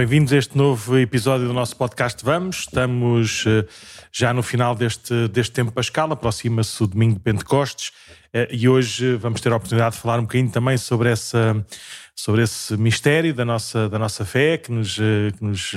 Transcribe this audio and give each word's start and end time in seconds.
bem-vindos 0.00 0.32
a 0.32 0.38
este 0.38 0.56
novo 0.56 0.96
episódio 0.96 1.46
do 1.46 1.52
nosso 1.52 1.76
podcast 1.76 2.24
Vamos. 2.24 2.60
Estamos 2.60 3.44
uh, 3.44 3.68
já 4.10 4.32
no 4.32 4.42
final 4.42 4.74
deste, 4.74 5.28
deste 5.28 5.52
tempo 5.52 5.70
pascal, 5.70 6.10
aproxima-se 6.10 6.82
o 6.82 6.86
domingo 6.86 7.16
de 7.16 7.20
Pentecostes 7.20 7.88
uh, 7.88 8.48
e 8.50 8.66
hoje 8.66 9.16
vamos 9.16 9.42
ter 9.42 9.52
a 9.52 9.56
oportunidade 9.56 9.96
de 9.96 10.00
falar 10.00 10.18
um 10.18 10.22
bocadinho 10.22 10.50
também 10.50 10.78
sobre, 10.78 11.10
essa, 11.10 11.62
sobre 12.16 12.40
esse 12.40 12.78
mistério 12.78 13.34
da 13.34 13.44
nossa, 13.44 13.90
da 13.90 13.98
nossa 13.98 14.24
fé 14.24 14.56
que 14.56 14.72
nos, 14.72 14.96
uh, 14.96 15.36
que 15.36 15.44
nos 15.44 15.72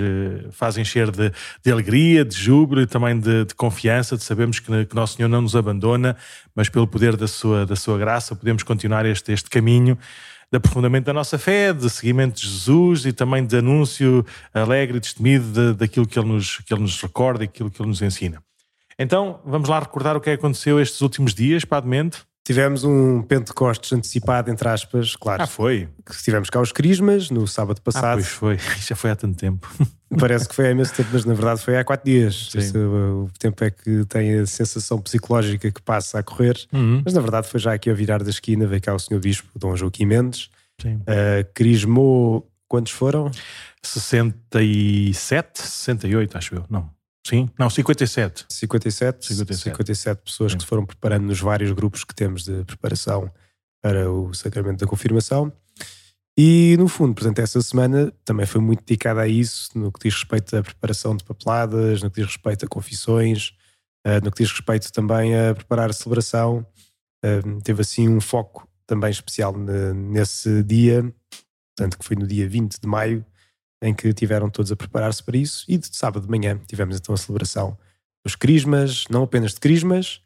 faz 0.53 0.78
encher 0.78 1.12
de, 1.12 1.30
de, 1.62 1.70
alegria, 1.70 2.23
de 2.23 2.34
júbilo 2.34 2.80
e 2.80 2.88
também 2.88 3.20
de, 3.20 3.44
de 3.44 3.53
confiança, 3.55 4.16
de 4.16 4.23
sabermos 4.23 4.58
que, 4.58 4.86
que 4.86 4.95
Nosso 4.95 5.17
Senhor 5.17 5.28
não 5.28 5.42
nos 5.42 5.53
abandona, 5.53 6.16
mas 6.55 6.70
pelo 6.70 6.88
poder 6.88 7.17
da 7.17 7.28
sua, 7.28 7.66
da 7.66 7.76
sua 7.76 7.98
graça 7.98 8.34
podemos 8.38 8.64
continuar 8.64 9.05
este, 9.05 9.34
este 9.34 9.50
caminho 9.50 9.98
de 10.54 10.58
aprofundamento 10.58 11.06
da 11.06 11.14
nossa 11.14 11.40
fé, 11.40 11.74
de 11.74 11.90
seguimento 11.90 12.40
de 12.40 12.48
Jesus 12.48 13.08
e 13.08 13.12
também 13.12 13.44
de 13.44 13.58
anúncio 13.58 14.24
alegre 14.54 14.98
e 14.98 15.00
destemido 15.00 15.46
de, 15.52 15.74
daquilo 15.74 16.06
que 16.06 16.20
ele, 16.20 16.28
nos, 16.28 16.60
que 16.60 16.72
ele 16.72 16.84
nos 16.84 17.02
recorda 17.02 17.44
e 17.44 17.46
aquilo 17.46 17.72
que 17.72 17.82
ele 17.82 17.90
nos 17.90 18.04
ensina. 18.04 18.40
Então, 19.00 19.40
vamos 19.44 19.68
lá 19.68 19.80
recordar 19.80 20.16
o 20.16 20.22
que 20.22 20.30
é 20.30 20.34
aconteceu 20.34 20.80
estes 20.80 21.02
últimos 21.02 21.34
dias, 21.34 21.66
Padmente. 21.66 22.20
Tivemos 22.45 22.84
um 22.84 23.23
Pentecostes 23.23 23.92
antecipado, 23.94 24.52
entre 24.52 24.70
aspas, 24.70 25.16
claro. 25.16 25.42
Ah, 25.42 25.48
foi? 25.48 25.90
Tivemos 26.23 26.52
cá 26.52 26.62
os 26.62 26.72
Crismas 26.72 27.32
no 27.32 27.48
sábado 27.48 27.82
passado. 27.82 28.06
Ah, 28.06 28.14
pois 28.14 28.28
foi. 28.28 28.60
Já 28.86 28.95
foi 28.95 29.10
há 29.10 29.16
tanto 29.16 29.36
tempo. 29.36 29.67
Parece 30.19 30.47
que 30.47 30.56
foi 30.56 30.67
há 30.67 30.72
imenso 30.72 30.94
tempo, 30.94 31.09
mas 31.14 31.25
na 31.25 31.33
verdade 31.33 31.61
foi 31.61 31.78
há 31.78 31.83
quatro 31.83 32.06
dias. 32.06 32.52
Esse, 32.56 32.78
o 32.78 33.30
tempo 33.39 33.64
é 33.64 33.72
que 33.72 34.06
tem 34.06 34.39
a 34.39 34.45
sensação 34.45 35.00
psicológica 35.02 35.72
que 35.72 35.81
passa 35.81 36.20
a 36.20 36.23
correr. 36.23 36.58
Uhum. 36.72 37.02
Mas 37.03 37.14
na 37.14 37.22
verdade 37.22 37.47
foi 37.47 37.59
já 37.59 37.73
aqui 37.73 37.89
ao 37.89 37.95
virar 37.95 38.23
da 38.23 38.30
esquina, 38.30 38.66
veio 38.66 38.81
cá 38.81 38.94
o 38.94 39.00
Senhor 39.00 39.20
Bispo, 39.20 39.47
Dom 39.58 39.75
Joaquim 39.75 40.05
Mendes. 40.05 40.50
Uh, 40.86 41.47
crismou, 41.53 42.50
quantos 42.67 42.92
foram? 42.92 43.31
67, 43.81 45.61
68, 45.61 46.38
acho 46.38 46.55
eu. 46.55 46.66
Não. 46.70 46.89
Sim, 47.25 47.50
não, 47.58 47.70
57. 47.70 48.45
57, 48.50 49.25
57. 49.27 49.64
57 49.64 50.22
pessoas 50.23 50.52
Sim. 50.52 50.58
que 50.58 50.64
se 50.64 50.67
foram 50.67 50.86
preparando 50.86 51.25
nos 51.25 51.39
vários 51.39 51.72
grupos 51.72 52.03
que 52.03 52.14
temos 52.14 52.44
de 52.44 52.66
preparação 52.66 53.31
para 53.81 54.11
o 54.11 54.33
sacramento 54.33 54.80
da 54.80 54.88
confirmação. 54.88 55.52
E 56.38 56.76
no 56.78 56.88
fundo, 56.88 57.14
portanto, 57.14 57.39
essa 57.39 57.62
semana 57.62 58.12
também 58.26 58.45
foi 58.45 58.59
muito 58.59 58.84
dedicada 58.84 59.22
a 59.22 59.28
isso, 59.28 59.78
no 59.78 59.92
que 59.92 60.00
diz 60.08 60.16
respeito 60.16 60.56
à 60.56 60.64
preparação 60.64 61.16
de 61.16 61.23
papeladas, 61.23 62.02
no 62.02 62.09
que 62.09 62.22
diz 62.22 62.26
respeito 62.26 62.66
a 62.66 62.67
confissões, 62.67 63.56
eh, 64.03 64.20
no 64.20 64.31
que 64.31 64.44
diz 64.44 64.52
respeito 64.52 64.92
também 64.92 65.38
a 65.38 65.54
preparar 65.54 65.92
a 65.92 65.94
celebração. 65.94 66.66
Eh, 67.23 67.42
teve 67.64 67.81
assim 67.81 68.09
um 68.09 68.20
foco 68.20 68.67
também 68.88 69.11
especial 69.11 69.54
nesse 69.56 70.64
dia, 70.64 71.04
portanto, 71.76 72.00
que 72.00 72.06
foi 72.06 72.16
no 72.16 72.26
dia 72.26 72.50
20 72.50 72.80
de 72.80 72.88
maio, 72.88 73.23
em 73.81 73.94
que 73.94 74.11
tiveram 74.14 74.50
todos 74.50 74.72
a 74.72 74.76
preparar-se 74.76 75.23
para 75.23 75.38
isso. 75.38 75.66
E 75.67 75.78
de 75.78 75.95
sábado 75.95 76.26
de 76.26 76.31
manhã 76.31 76.59
tivemos 76.67 76.98
então 76.98 77.14
a 77.14 77.17
celebração 77.17 77.78
dos 78.26 78.36
Crismas, 78.36 79.06
não 79.09 79.23
apenas 79.23 79.54
de 79.54 79.59
Crismas, 79.59 80.22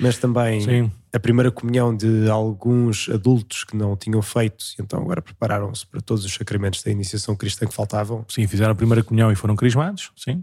mas 0.00 0.18
também 0.18 0.60
Sim. 0.60 0.92
a 1.12 1.18
primeira 1.18 1.50
comunhão 1.50 1.96
de 1.96 2.28
alguns 2.28 3.08
adultos 3.08 3.64
que 3.64 3.76
não 3.76 3.96
tinham 3.96 4.20
feito, 4.20 4.64
e 4.78 4.82
então 4.82 5.00
agora 5.00 5.22
prepararam-se 5.22 5.86
para 5.86 6.00
todos 6.00 6.24
os 6.24 6.32
sacramentos 6.32 6.82
da 6.82 6.90
iniciação 6.90 7.34
cristã 7.34 7.66
que 7.66 7.74
faltavam. 7.74 8.24
Sim, 8.28 8.46
fizeram 8.46 8.72
a 8.72 8.74
primeira 8.74 9.02
comunhão 9.02 9.32
e 9.32 9.34
foram 9.34 9.56
crismados, 9.56 10.12
sim. 10.16 10.42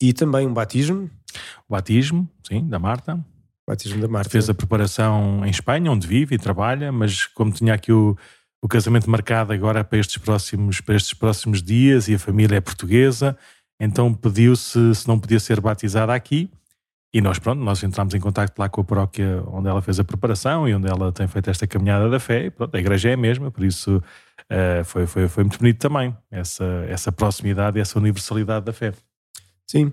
E 0.00 0.12
também 0.12 0.46
um 0.46 0.52
batismo. 0.52 1.08
O 1.68 1.72
batismo, 1.72 2.28
sim, 2.46 2.66
da 2.68 2.78
Marta. 2.78 3.14
O 3.14 3.70
batismo 3.70 4.00
da 4.00 4.08
Marta. 4.08 4.30
Fez 4.30 4.50
a 4.50 4.54
preparação 4.54 5.46
em 5.46 5.50
Espanha, 5.50 5.90
onde 5.90 6.06
vive 6.06 6.34
e 6.34 6.38
trabalha, 6.38 6.90
mas 6.90 7.26
como 7.26 7.52
tinha 7.52 7.72
aqui 7.72 7.92
o, 7.92 8.16
o 8.60 8.68
casamento 8.68 9.08
marcado 9.08 9.52
agora 9.52 9.82
para 9.82 9.98
estes 9.98 10.18
próximos, 10.18 10.80
para 10.80 10.96
estes 10.96 11.14
próximos 11.14 11.62
dias 11.62 12.08
e 12.08 12.14
a 12.14 12.18
família 12.18 12.56
é 12.56 12.60
portuguesa, 12.60 13.36
então 13.80 14.12
pediu-se 14.12 14.94
se 14.94 15.08
não 15.08 15.18
podia 15.18 15.40
ser 15.40 15.60
batizada 15.60 16.14
aqui. 16.14 16.50
E 17.14 17.20
nós, 17.20 17.38
pronto, 17.38 17.62
nós 17.62 17.82
entramos 17.82 18.14
em 18.14 18.20
contato 18.20 18.58
lá 18.58 18.68
com 18.68 18.80
a 18.80 18.84
paróquia 18.84 19.42
onde 19.48 19.68
ela 19.68 19.82
fez 19.82 20.00
a 20.00 20.04
preparação 20.04 20.66
e 20.66 20.74
onde 20.74 20.88
ela 20.88 21.12
tem 21.12 21.26
feito 21.26 21.50
esta 21.50 21.66
caminhada 21.66 22.08
da 22.08 22.18
fé. 22.18 22.46
E 22.46 22.50
pronto, 22.50 22.74
a 22.74 22.80
igreja 22.80 23.10
é 23.10 23.12
a 23.12 23.16
mesma, 23.16 23.50
por 23.50 23.62
isso 23.64 23.98
uh, 23.98 24.84
foi, 24.84 25.06
foi, 25.06 25.28
foi 25.28 25.44
muito 25.44 25.58
bonito 25.58 25.78
também, 25.78 26.16
essa, 26.30 26.64
essa 26.88 27.12
proximidade 27.12 27.78
e 27.78 27.82
essa 27.82 27.98
universalidade 27.98 28.64
da 28.64 28.72
fé. 28.72 28.94
Sim. 29.66 29.92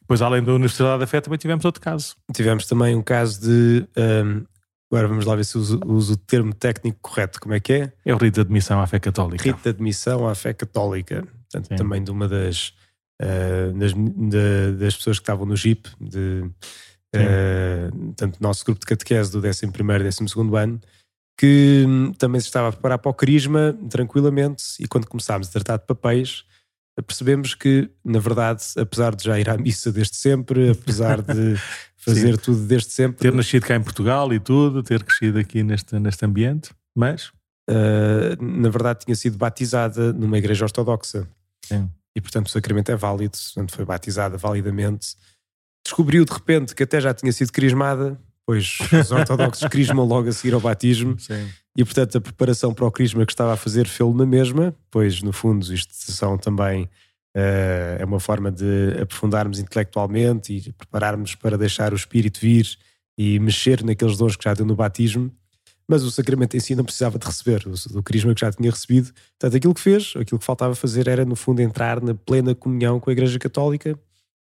Depois, 0.00 0.20
além 0.20 0.42
da 0.42 0.52
universalidade 0.52 1.00
da 1.00 1.06
fé, 1.06 1.20
também 1.20 1.38
tivemos 1.38 1.64
outro 1.64 1.80
caso. 1.80 2.16
Tivemos 2.34 2.66
também 2.66 2.96
um 2.96 3.02
caso 3.02 3.40
de 3.40 3.86
um, 3.96 4.44
Agora 4.90 5.06
vamos 5.06 5.26
lá 5.26 5.36
ver 5.36 5.44
se 5.44 5.58
uso, 5.58 5.78
uso, 5.86 6.14
o 6.14 6.16
termo 6.16 6.54
técnico 6.54 6.98
correto. 7.02 7.38
Como 7.40 7.52
é 7.52 7.60
que 7.60 7.74
é? 7.74 7.92
É 8.06 8.14
o 8.14 8.16
rito 8.16 8.36
de 8.36 8.40
admissão 8.40 8.80
à 8.80 8.86
fé 8.86 8.98
católica. 8.98 9.44
Rito 9.44 9.62
de 9.62 9.68
admissão 9.68 10.26
à 10.26 10.34
fé 10.34 10.54
católica. 10.54 11.26
Portanto, 11.42 11.68
Sim. 11.68 11.76
também 11.76 12.02
de 12.02 12.10
uma 12.10 12.26
das, 12.26 12.72
uh, 13.22 13.78
das, 13.78 13.92
de, 13.94 14.72
das, 14.78 14.96
pessoas 14.96 15.18
que 15.18 15.22
estavam 15.22 15.46
no 15.46 15.56
JIP, 15.56 15.88
de, 16.00 16.50
uh, 17.14 18.12
tanto 18.16 18.42
nosso 18.42 18.64
grupo 18.64 18.80
de 18.80 18.86
catequese 18.86 19.30
do 19.30 19.38
11 19.38 19.64
e 19.64 19.68
12 19.68 20.56
ano, 20.56 20.80
que 21.38 21.84
hum, 21.86 22.12
também 22.14 22.40
se 22.40 22.48
estava 22.48 22.68
a 22.68 22.72
preparar 22.72 22.98
para 22.98 23.10
o 23.10 23.14
Crisma 23.14 23.76
tranquilamente 23.88 24.64
e 24.80 24.88
quando 24.88 25.06
começámos 25.06 25.48
a 25.48 25.52
tratar 25.52 25.76
de 25.76 25.86
papéis, 25.86 26.44
percebemos 27.06 27.54
que, 27.54 27.88
na 28.04 28.18
verdade, 28.18 28.64
apesar 28.76 29.14
de 29.14 29.24
já 29.24 29.38
ir 29.38 29.48
à 29.48 29.56
missa 29.56 29.92
desde 29.92 30.16
sempre, 30.16 30.70
apesar 30.70 31.22
de 31.22 31.56
fazer 31.96 32.34
Sim. 32.34 32.42
tudo 32.42 32.66
desde 32.66 32.90
sempre. 32.90 33.20
Ter 33.20 33.32
nascido 33.32 33.64
cá 33.64 33.76
em 33.76 33.82
Portugal 33.82 34.32
e 34.32 34.40
tudo, 34.40 34.82
ter 34.82 35.04
crescido 35.04 35.38
aqui 35.38 35.62
neste, 35.62 35.98
neste 35.98 36.24
ambiente, 36.24 36.70
mas. 36.94 37.30
Uh, 37.70 38.42
na 38.42 38.70
verdade, 38.70 39.04
tinha 39.04 39.14
sido 39.14 39.36
batizada 39.36 40.10
numa 40.14 40.38
igreja 40.38 40.64
ortodoxa. 40.64 41.28
Sim. 41.62 41.90
E, 42.18 42.20
portanto, 42.20 42.48
o 42.48 42.50
sacramento 42.50 42.90
é 42.90 42.96
válido, 42.96 43.38
portanto, 43.38 43.72
foi 43.72 43.84
batizada 43.84 44.36
validamente. 44.36 45.14
Descobriu 45.84 46.24
de 46.24 46.32
repente 46.32 46.74
que 46.74 46.82
até 46.82 47.00
já 47.00 47.14
tinha 47.14 47.30
sido 47.30 47.52
crismada, 47.52 48.20
pois 48.44 48.78
os 48.92 49.12
ortodoxos 49.12 49.66
crismam 49.70 50.04
logo 50.04 50.28
a 50.28 50.32
seguir 50.32 50.52
ao 50.52 50.60
batismo. 50.60 51.16
Sim. 51.16 51.48
E, 51.76 51.84
portanto, 51.84 52.18
a 52.18 52.20
preparação 52.20 52.74
para 52.74 52.84
o 52.84 52.90
crisma 52.90 53.24
que 53.24 53.30
estava 53.30 53.52
a 53.52 53.56
fazer 53.56 53.86
fê-lo 53.86 54.12
na 54.12 54.26
mesma, 54.26 54.74
pois, 54.90 55.22
no 55.22 55.32
fundo, 55.32 55.72
isto 55.72 55.94
são 55.94 56.36
também 56.36 56.88
Uh, 57.36 58.00
é 58.00 58.04
uma 58.04 58.18
forma 58.18 58.50
de 58.50 58.98
aprofundarmos 59.00 59.60
intelectualmente 59.60 60.52
e 60.52 60.72
prepararmos 60.72 61.36
para 61.36 61.56
deixar 61.56 61.92
o 61.92 61.96
Espírito 61.96 62.40
vir 62.40 62.66
e 63.16 63.38
mexer 63.38 63.84
naqueles 63.84 64.16
dons 64.16 64.34
que 64.34 64.42
já 64.42 64.54
deu 64.54 64.66
no 64.66 64.74
batismo. 64.74 65.30
Mas 65.88 66.02
o 66.02 66.10
sacramento 66.10 66.56
em 66.56 66.60
si 66.60 66.74
não 66.74 66.84
precisava 66.84 67.18
de 67.18 67.26
receber, 67.26 67.64
do 67.90 68.02
crisma 68.02 68.34
que 68.34 68.42
já 68.42 68.52
tinha 68.52 68.70
recebido. 68.70 69.12
Portanto, 69.38 69.56
aquilo 69.56 69.74
que 69.74 69.80
fez, 69.80 70.12
aquilo 70.16 70.38
que 70.38 70.44
faltava 70.44 70.74
fazer 70.74 71.08
era, 71.08 71.24
no 71.24 71.34
fundo, 71.34 71.62
entrar 71.62 72.02
na 72.02 72.14
plena 72.14 72.54
comunhão 72.54 73.00
com 73.00 73.08
a 73.08 73.12
Igreja 73.12 73.38
Católica, 73.38 73.98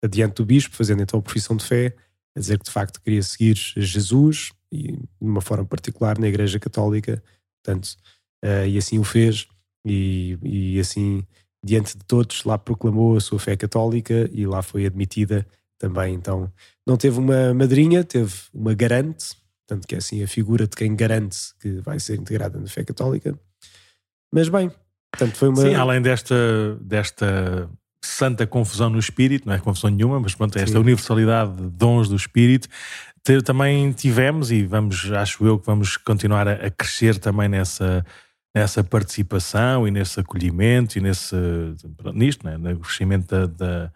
adiante 0.04 0.36
do 0.36 0.46
bispo, 0.46 0.76
fazendo 0.76 1.02
então 1.02 1.20
a 1.20 1.24
profissão 1.24 1.56
de 1.56 1.64
fé, 1.64 1.96
a 2.36 2.40
dizer 2.40 2.58
que 2.60 2.66
de 2.66 2.72
facto 2.72 3.02
queria 3.02 3.24
seguir 3.24 3.56
Jesus 3.78 4.52
e, 4.72 4.94
de 4.94 5.00
uma 5.22 5.42
forma 5.42 5.66
particular, 5.66 6.18
na 6.18 6.28
Igreja 6.28 6.60
Católica. 6.60 7.24
Portanto, 7.64 7.96
uh, 8.44 8.68
e 8.68 8.78
assim 8.78 9.00
o 9.00 9.04
fez, 9.04 9.48
e, 9.86 10.38
e 10.44 10.80
assim 10.80 11.26
diante 11.64 11.98
de 11.98 12.04
todos, 12.06 12.44
lá 12.44 12.58
proclamou 12.58 13.16
a 13.16 13.22
sua 13.22 13.40
fé 13.40 13.56
católica 13.56 14.30
e 14.34 14.46
lá 14.46 14.62
foi 14.62 14.86
admitida 14.86 15.46
também. 15.78 16.14
Então, 16.14 16.52
não 16.86 16.98
teve 16.98 17.20
uma 17.20 17.54
madrinha, 17.54 18.04
teve 18.04 18.34
uma 18.54 18.74
garante, 18.74 19.36
portanto, 19.72 19.88
que 19.88 19.96
é 19.96 19.98
assim 20.00 20.22
a 20.22 20.28
figura 20.28 20.68
de 20.68 20.76
quem 20.76 20.96
garante 20.96 21.38
que 21.60 21.80
vai 21.80 22.00
ser 22.00 22.20
integrada 22.20 22.60
na 22.60 22.68
fé 22.68 22.84
católica. 22.84 23.38
Mas 24.32 24.50
bem, 24.50 24.70
portanto, 25.12 25.38
foi 25.38 25.50
uma. 25.50 25.62
Sim, 25.62 25.76
além 25.76 26.02
desta, 26.02 26.36
desta 26.82 27.70
santa 28.04 28.46
confusão 28.46 28.90
no 28.90 29.00
espírito, 29.00 29.48
não 29.48 29.54
é 29.54 29.60
confusão 29.60 29.90
nenhuma, 29.90 30.20
mas 30.20 30.36
pronto, 30.36 30.58
esta 30.58 30.74
Sim. 30.74 30.78
universalidade 30.78 31.56
de 31.56 31.70
dons 31.70 32.10
do 32.10 32.16
espírito. 32.16 32.68
Também 33.46 33.92
tivemos, 33.92 34.52
e 34.52 34.64
vamos, 34.64 35.12
acho 35.12 35.46
eu 35.46 35.60
que 35.60 35.66
vamos 35.66 35.96
continuar 35.96 36.48
a, 36.48 36.54
a 36.54 36.72
crescer 36.72 37.20
também 37.20 37.48
nessa, 37.48 38.04
nessa 38.56 38.84
participação 38.84 39.88
e 39.88 39.92
nesse 39.92 40.20
acolhimento 40.20 40.98
e 40.98 41.02
nesse, 41.02 41.36
nisto, 42.16 42.46
né, 42.46 42.58
no 42.58 42.80
crescimento 42.80 43.28
da, 43.28 43.46
da, 43.46 43.92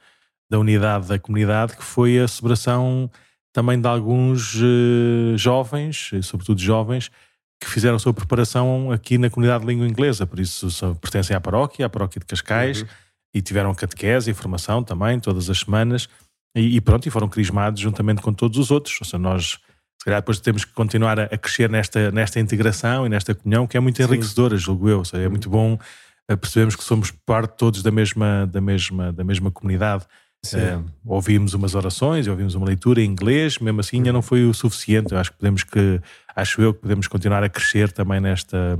da, 0.47 0.59
unidade 0.59 1.07
da 1.07 1.17
comunidade, 1.17 1.75
que 1.75 1.83
foi 1.83 2.19
a 2.19 2.27
celebração 2.27 3.09
também 3.55 3.79
de 3.79 3.87
alguns 3.87 4.53
uh, 4.55 5.37
jovens, 5.37 6.11
sobretudo 6.23 6.59
jovens, 6.59 7.09
que 7.57 7.69
fizeram 7.69 7.95
a 7.95 7.99
sua 7.99 8.13
preparação 8.13 8.91
aqui 8.91 9.17
na 9.17 9.29
comunidade 9.29 9.61
de 9.63 9.71
língua 9.71 9.87
inglesa, 9.87 10.27
por 10.27 10.41
isso 10.41 10.67
pertencem 10.99 11.33
à 11.33 11.39
paróquia, 11.39 11.85
à 11.85 11.89
paróquia 11.89 12.19
de 12.19 12.25
Cascais, 12.25 12.81
uhum. 12.81 12.87
e 13.33 13.41
tiveram 13.41 13.73
catequese 13.73 14.29
e 14.29 14.33
formação 14.33 14.83
também, 14.83 15.21
todas 15.21 15.49
as 15.49 15.59
semanas, 15.59 16.09
e, 16.53 16.75
e, 16.75 16.81
pronto, 16.81 17.07
e 17.07 17.09
foram 17.09 17.29
crismados 17.29 17.79
juntamente 17.79 18.21
com 18.21 18.33
todos 18.33 18.57
os 18.57 18.71
outros, 18.71 18.97
ou 18.99 19.05
seja, 19.05 19.17
nós 19.17 19.51
se 19.97 20.03
calhar 20.03 20.19
depois 20.19 20.41
temos 20.41 20.65
que 20.65 20.73
continuar 20.73 21.17
a, 21.17 21.37
crescer 21.37 21.69
nesta, 21.69 22.11
nesta 22.11 22.41
integração 22.41 23.05
e 23.05 23.09
nesta 23.09 23.33
comunhão 23.33 23.65
que 23.65 23.77
é 23.77 23.79
muito 23.79 24.01
enriquecedora, 24.01 24.57
Sim. 24.57 24.65
julgo 24.65 24.89
eu. 24.89 25.05
Seja, 25.05 25.23
é 25.23 25.29
muito 25.29 25.49
bom 25.49 25.79
eh, 26.29 26.35
percebemos 26.35 26.75
que 26.75 26.83
somos 26.83 27.09
parte 27.09 27.55
todos 27.57 27.81
da 27.81 27.89
mesma, 27.89 28.45
da 28.45 28.59
mesma, 28.59 29.13
da 29.13 29.23
mesma 29.23 29.49
comunidade. 29.49 30.05
É, 30.53 30.79
ouvimos 31.05 31.53
umas 31.53 31.75
orações, 31.75 32.27
ouvimos 32.27 32.55
uma 32.55 32.65
leitura 32.65 33.01
em 33.01 33.05
inglês, 33.05 33.57
mesmo 33.59 33.79
assim 33.79 33.97
ainda 33.97 34.13
não 34.13 34.21
foi 34.21 34.45
o 34.45 34.53
suficiente. 34.53 35.13
Eu 35.13 35.17
acho 35.17 35.31
que 35.31 35.37
podemos 35.37 35.63
que, 35.63 36.01
acho 36.35 36.61
eu 36.61 36.73
que 36.73 36.81
podemos 36.81 37.07
continuar 37.07 37.43
a 37.43 37.49
crescer 37.49 37.91
também 37.91 38.19
nesta, 38.19 38.77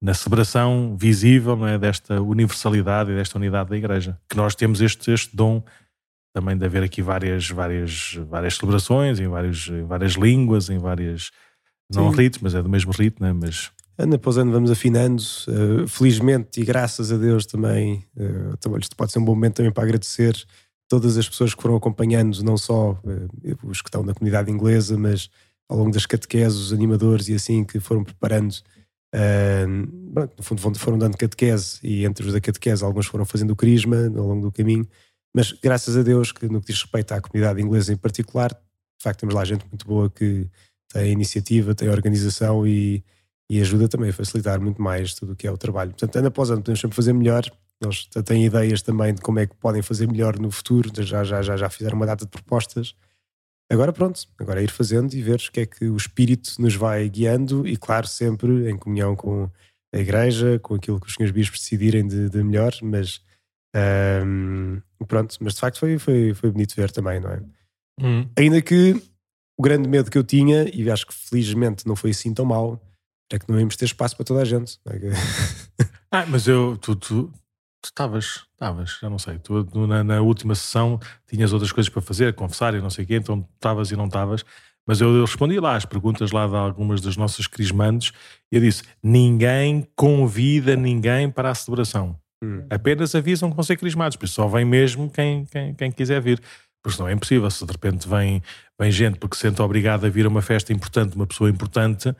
na 0.00 0.12
celebração 0.14 0.96
visível 0.98 1.56
não 1.56 1.66
é, 1.66 1.78
desta 1.78 2.20
universalidade 2.20 3.12
e 3.12 3.14
desta 3.14 3.38
unidade 3.38 3.70
da 3.70 3.76
Igreja. 3.76 4.18
Que 4.28 4.36
nós 4.36 4.54
temos 4.54 4.80
este, 4.80 5.12
este 5.12 5.34
dom 5.34 5.62
também 6.34 6.56
de 6.56 6.64
haver 6.64 6.82
aqui 6.82 7.00
várias, 7.02 7.48
várias, 7.50 8.18
várias 8.28 8.56
celebrações, 8.56 9.20
em, 9.20 9.28
vários, 9.28 9.68
em 9.68 9.84
várias 9.84 10.12
línguas, 10.14 10.70
em 10.70 10.78
várias. 10.78 11.30
Não 11.94 12.10
Sim. 12.10 12.16
ritos, 12.16 12.40
mas 12.42 12.54
é 12.54 12.62
do 12.62 12.70
mesmo 12.70 12.90
rito, 12.90 13.22
né? 13.22 13.32
mas 13.32 13.70
ano 13.98 14.14
após 14.14 14.38
ano 14.38 14.50
vamos 14.50 14.70
afinando. 14.70 15.22
Uh, 15.46 15.86
felizmente 15.86 16.60
e 16.60 16.64
graças 16.64 17.12
a 17.12 17.16
Deus 17.16 17.46
também, 17.46 18.04
uh, 18.16 18.78
isto 18.78 18.96
pode 18.96 19.12
ser 19.12 19.18
um 19.18 19.24
bom 19.24 19.34
momento 19.34 19.56
também 19.56 19.70
para 19.70 19.84
agradecer 19.84 20.34
todas 20.92 21.16
as 21.16 21.26
pessoas 21.26 21.54
que 21.54 21.62
foram 21.62 21.74
acompanhando, 21.74 22.44
não 22.44 22.58
só 22.58 22.90
uh, 22.90 23.66
os 23.66 23.80
que 23.80 23.88
estão 23.88 24.02
na 24.02 24.12
comunidade 24.12 24.50
inglesa, 24.50 24.98
mas 24.98 25.30
ao 25.66 25.78
longo 25.78 25.90
das 25.90 26.04
catequeses, 26.04 26.58
os 26.58 26.70
animadores 26.70 27.28
e 27.28 27.34
assim 27.34 27.64
que 27.64 27.80
foram 27.80 28.04
preparando. 28.04 28.54
no 30.36 30.42
fundo, 30.42 30.78
foram 30.78 30.98
dando 30.98 31.16
catequese 31.16 31.78
e 31.82 32.04
entre 32.04 32.26
os 32.26 32.34
da 32.34 32.42
catequese, 32.42 32.84
alguns 32.84 33.06
foram 33.06 33.24
fazendo 33.24 33.52
o 33.52 33.56
crisma 33.56 33.96
ao 34.04 34.26
longo 34.26 34.42
do 34.42 34.52
caminho. 34.52 34.86
Mas 35.34 35.50
graças 35.52 35.96
a 35.96 36.02
Deus 36.02 36.30
que 36.30 36.46
no 36.46 36.60
que 36.60 36.66
diz 36.66 36.82
respeito 36.82 37.12
à 37.12 37.22
comunidade 37.22 37.62
inglesa 37.62 37.90
em 37.90 37.96
particular, 37.96 38.50
de 38.50 39.02
facto 39.02 39.20
temos 39.20 39.34
lá 39.34 39.46
gente 39.46 39.64
muito 39.66 39.86
boa 39.86 40.10
que 40.10 40.46
tem 40.92 41.10
iniciativa, 41.10 41.74
tem 41.74 41.88
organização 41.88 42.66
e, 42.66 43.02
e 43.48 43.62
ajuda 43.62 43.88
também 43.88 44.10
a 44.10 44.12
facilitar 44.12 44.60
muito 44.60 44.82
mais 44.82 45.14
tudo 45.14 45.32
o 45.32 45.36
que 45.36 45.46
é 45.46 45.50
o 45.50 45.56
trabalho. 45.56 45.92
Portanto, 45.92 46.16
ano 46.16 46.28
após 46.28 46.50
ano 46.50 46.60
podemos 46.60 46.80
sempre 46.80 46.96
fazer 46.96 47.14
melhor. 47.14 47.50
Eles 47.82 48.06
têm 48.24 48.44
ideias 48.44 48.80
também 48.82 49.14
de 49.14 49.20
como 49.20 49.38
é 49.38 49.46
que 49.46 49.54
podem 49.56 49.82
fazer 49.82 50.06
melhor 50.06 50.38
no 50.38 50.50
futuro, 50.50 50.90
já, 51.02 51.24
já, 51.24 51.42
já, 51.42 51.56
já 51.56 51.68
fizeram 51.68 51.96
uma 51.96 52.06
data 52.06 52.24
de 52.24 52.30
propostas. 52.30 52.94
Agora 53.70 53.92
pronto, 53.92 54.20
agora 54.38 54.60
é 54.60 54.64
ir 54.64 54.70
fazendo 54.70 55.14
e 55.14 55.22
ver 55.22 55.40
o 55.40 55.52
que 55.52 55.60
é 55.60 55.66
que 55.66 55.86
o 55.86 55.96
Espírito 55.96 56.60
nos 56.60 56.74
vai 56.74 57.08
guiando 57.08 57.66
e 57.66 57.76
claro, 57.76 58.06
sempre 58.06 58.70
em 58.70 58.76
comunhão 58.76 59.16
com 59.16 59.50
a 59.94 59.98
Igreja, 59.98 60.58
com 60.58 60.74
aquilo 60.74 61.00
que 61.00 61.06
os 61.06 61.14
senhores 61.14 61.34
bispos 61.34 61.60
decidirem 61.60 62.06
de, 62.06 62.28
de 62.28 62.42
melhor, 62.42 62.72
mas 62.82 63.20
um, 64.24 64.80
pronto, 65.06 65.36
mas 65.40 65.54
de 65.54 65.60
facto 65.60 65.78
foi, 65.78 65.98
foi, 65.98 66.34
foi 66.34 66.50
bonito 66.50 66.76
ver 66.76 66.90
também, 66.90 67.18
não 67.20 67.30
é? 67.30 67.42
Hum. 68.00 68.28
Ainda 68.38 68.60
que 68.60 68.94
o 69.58 69.62
grande 69.62 69.88
medo 69.88 70.10
que 70.10 70.18
eu 70.18 70.24
tinha, 70.24 70.68
e 70.72 70.90
acho 70.90 71.06
que 71.06 71.14
felizmente 71.14 71.86
não 71.86 71.96
foi 71.96 72.10
assim 72.10 72.32
tão 72.32 72.44
mal, 72.44 72.80
é 73.30 73.38
que 73.38 73.48
não 73.48 73.58
íamos 73.58 73.76
ter 73.76 73.86
espaço 73.86 74.16
para 74.16 74.24
toda 74.24 74.42
a 74.42 74.44
gente. 74.44 74.78
É? 74.86 74.92
ah, 76.10 76.26
mas 76.26 76.46
eu, 76.46 76.76
tu, 76.76 76.94
tu, 76.94 77.32
estavas, 77.88 78.44
estavas, 78.52 78.98
já 79.00 79.10
não 79.10 79.18
sei, 79.18 79.38
tu 79.38 79.66
na, 79.86 80.04
na, 80.04 80.20
última 80.20 80.54
sessão 80.54 81.00
tinhas 81.26 81.52
outras 81.52 81.72
coisas 81.72 81.88
para 81.88 82.02
fazer, 82.02 82.34
confessar 82.34 82.74
e 82.74 82.80
não 82.80 82.90
sei 82.90 83.04
o 83.04 83.06
quê, 83.08 83.16
então 83.16 83.46
estavas 83.54 83.90
e 83.90 83.96
não 83.96 84.06
estavas. 84.06 84.44
Mas 84.86 85.00
eu, 85.00 85.14
eu, 85.14 85.24
respondi 85.24 85.58
lá 85.60 85.76
às 85.76 85.84
perguntas 85.84 86.32
lá 86.32 86.46
de 86.46 86.56
algumas 86.56 87.00
das 87.00 87.16
nossas 87.16 87.46
crismantes 87.46 88.12
e 88.50 88.56
eu 88.56 88.60
disse: 88.60 88.82
ninguém 89.02 89.86
convida 89.94 90.74
ninguém 90.74 91.30
para 91.30 91.50
a 91.50 91.54
celebração. 91.54 92.18
Hum. 92.42 92.66
Apenas 92.68 93.14
avisam 93.14 93.48
que 93.48 93.56
vão 93.56 93.62
ser 93.62 93.76
crismados, 93.76 94.16
por 94.16 94.24
isso 94.24 94.34
só 94.34 94.48
vem 94.48 94.64
mesmo 94.64 95.08
quem, 95.08 95.44
quem, 95.46 95.74
quem 95.74 95.92
quiser 95.92 96.20
vir. 96.20 96.40
Porque 96.82 97.00
não 97.00 97.08
é 97.08 97.12
impossível. 97.12 97.48
Se 97.48 97.64
de 97.64 97.70
repente 97.70 98.08
vem, 98.08 98.42
vem 98.78 98.90
gente 98.90 99.18
porque 99.18 99.36
se 99.36 99.42
sente 99.42 99.62
obrigado 99.62 100.04
a 100.04 100.08
vir 100.08 100.26
a 100.26 100.28
uma 100.28 100.42
festa 100.42 100.72
importante, 100.72 101.14
uma 101.14 101.28
pessoa 101.28 101.48
importante, 101.48 102.14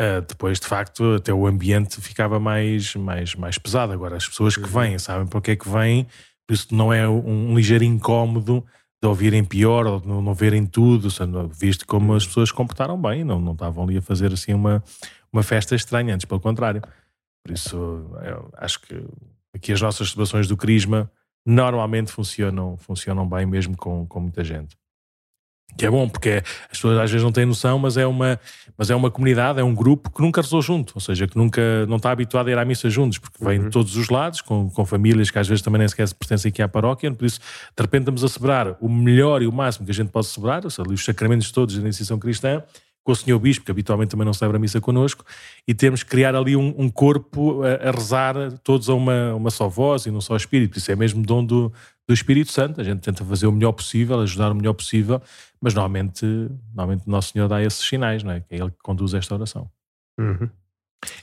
Uh, 0.00 0.20
depois, 0.20 0.60
de 0.60 0.66
facto, 0.66 1.14
até 1.14 1.34
o 1.34 1.46
ambiente 1.46 2.00
ficava 2.00 2.38
mais, 2.38 2.94
mais, 2.94 3.34
mais 3.34 3.58
pesado. 3.58 3.92
Agora, 3.92 4.16
as 4.16 4.28
pessoas 4.28 4.56
que 4.56 4.68
vêm 4.68 4.96
sabem 4.98 5.26
para 5.26 5.38
o 5.38 5.42
que 5.42 5.50
é 5.50 5.56
que 5.56 5.68
vêm, 5.68 6.06
por 6.46 6.54
isso 6.54 6.72
não 6.72 6.92
é 6.92 7.08
um, 7.08 7.50
um 7.50 7.56
ligeiro 7.56 7.82
incómodo 7.82 8.64
de 9.02 9.08
ouvirem 9.08 9.44
pior 9.44 9.86
ou 9.86 10.00
de 10.00 10.06
não, 10.06 10.22
não 10.22 10.34
verem 10.34 10.64
tudo, 10.66 11.08
visto 11.52 11.86
como 11.86 12.14
as 12.14 12.26
pessoas 12.26 12.52
comportaram 12.52 13.00
bem, 13.00 13.24
não, 13.24 13.40
não 13.40 13.52
estavam 13.52 13.84
ali 13.84 13.98
a 13.98 14.02
fazer 14.02 14.32
assim 14.32 14.54
uma, 14.54 14.82
uma 15.32 15.42
festa 15.42 15.74
estranha, 15.74 16.14
antes 16.14 16.26
pelo 16.26 16.40
contrário. 16.40 16.80
Por 17.44 17.52
isso, 17.52 18.06
acho 18.56 18.80
que 18.82 19.04
aqui 19.54 19.72
as 19.72 19.80
nossas 19.80 20.10
situações 20.10 20.46
do 20.46 20.56
Crisma 20.56 21.10
normalmente 21.44 22.12
funcionam, 22.12 22.76
funcionam 22.76 23.28
bem 23.28 23.46
mesmo 23.46 23.76
com, 23.76 24.06
com 24.06 24.20
muita 24.20 24.44
gente 24.44 24.76
que 25.76 25.86
é 25.86 25.90
bom, 25.90 26.08
porque 26.08 26.42
as 26.64 26.78
pessoas 26.78 26.98
às 26.98 27.10
vezes 27.10 27.22
não 27.22 27.30
têm 27.30 27.46
noção, 27.46 27.78
mas 27.78 27.96
é 27.96 28.06
uma, 28.06 28.40
mas 28.76 28.90
é 28.90 28.96
uma 28.96 29.10
comunidade, 29.10 29.60
é 29.60 29.62
um 29.64 29.74
grupo 29.74 30.10
que 30.10 30.20
nunca 30.20 30.40
rezou 30.40 30.60
junto, 30.60 30.92
ou 30.94 31.00
seja, 31.00 31.26
que 31.28 31.36
nunca 31.36 31.86
não 31.86 31.96
está 31.96 32.10
habituado 32.10 32.48
a 32.48 32.50
ir 32.50 32.58
à 32.58 32.64
missa 32.64 32.90
juntos, 32.90 33.18
porque 33.18 33.44
vem 33.44 33.58
uhum. 33.58 33.64
de 33.66 33.70
todos 33.70 33.96
os 33.96 34.08
lados, 34.08 34.40
com, 34.40 34.68
com 34.70 34.84
famílias 34.84 35.30
que 35.30 35.38
às 35.38 35.46
vezes 35.46 35.62
também 35.62 35.78
nem 35.78 35.88
sequer 35.88 36.12
pertencem 36.14 36.48
aqui 36.48 36.62
à 36.62 36.68
paróquia, 36.68 37.12
por 37.12 37.24
isso 37.24 37.38
de 37.38 37.82
repente 37.82 38.02
estamos 38.02 38.24
a 38.24 38.28
celebrar 38.28 38.76
o 38.80 38.88
melhor 38.88 39.42
e 39.42 39.46
o 39.46 39.52
máximo 39.52 39.84
que 39.84 39.92
a 39.92 39.94
gente 39.94 40.10
pode 40.10 40.26
celebrar, 40.26 40.64
ou 40.64 40.70
seja, 40.70 40.88
os 40.88 41.04
sacramentos 41.04 41.50
todos 41.52 41.76
da 41.76 41.80
iniciação 41.82 42.18
cristã, 42.18 42.62
com 43.08 43.12
o 43.12 43.16
Senhor 43.16 43.38
Bispo, 43.38 43.64
que 43.64 43.70
habitualmente 43.70 44.10
também 44.10 44.26
não 44.26 44.34
celebra 44.34 44.58
a 44.58 44.60
missa 44.60 44.82
connosco, 44.82 45.24
e 45.66 45.72
temos 45.72 46.02
que 46.02 46.10
criar 46.10 46.34
ali 46.34 46.54
um, 46.54 46.74
um 46.76 46.90
corpo 46.90 47.62
a, 47.62 47.88
a, 47.88 47.90
rezar 47.90 48.34
todos 48.62 48.90
a 48.90 48.92
uma, 48.92 49.34
uma 49.34 49.48
só 49.48 49.66
voz 49.66 50.04
e 50.04 50.10
num 50.10 50.20
só 50.20 50.36
espírito. 50.36 50.76
Isso 50.76 50.92
é 50.92 50.96
mesmo 50.96 51.22
dom 51.22 51.42
do, 51.42 51.72
do 52.06 52.12
Espírito 52.12 52.52
Santo. 52.52 52.82
A 52.82 52.84
gente 52.84 53.00
tenta 53.00 53.24
fazer 53.24 53.46
o 53.46 53.52
melhor 53.52 53.72
possível, 53.72 54.20
ajudar 54.20 54.52
o 54.52 54.54
melhor 54.54 54.74
possível, 54.74 55.22
mas 55.60 55.74
normalmente, 55.74 56.24
normalmente 56.74 57.08
Nosso 57.08 57.32
Senhor 57.32 57.48
dá 57.48 57.62
esses 57.62 57.86
sinais, 57.86 58.22
não 58.22 58.32
é? 58.32 58.40
Que 58.40 58.54
é 58.54 58.58
Ele 58.58 58.70
que 58.70 58.78
conduz 58.82 59.14
esta 59.14 59.34
oração. 59.34 59.70
Uhum. 60.18 60.48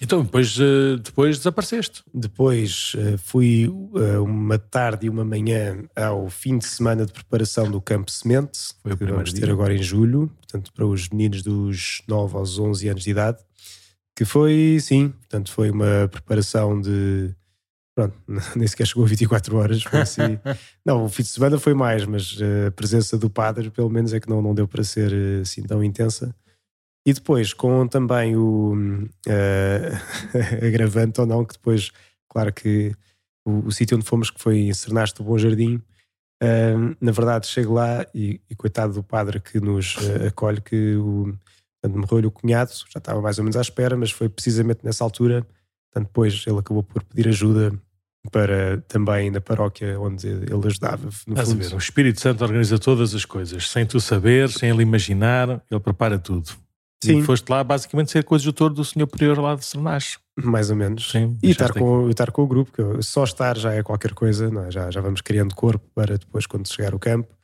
Então, 0.02 0.24
depois, 0.24 0.58
eh, 0.60 0.98
depois 1.04 1.38
desapareceste. 1.38 2.04
Depois 2.14 2.94
eh, 2.98 3.18
fui 3.18 3.66
eh, 3.96 4.18
uma 4.20 4.58
tarde 4.58 5.06
e 5.06 5.10
uma 5.10 5.26
manhã 5.26 5.84
ao 5.96 6.30
fim 6.30 6.58
de 6.58 6.66
semana 6.66 7.06
de 7.06 7.12
preparação 7.12 7.70
do 7.70 7.82
Campo 7.82 8.10
Semente, 8.10 8.74
Foi 8.82 8.96
que 8.96 9.06
vamos 9.06 9.34
ter 9.34 9.50
agora 9.50 9.74
em 9.74 9.84
julho, 9.84 10.32
portanto, 10.38 10.72
para 10.74 10.86
os 10.86 11.10
meninos 11.10 11.44
dos 11.44 12.02
9 12.08 12.38
aos 12.38 12.58
11 12.58 12.88
anos 12.88 13.04
de 13.04 13.10
idade, 13.10 13.40
que 14.16 14.24
foi, 14.24 14.78
sim, 14.80 15.10
portanto, 15.10 15.52
foi 15.52 15.70
uma 15.70 16.08
preparação 16.10 16.80
de. 16.80 17.36
Pronto, 17.96 18.14
nem 18.56 18.68
sequer 18.68 18.86
chegou 18.86 19.06
a 19.06 19.08
24 19.08 19.56
horas. 19.56 19.84
Assim. 19.94 20.38
não, 20.86 21.06
o 21.06 21.10
fim 21.10 21.24
de 21.24 21.30
semana 21.30 21.58
foi 21.58 21.74
mais, 21.74 22.06
mas 22.06 22.38
a 22.68 22.72
presença 22.72 23.18
do 23.18 23.30
padre, 23.30 23.72
pelo 23.72 23.90
menos, 23.90 24.14
é 24.14 24.20
que 24.20 24.30
não, 24.30 24.42
não 24.42 24.54
deu 24.54 24.68
para 24.68 24.84
ser 24.84 25.14
assim 25.42 25.64
tão 25.64 25.84
intensa. 25.84 26.36
E 27.08 27.14
depois, 27.14 27.54
com 27.54 27.88
também 27.88 28.36
o 28.36 28.74
uh, 28.74 30.66
agravante 30.66 31.22
ou 31.22 31.28
não, 31.28 31.46
que 31.46 31.54
depois, 31.54 31.92
claro 32.28 32.52
que 32.52 32.94
o, 33.46 33.68
o 33.68 33.72
sítio 33.72 33.96
onde 33.96 34.06
fomos, 34.06 34.32
que 34.32 34.42
foi 34.42 34.58
em 34.58 34.74
Cernaste 34.74 35.18
do 35.18 35.24
Bom 35.24 35.38
Jardim, 35.38 35.76
uh, 35.76 36.98
na 37.00 37.12
verdade 37.12 37.46
chego 37.46 37.74
lá 37.74 38.06
e, 38.14 38.42
e, 38.50 38.56
coitado 38.56 38.94
do 38.94 39.04
padre 39.04 39.40
que 39.40 39.60
nos 39.60 39.96
uh, 39.98 40.28
acolhe, 40.28 40.60
que 40.60 40.96
o, 40.96 41.38
morreu-lhe 41.88 42.26
o 42.26 42.32
cunhado, 42.32 42.72
já 42.92 42.98
estava 42.98 43.22
mais 43.22 43.38
ou 43.38 43.44
menos 43.44 43.56
à 43.56 43.62
espera, 43.62 43.96
mas 43.96 44.10
foi 44.10 44.28
precisamente 44.28 44.84
nessa 44.84 45.04
altura, 45.04 45.46
portanto, 45.92 46.08
depois 46.08 46.44
ele 46.48 46.58
acabou 46.58 46.82
por 46.82 47.04
pedir 47.04 47.28
ajuda 47.30 47.80
para 48.32 48.78
também 48.88 49.30
na 49.32 49.42
paróquia 49.42 50.00
onde 50.00 50.28
ele 50.28 50.68
ajudava. 50.68 51.06
No 51.06 51.12
fundo. 51.12 51.56
Ver, 51.56 51.74
o 51.74 51.78
Espírito 51.78 52.22
Santo 52.22 52.44
organiza 52.44 52.78
todas 52.78 53.14
as 53.14 53.26
coisas, 53.26 53.70
sem 53.70 53.86
tu 53.86 54.00
saber, 54.00 54.50
sem 54.50 54.70
ele 54.70 54.84
imaginar, 54.84 55.62
ele 55.70 55.80
prepara 55.80 56.18
tudo. 56.18 56.50
Sim. 57.04 57.20
E 57.20 57.24
foste 57.24 57.50
lá 57.50 57.64
basicamente 57.64 58.12
ser 58.12 58.24
coadjutor 58.24 58.74
do 58.74 58.84
senhor 58.84 59.08
prior 59.08 59.40
lá 59.40 59.56
de 59.56 59.66
Sernache. 59.66 60.18
Mais 60.44 60.70
ou 60.70 60.76
menos. 60.76 61.12
Sim, 61.12 61.38
e 61.42 61.52
estar 61.52 61.72
com, 61.72 62.10
estar 62.10 62.32
com 62.32 62.42
o 62.42 62.48
grupo, 62.48 62.72
que 62.72 63.02
só 63.04 63.24
estar 63.24 63.58
já 63.58 63.74
é 63.74 63.84
qualquer 63.84 64.14
coisa, 64.14 64.52
é? 64.68 64.72
já, 64.72 64.92
já 64.92 65.02
vamos 65.02 65.22
criando 65.22 65.56
corpo 65.56 65.86
para 65.94 66.18
depois, 66.18 66.46
quando 66.46 66.68
chegar 66.68 66.94
o 66.94 67.00
campo. 67.00 67.35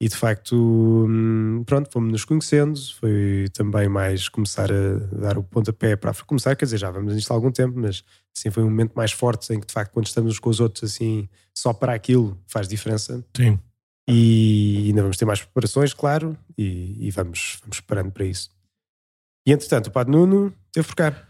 E 0.00 0.08
de 0.08 0.14
facto, 0.14 0.54
hum, 1.08 1.64
pronto, 1.66 1.90
fomos 1.90 2.12
nos 2.12 2.24
conhecendo. 2.24 2.78
Foi 3.00 3.46
também 3.52 3.88
mais 3.88 4.28
começar 4.28 4.70
a 4.70 4.98
dar 5.12 5.36
o 5.36 5.42
pontapé 5.42 5.96
para 5.96 6.14
começar, 6.24 6.54
quer 6.54 6.66
dizer, 6.66 6.78
já 6.78 6.90
vamos 6.90 7.14
nisto 7.14 7.30
há 7.30 7.34
algum 7.34 7.50
tempo, 7.50 7.78
mas 7.78 8.04
assim 8.36 8.50
foi 8.50 8.62
um 8.62 8.70
momento 8.70 8.92
mais 8.94 9.10
forte 9.10 9.52
em 9.52 9.58
que 9.58 9.66
de 9.66 9.72
facto, 9.72 9.92
quando 9.92 10.06
estamos 10.06 10.32
uns 10.32 10.38
com 10.38 10.50
os 10.50 10.60
outros, 10.60 10.84
assim, 10.84 11.28
só 11.56 11.72
para 11.72 11.94
aquilo 11.94 12.40
faz 12.46 12.68
diferença. 12.68 13.24
Sim. 13.36 13.58
E 14.08 14.84
ainda 14.86 15.02
vamos 15.02 15.16
ter 15.16 15.24
mais 15.24 15.40
preparações, 15.40 15.92
claro, 15.92 16.38
e, 16.56 17.06
e 17.06 17.10
vamos, 17.10 17.58
vamos 17.60 17.80
preparando 17.80 18.12
para 18.12 18.24
isso. 18.24 18.50
E 19.46 19.52
entretanto, 19.52 19.88
o 19.88 19.90
Padre 19.90 20.12
Nuno 20.12 20.54
teve 20.72 20.86
por 20.86 20.94
cá. 20.94 21.26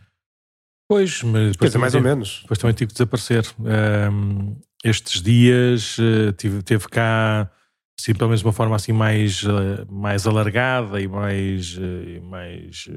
Pois, 0.89 1.23
mas 1.23 1.53
depois 1.53 1.75
mais 1.75 1.95
ou 1.95 2.01
menos. 2.01 2.41
Depois 2.43 2.59
também 2.59 2.75
tive 2.75 2.89
que 2.89 2.95
desaparecer. 2.95 3.45
Um, 3.59 4.57
estes 4.85 5.21
dias 5.21 5.99
uh, 5.99 6.33
tive, 6.33 6.63
teve 6.63 6.89
cá, 6.89 7.51
assim, 7.99 8.15
pelo 8.15 8.29
menos 8.29 8.41
de 8.41 8.47
uma 8.47 8.53
forma 8.53 8.77
assim 8.77 8.93
mais, 8.93 9.43
uh, 9.43 9.87
mais 9.91 10.27
alargada 10.27 11.01
e 11.01 11.09
mais, 11.09 11.77
uh, 11.77 12.23
mais 12.23 12.89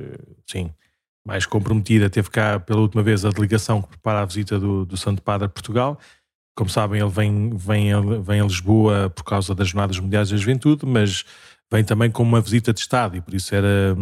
sim, 0.46 0.72
mais 1.26 1.46
comprometida. 1.46 2.10
Teve 2.10 2.30
cá 2.30 2.60
pela 2.60 2.82
última 2.82 3.02
vez 3.02 3.26
a 3.26 3.30
delegação 3.30 3.82
que 3.82 3.90
prepara 3.90 4.22
a 4.22 4.26
visita 4.26 4.60
do, 4.60 4.86
do 4.86 4.98
Santo 4.98 5.22
Padre 5.22 5.46
a 5.46 5.50
Portugal. 5.50 6.00
Como 6.56 6.70
sabem, 6.70 7.02
ele 7.02 7.10
vem, 7.10 7.50
vem, 7.56 8.22
vem 8.22 8.42
a 8.42 8.44
Lisboa 8.44 9.10
por 9.10 9.24
causa 9.24 9.56
das 9.56 9.70
Jornadas 9.70 9.98
Mundiais 10.00 10.30
da 10.30 10.38
Juventude, 10.38 10.86
mas 10.86 11.24
vem 11.72 11.84
também 11.84 12.12
com 12.12 12.22
uma 12.24 12.42
visita 12.42 12.74
de 12.74 12.82
Estado 12.82 13.16
e 13.16 13.22
por 13.22 13.34
isso 13.34 13.56
era 13.56 13.96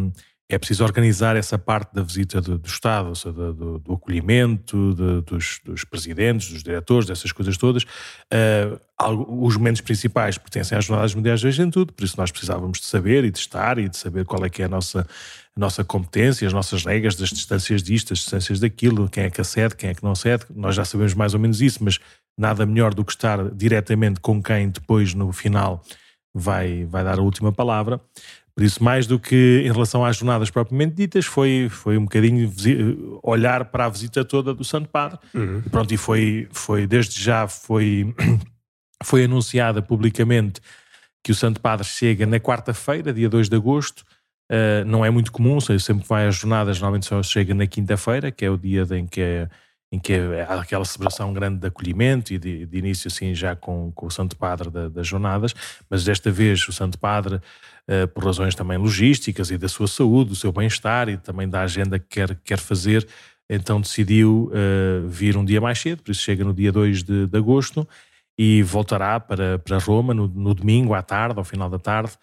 é 0.51 0.57
preciso 0.57 0.83
organizar 0.83 1.35
essa 1.35 1.59
parte 1.59 1.93
da 1.93 2.01
visita 2.01 2.41
do, 2.41 2.57
do 2.57 2.67
Estado, 2.67 3.09
ou 3.09 3.15
seja, 3.15 3.53
do, 3.53 3.77
do 3.77 3.93
acolhimento 3.93 4.95
de, 4.95 5.21
dos, 5.21 5.61
dos, 5.63 5.83
presidentes, 5.83 6.51
dos 6.51 6.63
diretores, 6.63 7.05
dessas 7.05 7.31
coisas 7.31 7.55
todas. 7.55 7.83
Uh, 7.83 8.79
os 9.45 9.55
momentos 9.55 9.81
principais 9.81 10.39
pertencem 10.39 10.75
às 10.75 10.85
Jornadas 10.85 11.13
Mundiais 11.13 11.39
da 11.43 11.51
Juventude, 11.51 11.93
por 11.93 12.03
isso 12.03 12.15
nós 12.17 12.31
precisávamos 12.31 12.79
de 12.79 12.85
saber 12.85 13.23
e 13.23 13.31
de 13.31 13.37
estar 13.37 13.77
e 13.77 13.87
de 13.87 13.95
saber 13.95 14.25
qual 14.25 14.43
é 14.43 14.49
que 14.49 14.63
é 14.63 14.65
a 14.65 14.67
nossa, 14.69 15.01
a 15.55 15.59
nossa 15.59 15.83
competência, 15.83 16.47
as 16.47 16.53
nossas 16.53 16.83
regras 16.83 17.15
das 17.15 17.29
distâncias 17.29 17.83
disto, 17.83 18.11
as 18.11 18.19
distâncias 18.19 18.59
daquilo, 18.59 19.07
quem 19.07 19.25
é 19.25 19.29
que 19.29 19.39
acede, 19.39 19.75
quem 19.75 19.91
é 19.91 19.93
que 19.93 20.03
não 20.03 20.15
cede. 20.15 20.45
Nós 20.49 20.73
já 20.73 20.83
sabemos 20.83 21.13
mais 21.13 21.35
ou 21.35 21.39
menos 21.39 21.61
isso, 21.61 21.83
mas 21.83 21.99
nada 22.35 22.65
melhor 22.65 22.95
do 22.95 23.05
que 23.05 23.11
estar 23.11 23.51
diretamente 23.51 24.19
com 24.19 24.41
quem 24.41 24.69
depois, 24.69 25.13
no 25.13 25.31
final, 25.31 25.83
vai, 26.33 26.85
vai 26.85 27.03
dar 27.03 27.19
a 27.19 27.21
última 27.21 27.51
palavra. 27.51 28.01
Por 28.59 28.65
isso, 28.65 28.83
mais 28.83 29.07
do 29.07 29.17
que 29.17 29.61
em 29.63 29.71
relação 29.71 30.03
às 30.03 30.17
jornadas 30.17 30.49
propriamente 30.49 30.93
ditas, 30.93 31.25
foi, 31.25 31.69
foi 31.69 31.97
um 31.97 32.03
bocadinho 32.03 32.51
olhar 33.23 33.63
para 33.63 33.85
a 33.85 33.89
visita 33.89 34.25
toda 34.25 34.53
do 34.53 34.65
Santo 34.65 34.89
Padre. 34.89 35.17
Uhum. 35.33 35.61
Pronto, 35.71 35.93
e 35.93 35.95
foi, 35.95 36.45
foi 36.51 36.85
desde 36.85 37.23
já 37.23 37.47
foi, 37.47 38.13
foi 39.01 39.23
anunciada 39.23 39.81
publicamente 39.81 40.59
que 41.23 41.31
o 41.31 41.35
Santo 41.35 41.61
Padre 41.61 41.87
chega 41.87 42.25
na 42.25 42.37
quarta-feira, 42.37 43.13
dia 43.13 43.29
2 43.29 43.47
de 43.47 43.55
agosto. 43.55 44.01
Uh, 44.51 44.83
não 44.85 45.05
é 45.05 45.09
muito 45.09 45.31
comum, 45.31 45.61
sempre 45.61 46.05
vai 46.05 46.27
às 46.27 46.35
jornadas, 46.35 46.81
normalmente 46.81 47.05
só 47.05 47.23
chega 47.23 47.53
na 47.53 47.65
quinta-feira, 47.65 48.29
que 48.29 48.43
é 48.43 48.49
o 48.49 48.57
dia 48.57 48.85
em 48.91 49.07
que 49.07 49.21
é 49.21 49.49
em 49.91 49.97
que 49.97 50.13
há 50.47 50.61
aquela 50.61 50.85
celebração 50.85 51.33
grande 51.33 51.59
de 51.59 51.67
acolhimento 51.67 52.33
e 52.33 52.37
de, 52.37 52.65
de 52.65 52.77
início 52.77 53.07
assim 53.07 53.33
já 53.33 53.55
com, 53.55 53.91
com 53.91 54.05
o 54.05 54.11
Santo 54.11 54.35
Padre 54.35 54.69
da, 54.69 54.87
das 54.87 55.07
jornadas, 55.07 55.53
mas 55.89 56.03
desta 56.03 56.29
vez 56.29 56.67
o 56.67 56.71
Santo 56.71 56.99
Padre, 56.99 57.35
uh, 57.35 58.07
por 58.13 58.23
razões 58.23 58.53
também 58.53 58.77
logísticas 58.77 59.49
e 59.49 59.57
da 59.57 59.67
sua 59.67 59.87
saúde, 59.87 60.29
do 60.29 60.35
seu 60.35 60.51
bem-estar 60.51 61.09
e 61.09 61.17
também 61.17 61.49
da 61.49 61.61
agenda 61.61 61.97
que 61.97 62.05
quer, 62.07 62.35
quer 62.43 62.59
fazer, 62.59 63.07
então 63.49 63.81
decidiu 63.81 64.51
uh, 64.51 65.07
vir 65.07 65.35
um 65.35 65.43
dia 65.43 65.59
mais 65.59 65.79
cedo, 65.79 66.03
por 66.03 66.11
isso 66.11 66.21
chega 66.21 66.43
no 66.43 66.53
dia 66.53 66.71
2 66.71 67.03
de, 67.03 67.25
de 67.25 67.37
agosto 67.37 67.87
e 68.37 68.61
voltará 68.61 69.19
para, 69.19 69.57
para 69.57 69.79
Roma 69.79 70.13
no, 70.13 70.27
no, 70.27 70.53
domingo 70.53 70.93
à 70.93 71.01
tarde, 71.01 71.39
ao 71.39 71.43
final 71.43 71.67
da 71.67 71.79
tarde, 71.79 72.13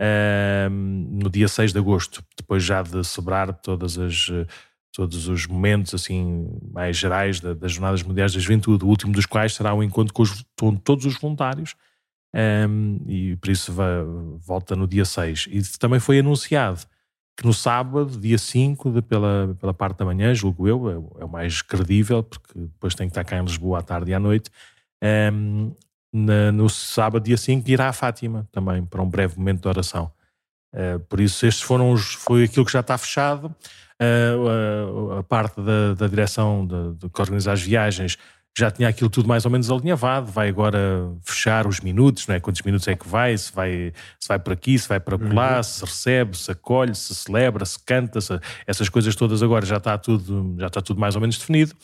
uh, 0.00 0.70
no 0.70 1.28
dia 1.28 1.48
6 1.48 1.72
de 1.72 1.78
agosto, 1.80 2.22
depois 2.36 2.62
já 2.62 2.82
de 2.82 3.02
celebrar 3.02 3.52
todas 3.52 3.98
as 3.98 4.30
todos 4.96 5.28
os 5.28 5.46
momentos 5.46 5.92
assim 5.92 6.48
mais 6.72 6.96
gerais 6.96 7.38
da, 7.38 7.52
das 7.52 7.72
Jornadas 7.72 8.02
Mundiais 8.02 8.32
da 8.32 8.40
Juventude, 8.40 8.82
o 8.82 8.88
último 8.88 9.12
dos 9.12 9.26
quais 9.26 9.54
será 9.54 9.74
o 9.74 9.78
um 9.78 9.82
encontro 9.82 10.14
com, 10.14 10.22
os, 10.22 10.42
com, 10.58 10.74
todos 10.74 11.04
os 11.04 11.18
voluntários, 11.18 11.74
um, 12.34 12.98
e 13.06 13.36
por 13.36 13.50
isso 13.50 13.74
volta 14.38 14.74
no 14.74 14.88
dia 14.88 15.04
6. 15.04 15.48
E 15.50 15.78
também 15.78 16.00
foi 16.00 16.20
anunciado 16.20 16.80
que 17.36 17.44
no 17.44 17.52
sábado, 17.52 18.18
dia 18.18 18.38
5, 18.38 18.90
de, 18.90 19.02
pela, 19.02 19.54
pela 19.60 19.74
parte 19.74 19.98
da 19.98 20.06
manhã, 20.06 20.34
julgo 20.34 20.66
eu, 20.66 20.88
é, 20.88 21.20
é, 21.20 21.24
o 21.26 21.28
mais 21.28 21.60
credível, 21.60 22.22
porque 22.22 22.58
depois 22.58 22.94
tem 22.94 23.06
que 23.06 23.10
estar 23.10 23.24
cá 23.24 23.36
em 23.36 23.44
Lisboa 23.44 23.80
à 23.80 23.82
tarde 23.82 24.12
e 24.12 24.14
à 24.14 24.18
noite, 24.18 24.50
um, 25.30 25.74
na, 26.10 26.50
no 26.50 26.70
sábado, 26.70 27.22
dia 27.22 27.36
5, 27.36 27.70
irá 27.70 27.90
a 27.90 27.92
Fátima 27.92 28.48
também, 28.50 28.82
para 28.86 29.02
um 29.02 29.10
breve 29.10 29.36
momento 29.36 29.60
de 29.60 29.68
oração. 29.68 30.10
Uh, 30.72 30.98
por 31.00 31.20
isso, 31.20 31.44
estes 31.44 31.62
foram 31.62 31.92
os, 31.92 32.14
foi 32.14 32.44
aquilo 32.44 32.64
que 32.64 32.72
já 32.72 32.80
está 32.80 32.96
fechado 32.96 33.54
a, 34.00 35.18
a, 35.18 35.22
parte 35.22 35.60
da, 35.60 35.94
da 35.94 36.06
direção 36.06 36.66
de, 36.66 36.94
de, 36.98 37.08
que 37.08 37.20
organiza 37.20 37.52
as 37.52 37.62
viagens 37.62 38.18
já 38.58 38.70
tinha 38.70 38.88
aquilo 38.88 39.10
tudo 39.10 39.28
mais 39.28 39.44
ou 39.44 39.50
menos 39.50 39.70
alinhavado, 39.70 40.32
vai 40.32 40.48
agora 40.48 41.12
fechar 41.22 41.66
os 41.66 41.80
minutos, 41.80 42.26
não 42.26 42.34
é? 42.34 42.40
quantos 42.40 42.62
minutos 42.62 42.88
é 42.88 42.96
que 42.96 43.06
vai, 43.06 43.36
se 43.36 43.52
vai, 43.52 43.92
se 44.18 44.26
vai 44.26 44.38
por 44.38 44.54
aqui, 44.54 44.78
se 44.78 44.88
vai 44.88 44.98
para 44.98 45.18
lá, 45.34 45.58
uhum. 45.58 45.62
se 45.62 45.84
recebe, 45.84 46.38
se 46.38 46.50
acolhe, 46.50 46.94
se 46.94 47.14
celebra, 47.14 47.66
se 47.66 47.78
canta, 47.78 48.18
se, 48.18 48.40
essas 48.66 48.88
coisas 48.88 49.14
todas 49.14 49.42
agora 49.42 49.66
já 49.66 49.76
está, 49.76 49.98
tudo, 49.98 50.56
já 50.58 50.68
está 50.68 50.80
tudo 50.80 50.98
mais 50.98 51.14
ou 51.14 51.20
menos 51.20 51.36
definido. 51.36 51.74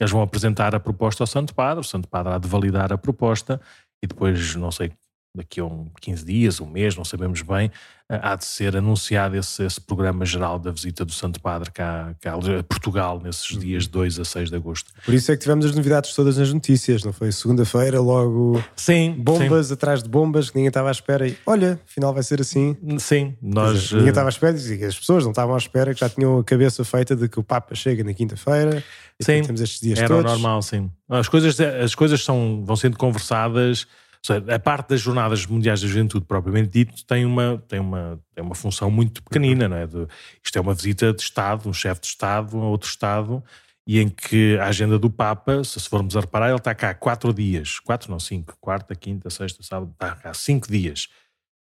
Eles 0.00 0.10
vão 0.10 0.22
apresentar 0.22 0.74
a 0.74 0.80
proposta 0.80 1.22
ao 1.22 1.26
Santo 1.26 1.54
Padre, 1.54 1.80
o 1.80 1.84
Santo 1.84 2.08
Padre 2.08 2.32
há 2.32 2.38
de 2.38 2.48
validar 2.48 2.94
a 2.94 2.96
proposta 2.96 3.60
e 4.02 4.06
depois, 4.06 4.54
não 4.56 4.70
sei 4.70 4.90
daqui 5.34 5.60
a 5.60 5.64
um 5.64 5.86
15 6.00 6.24
dias, 6.24 6.60
um 6.60 6.66
mês, 6.66 6.94
não 6.94 7.04
sabemos 7.04 7.40
bem, 7.40 7.70
eh, 8.08 8.20
há 8.22 8.36
de 8.36 8.44
ser 8.44 8.76
anunciado 8.76 9.34
esse, 9.34 9.64
esse 9.64 9.80
programa 9.80 10.26
geral 10.26 10.58
da 10.58 10.70
visita 10.70 11.06
do 11.06 11.12
Santo 11.12 11.40
Padre 11.40 11.70
cá, 11.70 12.14
cá 12.20 12.34
a 12.34 12.62
Portugal 12.62 13.18
nesses 13.18 13.50
uhum. 13.50 13.58
dias 13.58 13.86
2 13.86 14.18
a 14.18 14.24
6 14.26 14.50
de 14.50 14.56
agosto. 14.56 14.92
Por 15.02 15.14
isso 15.14 15.32
é 15.32 15.34
que 15.34 15.40
tivemos 15.40 15.64
as 15.64 15.74
novidades 15.74 16.14
todas 16.14 16.36
nas 16.36 16.52
notícias, 16.52 17.02
não 17.02 17.14
foi? 17.14 17.32
Segunda-feira, 17.32 17.98
logo 17.98 18.62
sim, 18.76 19.14
bombas 19.18 19.68
sim. 19.68 19.72
atrás 19.72 20.02
de 20.02 20.08
bombas 20.10 20.50
que 20.50 20.56
ninguém 20.56 20.68
estava 20.68 20.88
à 20.88 20.92
espera 20.92 21.26
e 21.26 21.34
olha, 21.46 21.80
afinal 21.88 22.12
vai 22.12 22.22
ser 22.22 22.42
assim. 22.42 22.76
Sim, 22.98 23.34
nós. 23.40 23.80
Dizer, 23.80 23.96
ninguém 23.96 24.10
estava 24.10 24.28
à 24.28 24.30
espera, 24.30 24.54
as 24.54 24.98
pessoas 24.98 25.24
não 25.24 25.30
estavam 25.30 25.54
à 25.54 25.58
espera, 25.58 25.94
que 25.94 26.00
já 26.00 26.10
tinham 26.10 26.40
a 26.40 26.44
cabeça 26.44 26.84
feita 26.84 27.16
de 27.16 27.26
que 27.26 27.40
o 27.40 27.42
Papa 27.42 27.74
chega 27.74 28.04
na 28.04 28.12
quinta-feira. 28.12 28.84
Sim, 29.18 29.40
temos 29.42 29.62
estes 29.62 29.80
dias 29.80 29.98
era 29.98 30.08
todos. 30.08 30.30
normal, 30.30 30.60
sim. 30.60 30.90
As 31.08 31.28
coisas, 31.28 31.58
as 31.58 31.94
coisas 31.94 32.22
são, 32.22 32.62
vão 32.66 32.76
sendo 32.76 32.98
conversadas 32.98 33.86
seja, 34.22 34.54
a 34.54 34.58
parte 34.58 34.90
das 34.90 35.00
jornadas 35.00 35.44
mundiais 35.46 35.80
da 35.80 35.88
juventude, 35.88 36.24
propriamente 36.24 36.68
dito, 36.68 37.04
tem 37.04 37.24
uma, 37.24 37.62
tem 37.66 37.80
uma, 37.80 38.20
tem 38.34 38.44
uma 38.44 38.54
função 38.54 38.90
muito 38.90 39.22
pequenina, 39.22 39.68
não 39.68 39.76
é? 39.76 39.86
De, 39.86 40.06
isto 40.44 40.56
é 40.56 40.60
uma 40.60 40.74
visita 40.74 41.12
de 41.12 41.22
Estado, 41.22 41.68
um 41.68 41.72
chefe 41.72 42.00
de 42.00 42.06
Estado 42.08 42.56
a 42.56 42.64
outro 42.64 42.88
Estado, 42.88 43.42
e 43.86 43.98
em 43.98 44.08
que 44.08 44.56
a 44.58 44.66
agenda 44.66 44.98
do 44.98 45.10
Papa, 45.10 45.64
se 45.64 45.80
formos 45.88 46.16
a 46.16 46.20
reparar, 46.20 46.48
ele 46.48 46.56
está 46.56 46.74
cá 46.74 46.94
quatro 46.94 47.34
dias, 47.34 47.80
quatro 47.80 48.10
não, 48.10 48.20
cinco, 48.20 48.56
quarta, 48.60 48.94
quinta, 48.94 49.28
sexta, 49.28 49.62
sábado, 49.62 49.90
está 49.92 50.14
cá 50.14 50.32
cinco 50.34 50.68
dias. 50.68 51.08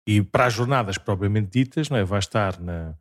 E 0.07 0.23
para 0.23 0.47
as 0.47 0.55
jornadas 0.55 0.97
propriamente 0.97 1.51
ditas, 1.51 1.91
não 1.91 1.99
é? 1.99 2.05
Vai 2.05 2.21
estar 2.21 2.59
na, 2.61 2.95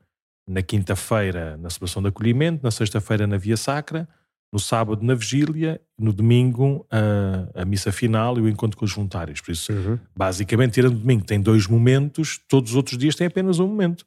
na 0.47 0.61
quinta-feira 0.61 1.55
na 1.57 1.69
celebração 1.69 2.01
de 2.01 2.09
acolhimento, 2.09 2.63
na 2.63 2.71
sexta-feira 2.71 3.25
na 3.25 3.37
Via 3.37 3.55
Sacra, 3.55 4.07
no 4.51 4.59
sábado 4.59 5.03
na 5.03 5.13
vigília, 5.15 5.81
no 5.97 6.13
domingo 6.13 6.85
a, 6.89 7.61
a, 7.61 7.65
missa 7.65 7.91
final 7.91 8.37
e 8.37 8.41
o 8.41 8.49
encontro 8.49 8.77
com 8.77 8.85
os 8.85 8.93
voluntários. 8.93 9.41
Por 9.41 9.51
isso, 9.51 9.73
uhum. 9.73 9.99
basicamente, 10.15 10.73
tirando 10.73 10.97
domingo, 10.97 11.25
tem 11.25 11.41
dois 11.41 11.67
momentos, 11.67 12.39
todos 12.47 12.71
os 12.71 12.75
outros 12.75 12.97
dias 12.97 13.15
têm 13.15 13.27
apenas 13.27 13.59
um 13.59 13.67
momento. 13.67 14.05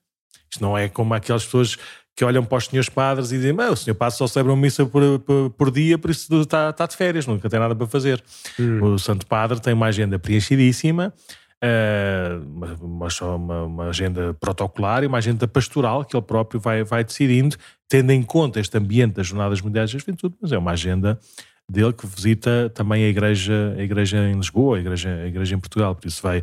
Isto 0.50 0.62
não 0.62 0.76
é 0.76 0.88
como 0.88 1.12
aquelas 1.12 1.44
pessoas 1.44 1.76
que 2.16 2.24
olham 2.24 2.44
para 2.44 2.58
os 2.58 2.66
senhores 2.66 2.88
padres 2.88 3.30
e 3.30 3.36
dizem: 3.36 3.52
o 3.52 3.76
senhor 3.76 3.94
padre 3.94 4.16
só 4.16 4.26
celebra 4.26 4.52
uma 4.52 4.60
missa 4.60 4.84
por, 4.84 5.20
por, 5.20 5.50
por, 5.50 5.70
dia, 5.70 5.96
por 5.96 6.10
isso 6.10 6.40
está, 6.40 6.70
está 6.70 6.86
de 6.86 6.96
férias, 6.96 7.26
nunca 7.26 7.48
tem 7.48 7.60
nada 7.60 7.76
para 7.76 7.86
fazer. 7.86 8.22
Uhum. 8.58 8.94
O 8.94 8.98
Santo 8.98 9.26
Padre 9.26 9.60
tem 9.60 9.72
uma 9.72 9.86
agenda 9.86 10.18
preenchidíssima. 10.18 11.12
Uh, 11.64 12.44
uma, 12.46 13.08
uma, 13.20 13.64
uma, 13.64 13.88
agenda 13.88 14.32
protocolar 14.34 15.02
e 15.02 15.08
uma 15.08 15.18
agenda 15.18 15.48
pastoral 15.48 16.04
que 16.04 16.16
ele 16.16 16.22
próprio 16.22 16.60
vai, 16.60 16.84
vai 16.84 17.02
decidindo, 17.02 17.56
tendo 17.88 18.12
em 18.12 18.22
conta 18.22 18.60
este 18.60 18.78
ambiente 18.78 19.14
das 19.14 19.26
Jornadas 19.26 19.60
Mundiais 19.60 19.90
da 19.92 19.98
Juventude, 19.98 20.36
mas 20.40 20.52
é 20.52 20.58
uma 20.58 20.70
agenda 20.70 21.18
dele 21.70 21.92
que 21.92 22.06
visita 22.06 22.70
também 22.74 23.04
a 23.04 23.08
igreja, 23.08 23.74
a 23.76 23.82
igreja 23.82 24.18
em 24.18 24.36
Lisboa, 24.36 24.78
a 24.78 24.80
igreja, 24.80 25.10
a 25.10 25.26
igreja 25.26 25.54
em 25.54 25.58
Portugal, 25.58 25.94
por 25.94 26.06
isso 26.06 26.22
vai, 26.22 26.42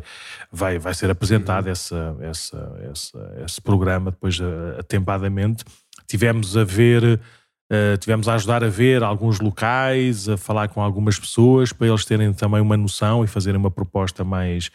vai, 0.52 0.78
vai 0.78 0.94
ser 0.94 1.10
apresentado 1.10 1.66
uhum. 1.66 1.72
essa, 1.72 2.16
essa, 2.20 2.78
essa, 2.90 3.42
esse 3.44 3.60
programa 3.60 4.10
depois 4.12 4.38
atempadamente. 4.78 5.64
Tivemos 6.06 6.56
a 6.56 6.62
ver, 6.62 7.02
uh, 7.04 7.96
tivemos 7.98 8.28
a 8.28 8.34
ajudar 8.34 8.62
a 8.62 8.68
ver 8.68 9.02
alguns 9.02 9.40
locais, 9.40 10.28
a 10.28 10.36
falar 10.36 10.68
com 10.68 10.80
algumas 10.80 11.18
pessoas 11.18 11.72
para 11.72 11.88
eles 11.88 12.04
terem 12.04 12.32
também 12.32 12.60
uma 12.60 12.76
noção 12.76 13.24
e 13.24 13.26
fazerem 13.26 13.58
uma 13.58 13.70
proposta 13.70 14.22
mais 14.22 14.70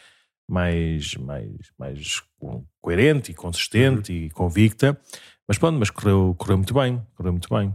mais, 0.49 1.15
mais, 1.15 1.55
mais 1.77 2.21
coerente 2.81 3.31
e 3.31 3.35
consistente 3.35 4.11
uhum. 4.11 4.17
e 4.17 4.29
convicta. 4.29 4.99
Mas 5.47 5.57
pronto, 5.57 5.77
mas 5.77 5.89
correu, 5.89 6.35
correu 6.37 6.57
muito 6.57 6.73
bem, 6.73 7.01
correu 7.15 7.33
muito 7.33 7.49
bem. 7.53 7.73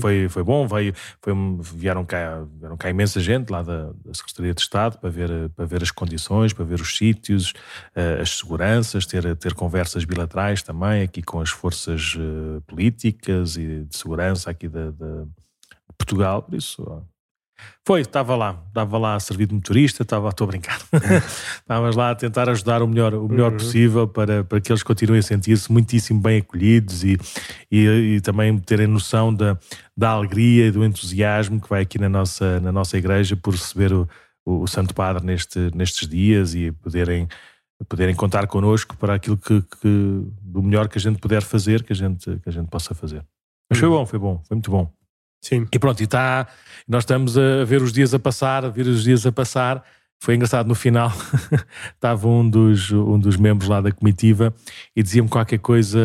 Foi, 0.00 0.28
foi 0.28 0.42
bom, 0.42 0.66
veio, 0.66 0.92
foi, 1.22 1.32
vieram, 1.60 2.04
cá, 2.04 2.44
vieram 2.58 2.76
cá 2.76 2.90
imensa 2.90 3.20
gente 3.20 3.50
lá 3.50 3.62
da, 3.62 3.92
da, 4.04 4.14
Secretaria 4.14 4.52
de 4.52 4.60
Estado 4.60 4.98
para 4.98 5.08
ver, 5.08 5.50
para 5.50 5.64
ver 5.66 5.82
as 5.82 5.90
condições, 5.90 6.52
para 6.52 6.64
ver 6.64 6.80
os 6.80 6.96
sítios, 6.96 7.52
uh, 7.94 8.20
as 8.20 8.38
seguranças, 8.38 9.06
ter, 9.06 9.36
ter 9.36 9.54
conversas 9.54 10.04
bilaterais 10.04 10.62
também 10.62 11.02
aqui 11.02 11.22
com 11.22 11.40
as 11.40 11.50
forças 11.50 12.16
uh, 12.16 12.60
políticas 12.66 13.56
e 13.56 13.84
de 13.84 13.96
segurança 13.96 14.50
aqui 14.50 14.66
de, 14.68 14.90
de 14.90 15.26
Portugal. 15.96 16.42
Por 16.42 16.56
isso, 16.56 17.04
foi, 17.86 18.02
estava 18.02 18.36
lá, 18.36 18.62
estava 18.68 18.98
lá 18.98 19.14
a 19.14 19.20
servir 19.20 19.46
de 19.46 19.54
motorista, 19.54 20.02
estava, 20.02 20.28
estou 20.28 20.44
a 20.44 20.48
brincar. 20.48 20.78
Estavas 21.60 21.96
lá 21.96 22.10
a 22.10 22.14
tentar 22.14 22.48
ajudar 22.50 22.82
o 22.82 22.86
melhor, 22.86 23.14
o 23.14 23.26
melhor 23.28 23.52
uhum. 23.52 23.56
possível 23.56 24.06
para, 24.06 24.44
para 24.44 24.60
que 24.60 24.70
eles 24.70 24.82
continuem 24.82 25.20
a 25.20 25.22
sentir-se 25.22 25.72
muitíssimo 25.72 26.20
bem 26.20 26.40
acolhidos 26.40 27.02
e, 27.02 27.18
e, 27.70 28.16
e, 28.16 28.20
também 28.20 28.58
terem 28.58 28.86
noção 28.86 29.32
da, 29.32 29.58
da 29.96 30.10
alegria 30.10 30.66
e 30.66 30.70
do 30.70 30.84
entusiasmo 30.84 31.60
que 31.60 31.68
vai 31.68 31.82
aqui 31.82 31.98
na 31.98 32.08
nossa, 32.10 32.60
na 32.60 32.70
nossa 32.70 32.98
igreja 32.98 33.34
por 33.36 33.54
receber 33.54 33.92
o, 33.92 34.06
o, 34.44 34.62
o 34.62 34.66
Santo 34.68 34.94
Padre 34.94 35.24
neste, 35.24 35.70
nestes 35.74 36.06
dias 36.06 36.54
e 36.54 36.70
poderem, 36.70 37.26
poderem 37.88 38.14
contar 38.14 38.46
connosco 38.46 38.96
para 38.98 39.14
aquilo 39.14 39.38
que, 39.38 39.62
que, 39.62 40.26
do 40.42 40.62
melhor 40.62 40.88
que 40.88 40.98
a 40.98 41.00
gente 41.00 41.18
puder 41.18 41.40
fazer, 41.40 41.82
que 41.82 41.94
a 41.94 41.96
gente, 41.96 42.38
que 42.38 42.48
a 42.48 42.52
gente 42.52 42.68
possa 42.68 42.94
fazer. 42.94 43.24
Mas 43.70 43.78
foi 43.78 43.88
uhum. 43.88 43.96
bom, 43.96 44.06
foi 44.06 44.18
bom, 44.18 44.42
foi 44.46 44.54
muito 44.54 44.70
bom. 44.70 44.97
Sim. 45.40 45.66
E 45.72 45.78
pronto, 45.78 46.00
e 46.00 46.04
está, 46.04 46.46
nós 46.86 47.02
estamos 47.02 47.38
a 47.38 47.64
ver 47.64 47.82
os 47.82 47.92
dias 47.92 48.12
a 48.12 48.18
passar, 48.18 48.64
a 48.64 48.68
ver 48.68 48.86
os 48.86 49.04
dias 49.04 49.24
a 49.24 49.32
passar, 49.32 49.84
foi 50.20 50.34
engraçado, 50.34 50.66
no 50.66 50.74
final 50.74 51.12
estava 51.94 52.26
um 52.26 52.48
dos, 52.48 52.90
um 52.90 53.18
dos 53.18 53.36
membros 53.36 53.68
lá 53.68 53.80
da 53.80 53.92
comitiva 53.92 54.52
e 54.94 55.02
dizia-me 55.02 55.28
qualquer 55.28 55.58
coisa 55.58 56.00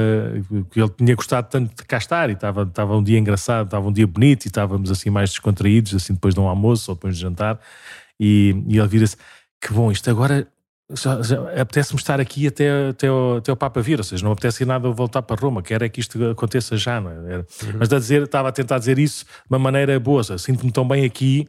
que 0.70 0.80
ele 0.80 0.90
tinha 0.90 1.16
gostado 1.16 1.50
tanto 1.50 1.76
de 1.76 1.84
cá 1.84 1.98
estar 1.98 2.30
e 2.30 2.34
estava, 2.34 2.62
estava 2.62 2.96
um 2.96 3.04
dia 3.04 3.18
engraçado, 3.18 3.66
estava 3.66 3.88
um 3.88 3.92
dia 3.92 4.06
bonito 4.06 4.46
e 4.46 4.50
estávamos 4.50 4.92
assim 4.92 5.10
mais 5.10 5.32
descontraídos, 5.32 5.96
assim 5.96 6.14
depois 6.14 6.36
de 6.36 6.40
um 6.40 6.48
almoço 6.48 6.92
ou 6.92 6.96
depois 6.96 7.16
de 7.16 7.22
jantar 7.22 7.60
e, 8.20 8.64
e 8.68 8.78
ele 8.78 8.88
vira-se, 8.88 9.18
que 9.60 9.74
bom, 9.74 9.92
isto 9.92 10.10
agora 10.12 10.48
apetece-me 11.60 12.00
estar 12.00 12.20
aqui 12.20 12.48
até, 12.48 12.90
até, 12.90 13.12
o, 13.12 13.38
até 13.38 13.52
o 13.52 13.56
Papa 13.56 13.82
vir, 13.82 14.00
ou 14.00 14.04
seja, 14.04 14.24
não 14.24 14.32
apetece 14.32 14.66
nada 14.66 14.90
voltar 14.90 15.22
para 15.22 15.40
Roma, 15.40 15.62
quero 15.62 15.84
é 15.84 15.90
que 15.90 16.00
isto 16.00 16.24
aconteça 16.30 16.78
já, 16.78 17.00
não 17.02 17.12
é? 17.12 17.38
Uhum. 17.38 17.46
Mas 17.80 17.92
a 17.92 18.00
dizer, 18.00 18.24
estava 18.24 18.50
a 18.50 18.52
tentar 18.52 18.80
dizer 18.80 19.00
isso 19.00 19.26
de 19.26 19.32
uma 19.50 19.60
maneira 19.60 20.00
boa, 20.00 20.24
sinto-me 20.38 20.72
tão 20.72 20.88
bem 20.88 21.06
aqui 21.06 21.48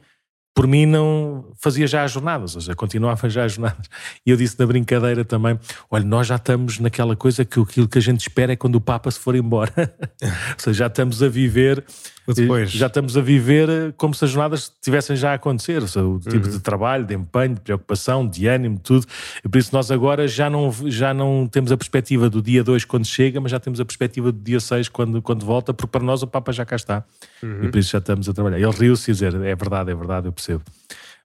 por 0.55 0.69
mim 0.69 0.87
não 0.87 1.45
fazia 1.59 1.87
já 1.87 2.05
as 2.05 2.13
jornadas, 2.13 2.55
ou 2.55 2.61
seja, 2.61 2.77
continuava 2.77 3.29
já 3.29 3.45
as 3.45 3.55
jornadas. 3.55 3.91
E 4.25 4.31
eu 4.31 4.37
disse 4.37 4.59
na 4.59 4.65
brincadeira 4.65 5.25
também: 5.25 5.59
olha, 5.91 6.05
nós 6.05 6.29
já 6.29 6.37
estamos 6.37 6.79
naquela 6.79 7.17
coisa 7.17 7.45
que 7.45 7.59
aquilo 7.59 7.89
que 7.89 7.99
a 7.99 8.01
gente 8.01 8.21
espera 8.21 8.53
é 8.53 8.57
quando 8.57 8.77
o 8.77 8.81
Papa 8.81 9.11
se 9.11 9.19
for 9.19 9.35
embora. 9.35 9.73
ou 10.23 10.31
seja, 10.59 10.79
já 10.79 10.87
estamos 10.87 11.23
a 11.23 11.29
viver 11.29 11.85
depois. 12.33 12.71
Já 12.71 12.87
estamos 12.87 13.17
a 13.17 13.21
viver 13.21 13.69
eh, 13.69 13.93
como 13.99 14.15
se 14.15 14.25
as 14.25 14.31
jornadas 14.31 14.73
tivessem 14.81 15.15
já 15.15 15.33
a 15.33 15.35
acontecer, 15.35 15.83
ou 15.83 15.89
seja, 15.89 16.07
o 16.07 16.19
tipo 16.19 16.47
uhum. 16.47 16.53
de 16.53 16.61
trabalho, 16.61 17.05
de 17.05 17.15
empenho, 17.15 17.55
de 17.55 17.61
preocupação, 17.61 18.27
de 18.27 18.47
ânimo, 18.47 18.79
tudo. 18.83 19.07
E 19.45 19.49
por 19.49 19.59
isso 19.59 19.71
nós 19.75 19.91
agora 19.91 20.27
já 20.27 20.49
não, 20.49 20.73
já 20.87 21.13
não 21.13 21.47
temos 21.47 21.71
a 21.71 21.77
perspectiva 21.77 22.31
do 22.31 22.41
dia 22.41 22.65
2 22.65 22.87
quando 22.87 23.05
chega, 23.05 23.41
mas 23.41 23.51
já 23.51 23.61
temos 23.61 23.79
a 23.79 23.85
perspectiva 23.85 24.33
do 24.33 24.39
dia 24.39 24.59
6 24.59 24.89
quando, 24.89 25.21
quando 25.21 25.45
volta, 25.45 25.75
porque 25.75 25.91
para 25.91 26.03
nós 26.03 26.23
o 26.23 26.27
Papa 26.27 26.51
já 26.51 26.65
cá 26.65 26.77
está. 26.77 27.05
Uhum. 27.43 27.65
E 27.65 27.69
por 27.69 27.79
isso 27.79 27.91
já 27.91 27.99
estamos 27.99 28.27
a 28.27 28.33
trabalhar. 28.33 28.59
Ele 28.59 28.73
riu-se 28.73 29.11
e 29.11 29.15
dizer, 29.15 29.35
é 29.35 29.55
verdade, 29.55 29.91
é 29.91 29.95
verdade, 29.95 30.27
eu 30.27 30.33
percebo. 30.47 30.65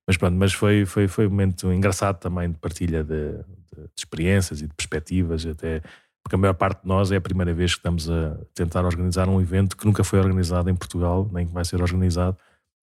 Mas 0.07 0.17
pronto, 0.17 0.35
mas 0.35 0.53
foi, 0.53 0.85
foi, 0.85 1.07
foi 1.07 1.27
um 1.27 1.29
momento 1.29 1.71
engraçado 1.71 2.17
também 2.19 2.49
de 2.49 2.57
partilha 2.57 3.03
de, 3.03 3.31
de, 3.33 3.81
de 3.83 3.89
experiências 3.97 4.61
e 4.61 4.67
de 4.67 4.73
perspectivas, 4.73 5.45
até 5.45 5.81
porque 6.23 6.35
a 6.35 6.37
maior 6.37 6.53
parte 6.53 6.81
de 6.81 6.87
nós 6.87 7.11
é 7.11 7.15
a 7.15 7.21
primeira 7.21 7.53
vez 7.53 7.73
que 7.73 7.79
estamos 7.79 8.09
a 8.09 8.37
tentar 8.53 8.85
organizar 8.85 9.27
um 9.29 9.39
evento 9.41 9.77
que 9.77 9.85
nunca 9.85 10.03
foi 10.03 10.19
organizado 10.19 10.69
em 10.69 10.75
Portugal, 10.75 11.29
nem 11.31 11.45
que 11.47 11.53
vai 11.53 11.63
ser 11.63 11.81
organizado. 11.81 12.37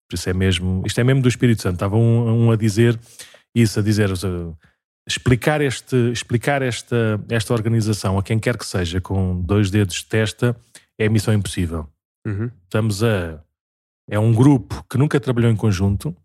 Por 0.07 0.15
isso 0.15 0.29
é 0.29 0.33
mesmo, 0.33 0.83
isto 0.85 0.99
é 0.99 1.03
mesmo 1.03 1.21
do 1.21 1.27
Espírito 1.27 1.61
Santo. 1.61 1.75
Estava 1.75 1.95
um, 1.95 2.45
um 2.45 2.51
a 2.51 2.55
dizer 2.55 2.99
isso, 3.55 3.79
a 3.79 3.81
dizer, 3.83 4.09
explicar, 5.07 5.61
este, 5.61 5.95
explicar 6.11 6.61
esta, 6.61 7.19
esta 7.29 7.53
organização 7.53 8.17
a 8.17 8.23
quem 8.23 8.39
quer 8.39 8.57
que 8.57 8.65
seja 8.65 9.01
com 9.01 9.41
dois 9.41 9.69
dedos 9.69 9.95
de 9.95 10.05
testa 10.05 10.55
é 10.97 11.09
missão 11.09 11.33
impossível. 11.33 11.87
Uhum. 12.25 12.49
Estamos 12.63 13.03
a. 13.03 13.41
É 14.09 14.19
um 14.19 14.33
grupo 14.33 14.85
que 14.89 14.97
nunca 14.97 15.19
trabalhou 15.19 15.49
em 15.49 15.55
conjunto, 15.55 16.15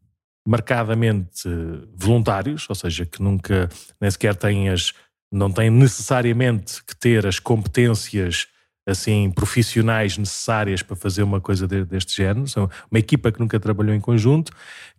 marcadamente 0.47 1.49
voluntários, 1.95 2.67
ou 2.69 2.75
seja, 2.75 3.05
que 3.05 3.23
nunca 3.23 3.69
nem 4.01 4.11
sequer 4.11 4.35
têm 4.35 4.69
as 4.69 4.93
não 5.31 5.51
tem 5.51 5.69
necessariamente 5.69 6.83
que 6.85 6.97
ter 6.97 7.27
as 7.27 7.39
competências 7.39 8.47
assim 8.87 9.31
profissionais 9.31 10.17
necessárias 10.17 10.83
para 10.83 10.97
fazer 10.97 11.23
uma 11.23 11.41
coisa 11.41 11.69
de, 11.69 11.85
deste 11.85 12.17
género. 12.17 12.49
São 12.49 12.71
uma 12.91 12.99
equipa 12.99 13.31
que 13.31 13.39
nunca 13.39 13.61
trabalhou 13.61 13.95
em 13.95 14.01
conjunto, 14.01 14.51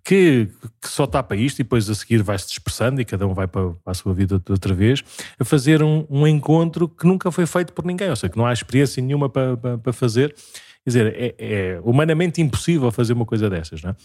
que, 0.04 0.48
que 0.80 0.88
só 0.88 1.06
está 1.06 1.24
para 1.24 1.36
isto 1.36 1.60
e 1.60 1.64
depois 1.64 1.90
a 1.90 1.96
seguir 1.96 2.22
vai-se 2.22 2.48
dispersando 2.48 3.02
e 3.02 3.06
cada 3.06 3.26
um 3.26 3.34
vai 3.34 3.48
para, 3.48 3.72
para, 3.72 3.92
a 3.92 3.94
sua 3.96 4.14
vida 4.14 4.42
outra 4.48 4.74
vez, 4.76 5.04
a 5.40 5.44
fazer 5.44 5.82
um, 5.82 6.06
um, 6.08 6.28
encontro 6.28 6.88
que 6.88 7.08
nunca 7.08 7.32
foi 7.32 7.48
feito 7.48 7.74
por 7.74 7.84
ninguém, 7.84 8.10
ou 8.12 8.16
seja, 8.16 8.30
que 8.30 8.38
não 8.38 8.46
há 8.46 8.54
experiência 8.54 9.02
nenhuma 9.02 9.28
para, 9.28 9.58
para, 9.58 9.78
para 9.80 9.94
fazer. 9.94 10.36
Quer 10.84 10.90
dizer, 10.90 11.16
é, 11.16 11.36
é, 11.40 11.82
humanamente 11.84 12.42
impossível 12.42 12.92
fazer 12.92 13.14
uma 13.14 13.26
coisa 13.26 13.50
dessas, 13.50 13.82
não 13.82 13.90
é? 13.90 13.96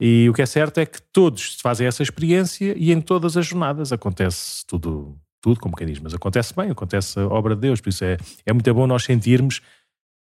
E 0.00 0.28
o 0.28 0.32
que 0.32 0.42
é 0.42 0.46
certo 0.46 0.78
é 0.78 0.86
que 0.86 1.00
todos 1.12 1.58
fazem 1.60 1.86
essa 1.86 2.02
experiência 2.02 2.74
e 2.76 2.92
em 2.92 3.00
todas 3.00 3.36
as 3.36 3.46
jornadas 3.46 3.92
acontece 3.92 4.66
tudo 4.66 5.16
tudo, 5.42 5.58
como 5.58 5.74
quem 5.74 5.88
diz, 5.88 5.98
mas 5.98 6.14
acontece 6.14 6.54
bem, 6.54 6.70
acontece 6.70 7.18
a 7.18 7.26
obra 7.26 7.56
de 7.56 7.62
Deus, 7.62 7.80
por 7.80 7.88
isso 7.88 8.04
é, 8.04 8.16
é 8.46 8.52
muito 8.52 8.72
bom 8.72 8.86
nós 8.86 9.02
sentirmos 9.02 9.60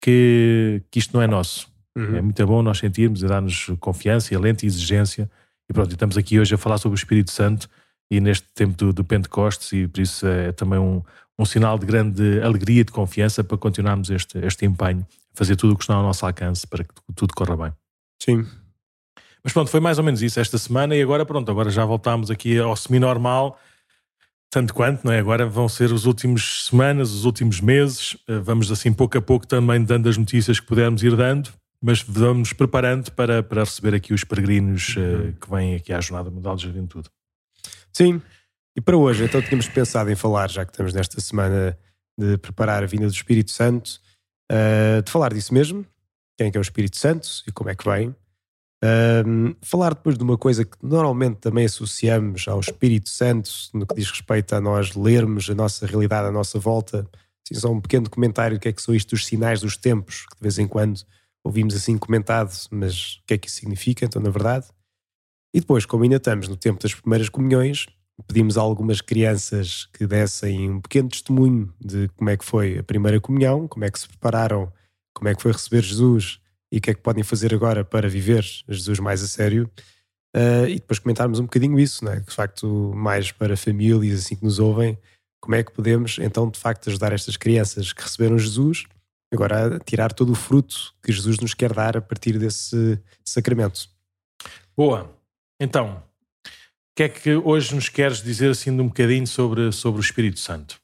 que, 0.00 0.82
que 0.88 1.00
isto 1.00 1.12
não 1.12 1.20
é 1.20 1.26
nosso. 1.26 1.68
Uhum. 1.96 2.16
É 2.16 2.22
muito 2.22 2.46
bom 2.46 2.62
nós 2.62 2.78
sentirmos 2.78 3.22
e 3.22 3.26
dar-nos 3.26 3.66
confiança 3.80 4.32
e 4.32 4.36
alento 4.36 4.64
e 4.64 4.68
exigência. 4.68 5.28
E 5.68 5.72
pronto, 5.72 5.90
estamos 5.90 6.16
aqui 6.16 6.38
hoje 6.38 6.54
a 6.54 6.58
falar 6.58 6.78
sobre 6.78 6.94
o 6.94 6.98
Espírito 7.00 7.32
Santo 7.32 7.68
e 8.08 8.20
neste 8.20 8.46
tempo 8.54 8.76
do, 8.76 8.92
do 8.92 9.04
Pentecostes, 9.04 9.72
e 9.72 9.88
por 9.88 10.00
isso 10.00 10.26
é 10.26 10.52
também 10.52 10.78
um, 10.78 11.02
um 11.38 11.44
sinal 11.44 11.78
de 11.78 11.86
grande 11.86 12.40
alegria 12.40 12.80
e 12.80 12.84
de 12.84 12.92
confiança 12.92 13.42
para 13.42 13.58
continuarmos 13.58 14.10
este, 14.10 14.38
este 14.38 14.64
empenho, 14.64 15.06
fazer 15.34 15.56
tudo 15.56 15.74
o 15.74 15.76
que 15.76 15.82
está 15.82 15.94
ao 15.94 16.02
nosso 16.02 16.24
alcance 16.24 16.66
para 16.66 16.84
que 16.84 16.94
tudo 17.14 17.34
corra 17.34 17.56
bem. 17.56 17.72
Sim. 18.22 18.46
Mas 19.42 19.52
pronto, 19.52 19.70
foi 19.70 19.80
mais 19.80 19.98
ou 19.98 20.04
menos 20.04 20.22
isso 20.22 20.38
esta 20.38 20.58
semana 20.58 20.94
e 20.94 21.02
agora 21.02 21.24
pronto, 21.24 21.50
agora 21.50 21.70
já 21.70 21.84
voltámos 21.84 22.30
aqui 22.30 22.58
ao 22.58 22.76
semi-normal 22.76 23.58
tanto 24.50 24.74
quanto, 24.74 25.04
não 25.04 25.12
é? 25.12 25.20
Agora 25.20 25.46
vão 25.46 25.68
ser 25.68 25.92
as 25.92 26.04
últimas 26.04 26.66
semanas, 26.66 27.12
os 27.12 27.24
últimos 27.24 27.60
meses. 27.60 28.16
Eh, 28.28 28.40
vamos 28.40 28.70
assim 28.72 28.92
pouco 28.92 29.16
a 29.16 29.22
pouco 29.22 29.46
também 29.46 29.82
dando 29.82 30.08
as 30.08 30.16
notícias 30.16 30.58
que 30.58 30.66
pudermos 30.66 31.02
ir 31.04 31.14
dando, 31.14 31.50
mas 31.80 32.02
vamos 32.02 32.52
preparando 32.52 33.12
para, 33.12 33.44
para 33.44 33.62
receber 33.62 33.94
aqui 33.94 34.12
os 34.12 34.24
peregrinos 34.24 34.96
eh, 34.96 35.00
uhum. 35.00 35.32
que 35.40 35.50
vêm 35.50 35.74
aqui 35.76 35.92
à 35.92 36.00
Jornada 36.00 36.30
Mundial 36.30 36.56
de 36.56 36.64
Juventude. 36.64 37.08
Sim, 37.92 38.20
e 38.76 38.80
para 38.80 38.96
hoje 38.96 39.24
então 39.24 39.40
tínhamos 39.40 39.68
pensado 39.68 40.10
em 40.10 40.16
falar, 40.16 40.50
já 40.50 40.64
que 40.64 40.72
estamos 40.72 40.92
nesta 40.92 41.20
semana 41.20 41.78
de 42.18 42.36
preparar 42.38 42.82
a 42.82 42.86
vinda 42.86 43.06
do 43.06 43.12
Espírito 43.12 43.52
Santo, 43.52 44.00
uh, 44.50 45.00
de 45.02 45.10
falar 45.10 45.32
disso 45.32 45.54
mesmo, 45.54 45.86
quem 46.36 46.48
é 46.48 46.50
que 46.50 46.56
é 46.56 46.60
o 46.60 46.62
Espírito 46.62 46.96
Santo 46.96 47.28
e 47.46 47.52
como 47.52 47.70
é 47.70 47.74
que 47.74 47.88
vem. 47.88 48.14
Um, 48.82 49.54
falar 49.60 49.92
depois 49.92 50.16
de 50.16 50.24
uma 50.24 50.38
coisa 50.38 50.64
que 50.64 50.76
normalmente 50.82 51.36
também 51.36 51.66
associamos 51.66 52.48
ao 52.48 52.60
Espírito 52.60 53.10
Santo, 53.10 53.50
no 53.74 53.86
que 53.86 53.94
diz 53.94 54.10
respeito 54.10 54.54
a 54.54 54.60
nós 54.60 54.94
lermos 54.94 55.50
a 55.50 55.54
nossa 55.54 55.86
realidade 55.86 56.28
à 56.28 56.32
nossa 56.32 56.58
volta. 56.58 57.06
Assim, 57.44 57.60
só 57.60 57.70
um 57.70 57.80
pequeno 57.80 58.08
comentário 58.08 58.56
do 58.56 58.60
que 58.60 58.68
é 58.68 58.72
que 58.72 58.80
são 58.80 58.94
isto 58.94 59.10
dos 59.10 59.26
sinais 59.26 59.60
dos 59.60 59.76
tempos, 59.76 60.24
que 60.26 60.36
de 60.36 60.42
vez 60.42 60.58
em 60.58 60.66
quando 60.66 61.00
ouvimos 61.44 61.74
assim 61.74 61.98
comentado, 61.98 62.52
mas 62.70 63.16
o 63.16 63.26
que 63.26 63.34
é 63.34 63.38
que 63.38 63.48
isso 63.48 63.56
significa, 63.56 64.04
então, 64.04 64.20
na 64.20 64.30
verdade. 64.30 64.66
E 65.52 65.60
depois, 65.60 65.84
como 65.84 66.04
ainda 66.04 66.16
estamos 66.16 66.48
no 66.48 66.56
tempo 66.56 66.82
das 66.82 66.94
primeiras 66.94 67.28
comunhões, 67.28 67.86
pedimos 68.26 68.56
a 68.56 68.60
algumas 68.60 69.00
crianças 69.00 69.86
que 69.92 70.06
dessem 70.06 70.70
um 70.70 70.80
pequeno 70.80 71.08
testemunho 71.08 71.72
de 71.80 72.08
como 72.16 72.30
é 72.30 72.36
que 72.36 72.44
foi 72.44 72.78
a 72.78 72.82
primeira 72.82 73.20
comunhão, 73.20 73.66
como 73.66 73.84
é 73.84 73.90
que 73.90 73.98
se 73.98 74.08
prepararam, 74.08 74.72
como 75.14 75.28
é 75.28 75.34
que 75.34 75.42
foi 75.42 75.52
receber 75.52 75.82
Jesus 75.82 76.40
e 76.70 76.78
o 76.78 76.80
que 76.80 76.90
é 76.90 76.94
que 76.94 77.00
podem 77.00 77.24
fazer 77.24 77.54
agora 77.54 77.84
para 77.84 78.08
viver 78.08 78.44
Jesus 78.68 78.98
mais 78.98 79.22
a 79.22 79.28
sério. 79.28 79.70
Uh, 80.34 80.68
e 80.68 80.74
depois 80.76 80.98
comentarmos 81.00 81.40
um 81.40 81.44
bocadinho 81.44 81.78
isso, 81.78 82.04
né? 82.04 82.20
de 82.20 82.32
facto, 82.32 82.92
mais 82.94 83.32
para 83.32 83.56
famílias 83.56 84.20
assim 84.20 84.36
que 84.36 84.44
nos 84.44 84.60
ouvem, 84.60 84.96
como 85.40 85.56
é 85.56 85.64
que 85.64 85.72
podemos 85.72 86.18
então 86.20 86.48
de 86.48 86.58
facto 86.58 86.88
ajudar 86.88 87.12
estas 87.12 87.36
crianças 87.36 87.92
que 87.92 88.02
receberam 88.02 88.38
Jesus 88.38 88.84
agora 89.32 89.76
a 89.76 89.80
tirar 89.80 90.12
todo 90.12 90.32
o 90.32 90.34
fruto 90.34 90.94
que 91.02 91.12
Jesus 91.12 91.38
nos 91.38 91.54
quer 91.54 91.72
dar 91.72 91.96
a 91.96 92.00
partir 92.00 92.38
desse 92.38 93.00
sacramento. 93.24 93.88
Boa. 94.76 95.10
Então, 95.60 96.02
o 96.46 96.50
que 96.96 97.04
é 97.04 97.08
que 97.08 97.34
hoje 97.34 97.74
nos 97.74 97.88
queres 97.88 98.22
dizer 98.22 98.50
assim 98.50 98.74
de 98.74 98.82
um 98.82 98.88
bocadinho 98.88 99.26
sobre, 99.26 99.70
sobre 99.72 100.00
o 100.00 100.02
Espírito 100.02 100.40
Santo? 100.40 100.79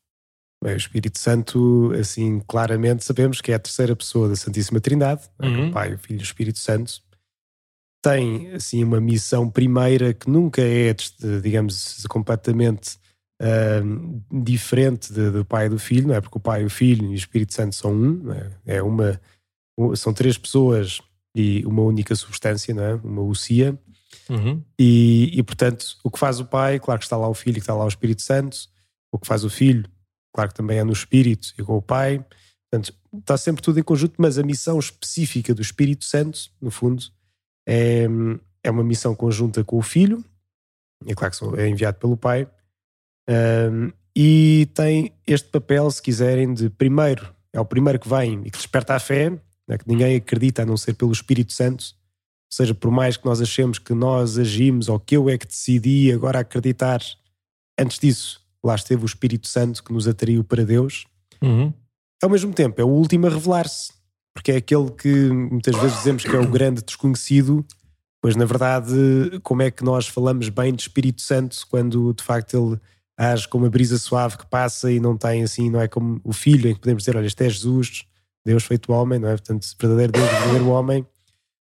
Bem, 0.67 0.75
o 0.75 0.77
Espírito 0.77 1.17
Santo, 1.17 1.93
assim, 1.93 2.41
claramente 2.41 3.05
sabemos 3.05 3.41
que 3.41 3.53
é 3.53 3.55
a 3.55 3.59
terceira 3.61 3.95
pessoa 3.95 4.29
da 4.29 4.35
Santíssima 4.35 4.81
Trindade, 4.81 5.23
é? 5.39 5.47
uhum. 5.47 5.69
o 5.69 5.73
Pai, 5.73 5.95
o 5.95 5.99
Filho 5.99 6.19
e 6.19 6.23
o 6.23 6.25
Espírito 6.25 6.59
Santo. 6.59 7.01
Tem, 8.03 8.51
assim, 8.51 8.83
uma 8.83 9.01
missão 9.01 9.49
primeira 9.49 10.13
que 10.13 10.29
nunca 10.29 10.61
é, 10.61 10.93
digamos, 11.41 12.05
completamente 12.09 12.99
uh, 13.41 14.43
diferente 14.43 15.13
do 15.13 15.45
Pai 15.45 15.67
e 15.67 15.69
do 15.69 15.79
Filho, 15.79 16.09
não 16.09 16.17
é? 16.17 16.21
Porque 16.21 16.37
o 16.37 16.41
Pai, 16.41 16.65
o 16.65 16.71
Filho 16.71 17.05
e 17.05 17.13
o 17.13 17.15
Espírito 17.15 17.55
Santo 17.55 17.77
são 17.77 17.95
um, 17.95 18.33
é? 18.33 18.51
é? 18.67 18.83
uma, 18.83 19.21
são 19.95 20.13
três 20.13 20.37
pessoas 20.37 21.01
e 21.37 21.65
uma 21.65 21.83
única 21.83 22.17
substância, 22.17 22.75
não 22.75 22.83
é? 22.83 22.95
Uma 22.97 23.23
ucia. 23.23 23.79
Uhum. 24.29 24.61
E, 24.77 25.31
e, 25.33 25.43
portanto, 25.45 25.97
o 26.03 26.11
que 26.11 26.19
faz 26.19 26.41
o 26.41 26.45
Pai, 26.45 26.81
claro 26.81 26.99
que 26.99 27.07
está 27.07 27.17
lá 27.17 27.29
o 27.29 27.35
Filho, 27.35 27.55
que 27.55 27.61
está 27.61 27.75
lá 27.75 27.85
o 27.85 27.89
Espírito 27.89 28.23
Santo, 28.23 28.59
o 29.13 29.19
que 29.21 29.29
faz 29.29 29.45
o 29.45 29.51
Filho 29.51 29.89
claro 30.37 30.51
que 30.51 30.55
também 30.55 30.79
é 30.79 30.85
no 30.85 30.93
Espírito 30.93 31.55
e 31.59 31.63
com 31.63 31.79
o 31.79 31.83
Pai. 31.83 32.23
Portanto, 32.71 32.95
está 33.19 33.39
sempre 33.39 33.63
tudo 33.63 33.81
em 33.81 33.83
conjunto, 33.83 34.17
mas 34.19 34.39
a 34.39 34.43
missão 34.43 34.79
específica 34.79 35.55
do 35.55 35.63
Espírito 35.63 36.05
Santo, 36.05 36.39
no 36.61 36.71
fundo, 36.71 37.03
é, 37.67 38.07
é 38.63 38.71
uma 38.71 38.85
missão 38.85 39.15
conjunta 39.15 39.65
com 39.65 39.79
o 39.79 39.83
Filho, 39.83 40.23
é 41.07 41.15
claro 41.15 41.35
que 41.35 41.61
é 41.61 41.69
enviado 41.69 41.99
pelo 41.99 42.19
Pai, 42.19 42.47
um, 43.29 43.91
e 44.15 44.69
tem 44.75 45.13
este 45.27 45.49
papel, 45.49 45.91
se 45.91 46.03
quiserem, 46.03 46.53
de 46.53 46.69
primeiro, 46.69 47.35
é 47.53 47.61
o 47.61 47.65
primeiro 47.65 47.99
que 47.99 48.09
vem 48.09 48.43
e 48.45 48.51
que 48.51 48.59
desperta 48.59 48.95
a 48.95 49.01
fé, 49.01 49.31
né, 49.67 49.79
que 49.79 49.89
ninguém 49.89 50.17
acredita 50.17 50.63
a 50.63 50.67
não 50.67 50.77
ser 50.77 50.95
pelo 50.95 51.13
Espírito 51.13 51.53
Santo, 51.53 51.83
ou 51.83 52.57
seja, 52.57 52.75
por 52.75 52.91
mais 52.91 53.17
que 53.17 53.25
nós 53.25 53.41
achemos 53.41 53.79
que 53.79 53.95
nós 53.95 54.39
agimos 54.39 54.89
ou 54.89 55.01
que 55.01 55.17
eu 55.17 55.31
é 55.31 55.39
que 55.39 55.47
decidi 55.47 56.13
agora 56.13 56.41
acreditar, 56.41 57.01
antes 57.79 57.99
disso 57.99 58.46
lá 58.67 58.75
esteve 58.75 59.03
o 59.03 59.07
Espírito 59.07 59.49
Santo 59.49 59.83
que 59.83 59.93
nos 59.93 60.07
atraiu 60.07 60.45
para 60.45 60.65
Deus. 60.65 61.05
Uhum. 61.43 61.73
Ao 62.23 62.31
mesmo 62.31 62.53
tempo, 62.53 62.81
é 62.81 62.85
o 62.85 62.89
último 62.89 63.27
a 63.27 63.31
revelar-se, 63.31 63.93
porque 64.35 64.53
é 64.53 64.57
aquele 64.57 64.91
que 64.91 65.31
muitas 65.31 65.77
vezes 65.77 65.99
dizemos 65.99 66.25
que 66.25 66.35
é 66.35 66.39
o 66.39 66.49
grande 66.49 66.83
desconhecido, 66.83 67.65
Pois, 68.27 68.35
na 68.35 68.45
verdade, 68.45 68.93
como 69.45 69.63
é 69.63 69.71
que 69.71 69.85
nós 69.85 70.09
falamos 70.09 70.49
bem 70.49 70.75
de 70.75 70.83
Espírito 70.83 71.23
Santo 71.23 71.65
quando 71.71 72.13
de 72.13 72.25
facto 72.25 72.55
ele 72.57 72.81
age 73.17 73.47
como 73.47 73.65
uma 73.65 73.71
brisa 73.71 73.99
suave 73.99 74.37
que 74.37 74.47
passa 74.47 74.91
e 74.91 74.99
não 74.99 75.17
tem 75.17 75.45
assim, 75.45 75.71
não 75.71 75.81
é 75.81 75.87
como 75.87 76.21
o 76.25 76.33
Filho, 76.33 76.69
em 76.69 76.75
que 76.75 76.81
podemos 76.81 77.05
dizer: 77.05 77.17
olha, 77.17 77.27
este 77.27 77.45
é 77.45 77.49
Jesus, 77.49 78.05
Deus 78.45 78.65
feito 78.65 78.93
homem, 78.93 79.21
não 79.21 79.29
é? 79.29 79.33
Portanto, 79.33 79.65
verdadeiro 79.81 80.13
Deus, 80.13 80.29
verdadeiro 80.29 80.69
homem. 80.71 81.03
O 81.03 81.07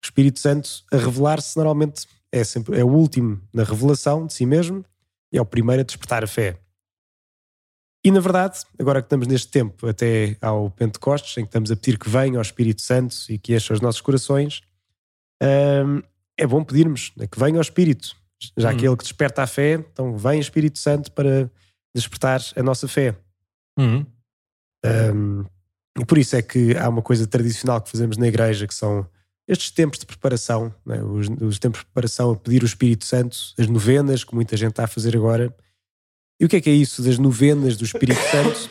Espírito 0.05 0.41
Santo 0.41 0.69
a 0.93 0.97
revelar-se 0.97 1.57
normalmente 1.57 2.09
é 2.33 2.43
sempre 2.43 2.81
é 2.81 2.85
o 2.85 2.89
último 2.89 3.41
na 3.55 3.63
revelação 3.63 4.27
de 4.27 4.33
si 4.33 4.45
mesmo 4.45 4.85
e 5.33 5.39
é 5.39 5.41
o 5.41 5.47
primeiro 5.47 5.83
a 5.83 5.85
despertar 5.85 6.25
a 6.25 6.27
fé. 6.27 6.59
E 8.05 8.11
na 8.11 8.21
verdade, 8.21 8.61
agora 8.79 9.03
que 9.03 9.07
estamos 9.07 9.27
neste 9.27 9.49
tempo 9.49 9.87
até 9.87 10.37
ao 10.41 10.71
Pentecostes, 10.71 11.37
em 11.37 11.43
que 11.43 11.49
estamos 11.49 11.71
a 11.71 11.77
pedir 11.77 11.99
que 11.99 12.09
venha 12.09 12.39
ao 12.39 12.43
Espírito 12.43 12.81
Santo 12.81 13.15
e 13.29 13.39
que 13.39 13.55
encha 13.55 13.75
os 13.75 13.81
nossos 13.81 14.01
corações, 14.01 14.63
hum, 15.43 16.03
é 16.39 16.47
bom 16.47 16.65
pedirmos 16.65 17.13
né, 17.17 17.27
que 17.27 17.39
venha 17.39 17.57
ao 17.57 17.63
Espírito, 17.63 18.17
já 18.57 18.75
que 18.75 18.87
uhum. 18.87 18.93
ele 18.93 18.97
que 18.97 19.05
desperta 19.05 19.43
a 19.43 19.47
fé, 19.47 19.75
então 19.75 20.17
vem 20.17 20.41
Espírito 20.41 20.79
Santo 20.79 21.13
para 21.13 21.51
despertar 21.95 22.41
a 22.57 22.63
nossa 22.63 22.89
fé. 22.89 23.15
Uhum. 23.79 24.07
Um, 25.15 25.45
e 25.99 26.05
por 26.07 26.17
isso 26.17 26.37
é 26.37 26.43
que 26.43 26.75
há 26.77 26.89
uma 26.89 27.03
coisa 27.03 27.27
tradicional 27.27 27.81
que 27.83 27.91
fazemos 27.91 28.17
na 28.17 28.27
igreja, 28.27 28.67
que 28.67 28.75
são 28.75 29.07
estes 29.47 29.71
tempos 29.71 29.99
de 29.99 30.07
preparação, 30.07 30.75
né? 30.87 31.03
os, 31.03 31.29
os, 31.41 31.59
tempos 31.59 31.81
de 31.81 31.87
preparação 31.87 32.31
a 32.31 32.37
pedir 32.37 32.63
o 32.63 32.67
Espírito 32.67 33.05
Santo, 33.05 33.37
as 33.59 33.67
novenas, 33.67 34.25
que 34.25 34.35
muita 34.35 34.57
gente 34.57 34.71
está 34.71 34.85
a 34.85 34.89
fazer 34.89 35.17
agora. 35.17 35.55
E 36.41 36.45
o 36.45 36.49
que 36.49 36.57
é 36.57 36.61
que 36.61 36.71
é 36.71 36.73
isso 36.73 37.03
das 37.03 37.19
novenas 37.19 37.77
do 37.77 37.85
Espírito 37.85 38.21
Santo? 38.33 38.71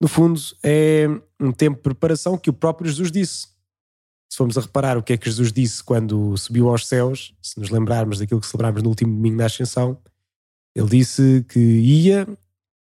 No 0.00 0.08
fundo, 0.08 0.40
é 0.62 1.06
um 1.38 1.52
tempo 1.52 1.76
de 1.76 1.82
preparação 1.82 2.38
que 2.38 2.50
o 2.50 2.52
próprio 2.52 2.88
Jesus 2.88 3.12
disse 3.12 3.58
se 4.30 4.36
formos 4.36 4.58
a 4.58 4.60
reparar 4.60 4.98
o 4.98 5.02
que 5.02 5.14
é 5.14 5.16
que 5.16 5.26
Jesus 5.26 5.50
disse 5.50 5.82
quando 5.82 6.36
subiu 6.36 6.68
aos 6.68 6.86
céus, 6.86 7.34
se 7.40 7.58
nos 7.58 7.70
lembrarmos 7.70 8.18
daquilo 8.18 8.40
que 8.40 8.46
celebramos 8.46 8.82
no 8.82 8.90
último 8.90 9.14
domingo 9.14 9.38
da 9.38 9.46
Ascensão, 9.46 9.98
ele 10.76 10.88
disse 10.88 11.44
que 11.48 11.58
ia, 11.58 12.28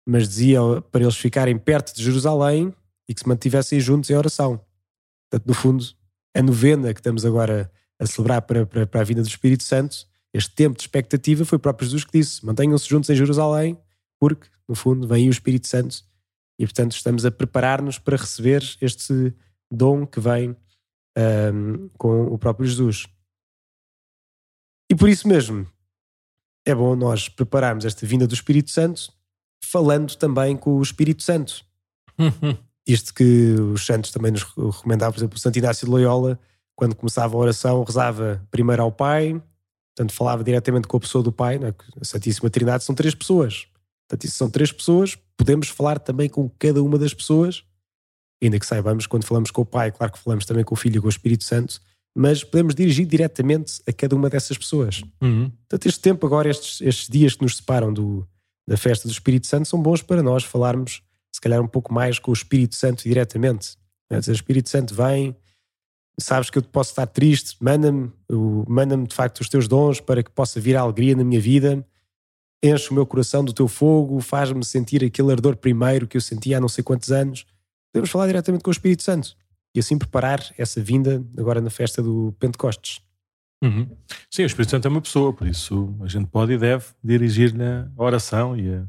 mas 0.08 0.28
dizia 0.28 0.60
para 0.92 1.04
eles 1.04 1.16
ficarem 1.16 1.58
perto 1.58 1.96
de 1.96 2.04
Jerusalém 2.04 2.74
e 3.08 3.14
que 3.14 3.20
se 3.20 3.28
mantivessem 3.28 3.80
juntos 3.80 4.10
em 4.10 4.16
oração. 4.16 4.60
Portanto, 5.30 5.48
no 5.48 5.54
fundo, 5.54 5.86
a 6.36 6.42
novena 6.42 6.94
que 6.94 7.00
estamos 7.00 7.24
agora 7.24 7.72
a 8.00 8.08
celebrar 8.08 8.42
para, 8.42 8.66
para, 8.66 8.88
para 8.88 9.02
a 9.02 9.04
vinda 9.04 9.22
do 9.22 9.28
Espírito 9.28 9.64
Santo, 9.64 10.08
este 10.34 10.54
tempo 10.54 10.76
de 10.76 10.84
expectativa 10.84 11.44
foi 11.46 11.58
o 11.58 11.60
próprio 11.60 11.88
Jesus 11.88 12.04
que 12.04 12.20
disse: 12.20 12.46
mantenham-se 12.46 12.88
juntos 12.88 13.10
em 13.10 13.16
Jerusalém, 13.16 13.78
porque, 14.20 14.48
no 14.68 14.76
fundo, 14.76 15.08
vem 15.08 15.28
o 15.28 15.32
Espírito 15.32 15.68
Santo 15.68 16.04
e, 16.60 16.66
portanto, 16.66 16.92
estamos 16.92 17.26
a 17.26 17.32
preparar-nos 17.32 17.98
para 17.98 18.18
receber 18.18 18.64
este 18.82 19.34
dom 19.72 20.06
que 20.06 20.20
vem 20.20 20.56
um, 21.18 21.90
com 21.98 22.24
o 22.24 22.38
próprio 22.38 22.68
Jesus. 22.68 23.08
E 24.92 24.96
por 24.96 25.08
isso 25.08 25.28
mesmo 25.28 25.68
é 26.66 26.74
bom 26.74 26.96
nós 26.96 27.30
prepararmos 27.30 27.86
esta 27.86 28.06
vinda 28.06 28.28
do 28.28 28.34
Espírito 28.34 28.72
Santo 28.72 29.14
falando 29.64 30.16
também 30.16 30.58
com 30.58 30.76
o 30.76 30.82
Espírito 30.82 31.24
Santo. 31.24 31.64
Isto 32.88 33.14
que 33.14 33.54
os 33.74 33.86
santos 33.86 34.12
também 34.12 34.32
nos 34.32 34.44
recomendavam, 34.44 35.14
por 35.14 35.20
exemplo, 35.20 35.38
o 35.38 35.40
Santo 35.40 35.60
Inácio 35.60 35.86
de 35.86 35.92
Loyola, 35.92 36.40
quando 36.76 36.96
começava 36.96 37.36
a 37.36 37.40
oração, 37.40 37.84
rezava 37.84 38.46
primeiro 38.50 38.82
ao 38.82 38.92
Pai, 38.92 39.40
portanto 39.96 40.14
falava 40.16 40.44
diretamente 40.44 40.88
com 40.88 40.98
a 40.98 41.00
pessoa 41.00 41.24
do 41.24 41.32
Pai, 41.32 41.56
é? 41.58 41.74
a 42.00 42.06
Santíssima 42.06 42.50
Trindade 42.50 42.84
são 42.84 42.96
três 42.96 43.14
pessoas. 43.14 43.68
Portanto, 44.08 44.26
isso 44.26 44.38
são 44.38 44.50
três 44.50 44.72
pessoas, 44.72 45.18
podemos 45.38 45.68
falar 45.68 46.00
também 46.00 46.28
com 46.28 46.50
cada 46.58 46.82
uma 46.82 46.98
das 46.98 47.14
pessoas 47.14 47.64
ainda 48.42 48.60
que 48.60 48.66
saibamos, 48.66 49.06
quando 49.06 49.26
falamos 49.26 49.52
com 49.52 49.62
o 49.62 49.66
Pai, 49.66 49.92
claro 49.92 50.14
que 50.14 50.20
falamos 50.20 50.46
também 50.46 50.64
com 50.64 50.74
o 50.74 50.78
Filho 50.78 50.98
e 50.98 51.02
com 51.02 51.08
o 51.08 51.10
Espírito 51.10 51.44
Santo, 51.44 51.82
mas 52.16 52.44
podemos 52.44 52.74
dirigir 52.74 53.06
diretamente 53.06 53.82
a 53.88 53.94
cada 53.94 54.16
uma 54.16 54.30
dessas 54.30 54.58
pessoas. 54.58 55.04
Uhum. 55.22 55.50
Portanto, 55.50 55.86
este 55.86 56.00
tempo 56.00 56.26
agora, 56.26 56.50
estes, 56.50 56.82
estes 56.82 57.08
dias 57.08 57.36
que 57.36 57.44
nos 57.44 57.58
separam 57.58 57.94
do, 57.94 58.28
da 58.68 58.78
festa 58.78 59.08
do 59.08 59.12
Espírito 59.12 59.48
Santo, 59.48 59.68
são 59.68 59.82
bons 59.82 60.02
para 60.02 60.24
nós 60.24 60.44
falarmos, 60.44 61.02
se 61.32 61.42
calhar, 61.42 61.62
um 61.62 61.68
pouco 61.68 61.94
mais 61.94 62.18
com 62.18 62.32
o 62.32 62.34
Espírito 62.34 62.76
Santo 62.76 63.04
diretamente. 63.04 63.76
Dizer, 64.12 64.32
Espírito 64.32 64.70
Santo 64.70 64.96
vem, 64.96 65.36
sabes 66.20 66.50
que 66.50 66.58
eu 66.58 66.62
posso 66.62 66.92
estar 66.92 67.08
triste, 67.08 67.56
manda-me, 67.60 68.12
manda-me 68.68 69.08
de 69.08 69.16
facto 69.16 69.42
os 69.42 69.50
teus 69.50 69.68
dons 69.68 70.00
para 70.00 70.22
que 70.22 70.30
possa 70.32 70.60
vir 70.60 70.76
a 70.76 70.82
alegria 70.82 71.16
na 71.16 71.24
minha 71.24 71.42
vida, 71.42 71.86
enche 72.64 72.92
o 72.92 72.94
meu 72.94 73.06
coração 73.06 73.44
do 73.44 73.54
teu 73.54 73.68
fogo, 73.68 74.20
faz-me 74.20 74.64
sentir 74.64 75.04
aquele 75.04 75.32
ardor 75.32 75.56
primeiro 75.56 76.08
que 76.08 76.18
eu 76.18 76.22
sentia 76.22 76.58
há 76.58 76.62
não 76.62 76.70
sei 76.70 76.84
quantos 76.84 77.12
anos 77.12 77.46
podemos 77.92 78.10
falar 78.10 78.28
diretamente 78.28 78.64
com 78.64 78.70
o 78.70 78.72
Espírito 78.72 79.04
Santo 79.04 79.36
e 79.74 79.80
assim 79.80 79.98
preparar 79.98 80.44
essa 80.58 80.82
vinda 80.82 81.24
agora 81.38 81.62
na 81.62 81.70
festa 81.70 82.02
do 82.02 82.36
Pentecostes. 82.40 83.02
Uhum. 83.64 83.90
Sim, 84.32 84.44
o 84.44 84.46
Espírito 84.46 84.72
Santo 84.72 84.88
é 84.88 84.92
uma 84.92 85.02
pessoa, 85.02 85.34
por 85.34 85.48
isso 85.48 85.96
a 86.02 86.08
gente 86.08 86.28
pode 86.28 86.54
e 86.54 86.58
deve 86.58 86.86
dirigir-lhe 87.04 87.64
a 87.64 87.90
oração 87.98 88.56
e, 88.58 88.74
a, 88.74 88.86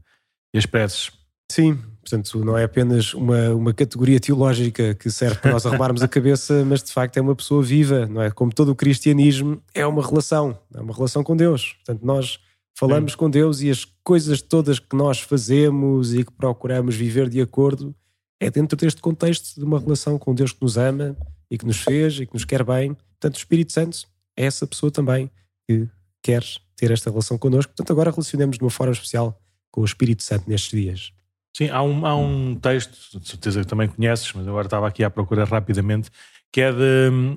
e 0.55 0.59
as 0.59 0.67
preces. 0.67 1.11
Sim, 1.51 1.77
portanto 2.01 2.45
não 2.45 2.57
é 2.57 2.63
apenas 2.63 3.13
uma, 3.13 3.51
uma 3.51 3.75
categoria 3.75 4.21
teológica 4.21 4.95
que 4.95 5.11
serve 5.11 5.35
para 5.41 5.51
nós 5.51 5.67
arrumarmos 5.67 6.01
a 6.01 6.07
cabeça, 6.09 6.65
mas 6.65 6.81
de 6.81 6.93
facto 6.93 7.17
é 7.17 7.21
uma 7.21 7.35
pessoa 7.35 7.61
viva, 7.61 8.07
não 8.07 8.23
é? 8.23 8.31
Como 8.31 8.55
todo 8.55 8.71
o 8.71 8.75
cristianismo, 8.77 9.61
é 9.75 9.85
uma 9.85 10.01
relação, 10.01 10.57
é 10.73 10.81
uma 10.81 10.95
relação 10.95 11.25
com 11.25 11.37
Deus. 11.37 11.73
Portanto, 11.73 12.07
nós 12.07 12.39
falamos 12.79 13.13
Sim. 13.13 13.19
com 13.19 13.29
Deus 13.29 13.63
e 13.63 13.69
as 13.69 13.85
coisas 14.05 14.41
todas 14.41 14.79
que 14.79 14.95
nós 14.95 15.19
fazemos 15.19 16.15
e 16.15 16.25
que 16.25 16.31
procuramos 16.31 16.95
viver 16.95 17.29
de 17.29 17.41
acordo 17.41 17.93
é 18.39 18.49
dentro 18.49 18.79
deste 18.79 19.01
contexto 19.01 19.59
de 19.59 19.65
uma 19.65 19.81
relação 19.81 20.21
com 20.21 20.33
Deus 20.33 20.53
que 20.53 20.63
nos 20.63 20.79
ama 20.79 21.17
e 21.51 21.59
que 21.59 21.67
nos 21.67 21.81
fez 21.81 22.21
e 22.21 22.27
que 22.27 22.33
nos 22.33 22.45
quer 22.45 22.63
bem. 22.63 22.95
Portanto, 22.95 23.35
o 23.35 23.39
Espírito 23.39 23.73
Santo 23.73 24.07
é 24.37 24.45
essa 24.45 24.69
pessoa 24.69 24.93
também 24.93 25.29
que 25.69 25.89
quer 26.23 26.45
ter 26.77 26.93
esta 26.93 27.11
relação 27.11 27.37
connosco. 27.37 27.73
Portanto, 27.73 27.91
agora 27.91 28.13
relacionamos 28.13 28.57
de 28.57 28.63
uma 28.63 28.71
forma 28.71 28.93
especial 28.93 29.37
com 29.69 29.81
o 29.81 29.85
Espírito 29.85 30.23
Santo 30.23 30.49
nestes 30.49 30.71
dias. 30.71 31.13
Sim, 31.57 31.69
há 31.69 31.83
um, 31.83 32.07
há 32.07 32.17
um 32.17 32.55
texto, 32.55 33.19
de 33.19 33.29
certeza 33.29 33.61
que 33.61 33.67
também 33.67 33.89
conheces, 33.89 34.33
mas 34.33 34.47
agora 34.47 34.67
estava 34.67 34.87
aqui 34.87 35.03
à 35.03 35.11
procura 35.11 35.45
rapidamente, 35.45 36.11
que 36.53 36.61
é 36.61 36.73
de 36.73 37.37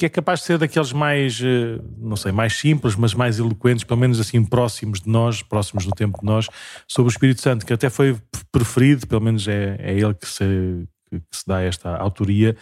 que 0.00 0.06
é 0.06 0.08
capaz 0.08 0.40
de 0.40 0.46
ser 0.46 0.56
daqueles 0.56 0.94
mais, 0.94 1.42
eh, 1.42 1.78
não 1.98 2.16
sei, 2.16 2.32
mais 2.32 2.54
simples, 2.54 2.96
mas 2.96 3.12
mais 3.12 3.38
eloquentes, 3.38 3.84
pelo 3.84 4.00
menos 4.00 4.18
assim 4.18 4.42
próximos 4.42 5.02
de 5.02 5.10
nós, 5.10 5.42
próximos 5.42 5.84
do 5.84 5.90
tempo 5.90 6.18
de 6.20 6.24
nós, 6.24 6.48
sobre 6.88 7.10
o 7.10 7.12
Espírito 7.12 7.42
Santo, 7.42 7.66
que 7.66 7.72
até 7.74 7.90
foi 7.90 8.16
preferido, 8.50 9.06
pelo 9.06 9.20
menos 9.20 9.46
é, 9.46 9.76
é 9.78 9.92
ele 9.92 10.14
que 10.14 10.26
se, 10.26 10.88
que 11.10 11.20
se 11.30 11.46
dá 11.46 11.60
esta 11.60 11.98
autoria, 11.98 12.56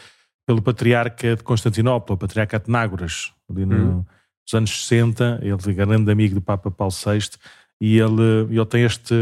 pelo 0.45 0.61
patriarca 0.61 1.37
de 1.37 1.45
Constantinopla, 1.45 2.17
o 2.17 2.19
patriarca 2.19 2.57
Atenágoras, 2.57 3.33
ali 3.49 3.65
no, 3.65 3.77
hum. 3.77 4.05
nos 4.45 4.55
anos 4.55 4.87
60, 4.87 5.39
ele 5.41 5.75
grande 5.75 6.11
amigo 6.11 6.35
do 6.35 6.41
Papa 6.41 6.73
Paulo 6.73 6.93
VI, 6.93 7.39
e 7.81 7.99
ele, 7.99 8.47
ele 8.51 8.67
tem, 8.67 8.85
este, 8.85 9.15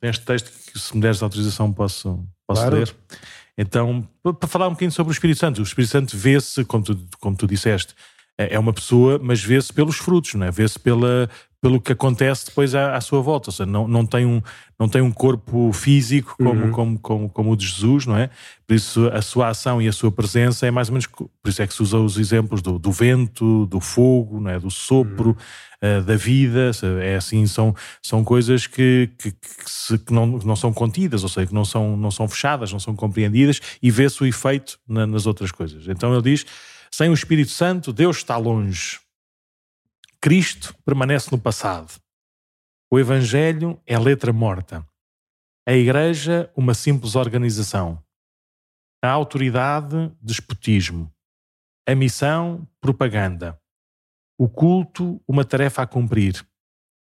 tem 0.00 0.10
este 0.10 0.24
texto 0.24 0.50
que, 0.72 0.78
se 0.78 0.94
me 0.94 1.02
deres 1.02 1.22
autorização, 1.22 1.72
posso, 1.72 2.24
posso 2.46 2.62
claro. 2.62 2.76
ler. 2.76 2.94
Então, 3.56 4.08
para 4.22 4.48
falar 4.48 4.68
um 4.68 4.70
bocadinho 4.70 4.92
sobre 4.92 5.10
o 5.10 5.12
Espírito 5.12 5.40
Santo, 5.40 5.60
o 5.60 5.64
Espírito 5.64 5.90
Santo 5.90 6.16
vê-se, 6.16 6.64
como 6.64 6.84
tu, 6.84 6.98
como 7.18 7.36
tu 7.36 7.46
disseste, 7.46 7.94
é, 8.38 8.54
é 8.54 8.58
uma 8.58 8.72
pessoa, 8.72 9.18
mas 9.20 9.42
vê-se 9.42 9.72
pelos 9.72 9.96
frutos, 9.96 10.34
não 10.34 10.46
é? 10.46 10.50
vê-se 10.50 10.78
pela, 10.78 11.28
pelo 11.60 11.80
que 11.80 11.92
acontece 11.92 12.46
depois 12.46 12.74
à, 12.74 12.96
à, 12.96 13.00
sua 13.00 13.20
volta. 13.20 13.50
Ou 13.50 13.52
seja, 13.52 13.66
não, 13.66 13.88
não, 13.88 14.06
tem 14.06 14.24
um, 14.24 14.40
não 14.78 14.88
tem 14.88 15.02
um 15.02 15.10
corpo 15.10 15.72
físico 15.72 16.36
como, 16.36 16.50
uhum. 16.50 16.70
como, 16.70 16.98
como, 16.98 17.28
como 17.28 17.52
o 17.52 17.56
de 17.56 17.66
Jesus, 17.66 18.06
não 18.06 18.16
é? 18.16 18.30
Por 18.66 18.74
isso 18.74 19.08
a 19.08 19.20
sua 19.20 19.48
ação 19.48 19.82
e 19.82 19.88
a 19.88 19.92
sua 19.92 20.12
presença 20.12 20.66
é 20.66 20.70
mais 20.70 20.88
ou 20.88 20.92
menos. 20.92 21.06
Por 21.06 21.30
isso 21.46 21.60
é 21.60 21.66
que 21.66 21.74
se 21.74 21.82
usa 21.82 21.98
os 21.98 22.16
exemplos 22.16 22.62
do, 22.62 22.78
do 22.78 22.92
vento, 22.92 23.66
do 23.66 23.80
fogo, 23.80 24.40
não 24.40 24.50
é? 24.50 24.60
do 24.60 24.70
sopro, 24.70 25.36
uhum. 25.82 25.98
uh, 25.98 26.02
da 26.04 26.16
vida. 26.16 26.70
É 27.02 27.16
assim, 27.16 27.44
são, 27.46 27.74
são 28.00 28.22
coisas 28.22 28.66
que, 28.68 29.10
que, 29.18 29.32
que, 29.32 29.38
se, 29.66 29.98
que, 29.98 30.12
não, 30.12 30.26
não 30.26 30.54
são 30.54 30.72
contidas, 30.72 31.24
ou 31.24 31.28
seja, 31.28 31.48
que 31.48 31.54
não 31.54 31.64
são, 31.64 31.96
não 31.96 32.10
são 32.10 32.28
fechadas, 32.28 32.72
não 32.72 32.80
são 32.80 32.94
compreendidas 32.94 33.60
e 33.82 33.90
vê-se 33.90 34.22
o 34.22 34.26
efeito 34.26 34.78
na, 34.88 35.06
nas 35.06 35.26
outras 35.26 35.50
coisas. 35.50 35.88
Então 35.88 36.12
ele 36.12 36.22
diz: 36.22 36.46
sem 36.88 37.10
o 37.10 37.14
Espírito 37.14 37.50
Santo, 37.50 37.92
Deus 37.92 38.18
está 38.18 38.36
longe 38.36 39.00
Cristo 40.28 40.76
permanece 40.84 41.30
no 41.32 41.40
passado. 41.40 41.98
O 42.92 42.98
Evangelho 42.98 43.80
é 43.86 43.98
letra 43.98 44.30
morta. 44.30 44.86
A 45.66 45.72
Igreja, 45.72 46.52
uma 46.54 46.74
simples 46.74 47.16
organização. 47.16 48.04
A 49.02 49.08
autoridade, 49.08 50.14
despotismo. 50.20 51.10
A 51.88 51.94
missão, 51.94 52.68
propaganda. 52.78 53.58
O 54.36 54.50
culto, 54.50 55.18
uma 55.26 55.46
tarefa 55.46 55.80
a 55.80 55.86
cumprir. 55.86 56.46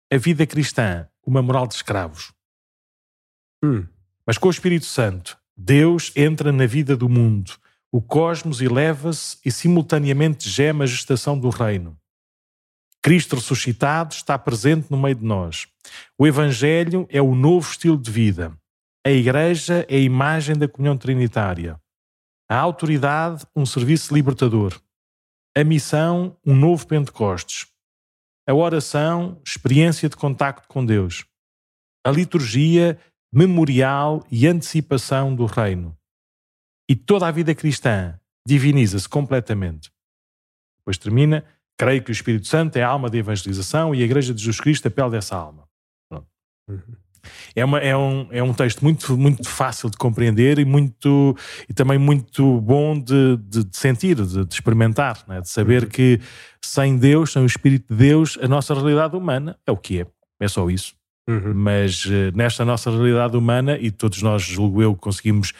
A 0.09 0.15
vida 0.15 0.47
cristã, 0.47 1.05
uma 1.21 1.41
moral 1.41 1.67
de 1.67 1.73
escravos. 1.73 2.33
Hum. 3.61 3.85
Mas 4.25 4.37
com 4.37 4.47
o 4.47 4.51
Espírito 4.51 4.85
Santo, 4.85 5.37
Deus 5.57 6.13
entra 6.15 6.49
na 6.53 6.65
vida 6.65 6.95
do 6.95 7.09
mundo. 7.09 7.59
O 7.91 8.01
cosmos 8.01 8.61
eleva-se 8.61 9.37
e 9.43 9.51
simultaneamente 9.51 10.49
gema 10.49 10.85
a 10.85 10.87
gestação 10.87 11.37
do 11.37 11.49
reino. 11.49 12.00
Cristo 13.01 13.35
ressuscitado 13.35 14.13
está 14.13 14.37
presente 14.37 14.91
no 14.91 14.97
meio 14.97 15.15
de 15.15 15.25
nós. 15.25 15.67
O 16.17 16.27
Evangelho 16.27 17.07
é 17.09 17.21
o 17.21 17.33
novo 17.33 17.69
estilo 17.69 17.97
de 17.97 18.11
vida. 18.11 18.55
A 19.05 19.09
Igreja 19.09 19.85
é 19.89 19.95
a 19.95 19.99
imagem 19.99 20.55
da 20.55 20.67
comunhão 20.67 20.95
trinitária. 20.95 21.81
A 22.47 22.57
autoridade, 22.57 23.45
um 23.55 23.65
serviço 23.65 24.13
libertador. 24.13 24.79
A 25.57 25.63
missão, 25.63 26.37
um 26.45 26.55
novo 26.55 26.85
Pentecostes. 26.85 27.65
A 28.47 28.53
oração, 28.53 29.41
experiência 29.43 30.07
de 30.07 30.15
contacto 30.15 30.67
com 30.67 30.85
Deus. 30.85 31.25
A 32.05 32.11
liturgia, 32.11 32.99
memorial 33.33 34.23
e 34.29 34.45
antecipação 34.45 35.33
do 35.33 35.45
reino. 35.45 35.97
E 36.87 36.95
toda 36.95 37.27
a 37.27 37.31
vida 37.31 37.55
cristã 37.55 38.19
diviniza-se 38.45 39.09
completamente. 39.09 39.91
Depois 40.79 40.97
termina, 40.97 41.45
creio 41.81 42.03
que 42.03 42.11
o 42.11 42.13
Espírito 42.13 42.47
Santo 42.47 42.75
é 42.75 42.83
a 42.83 42.87
alma 42.87 43.09
de 43.09 43.17
evangelização 43.17 43.95
e 43.95 44.03
a 44.03 44.05
Igreja 44.05 44.35
de 44.35 44.39
Jesus 44.39 44.59
Cristo 44.59 44.87
a 44.87 44.91
pele 44.91 45.09
dessa 45.09 45.35
alma. 45.35 45.63
Uhum. 46.69 46.79
É, 47.55 47.65
uma, 47.65 47.79
é, 47.79 47.97
um, 47.97 48.27
é 48.29 48.43
um 48.43 48.53
texto 48.53 48.83
muito, 48.83 49.17
muito 49.17 49.49
fácil 49.49 49.89
de 49.89 49.97
compreender 49.97 50.59
e, 50.59 50.65
muito, 50.65 51.35
e 51.67 51.73
também 51.73 51.97
muito 51.97 52.61
bom 52.61 52.99
de, 52.99 53.35
de, 53.37 53.63
de 53.63 53.77
sentir, 53.77 54.15
de, 54.15 54.45
de 54.45 54.53
experimentar, 54.53 55.23
né? 55.27 55.41
de 55.41 55.49
saber 55.49 55.83
uhum. 55.83 55.89
que 55.89 56.19
sem 56.63 56.97
Deus, 56.97 57.31
sem 57.31 57.41
o 57.41 57.47
Espírito 57.47 57.91
de 57.91 57.97
Deus, 57.97 58.37
a 58.39 58.47
nossa 58.47 58.75
realidade 58.75 59.15
humana 59.15 59.57
é 59.65 59.71
o 59.71 59.77
que 59.77 60.01
é. 60.01 60.07
É 60.39 60.47
só 60.47 60.69
isso. 60.69 60.93
Uhum. 61.27 61.53
Mas 61.55 62.05
uh, 62.05 62.31
nesta 62.35 62.63
nossa 62.63 62.91
realidade 62.91 63.35
humana, 63.35 63.75
e 63.79 63.89
todos 63.89 64.21
nós, 64.21 64.43
julgo 64.43 64.83
eu, 64.83 64.95
conseguimos 64.95 65.51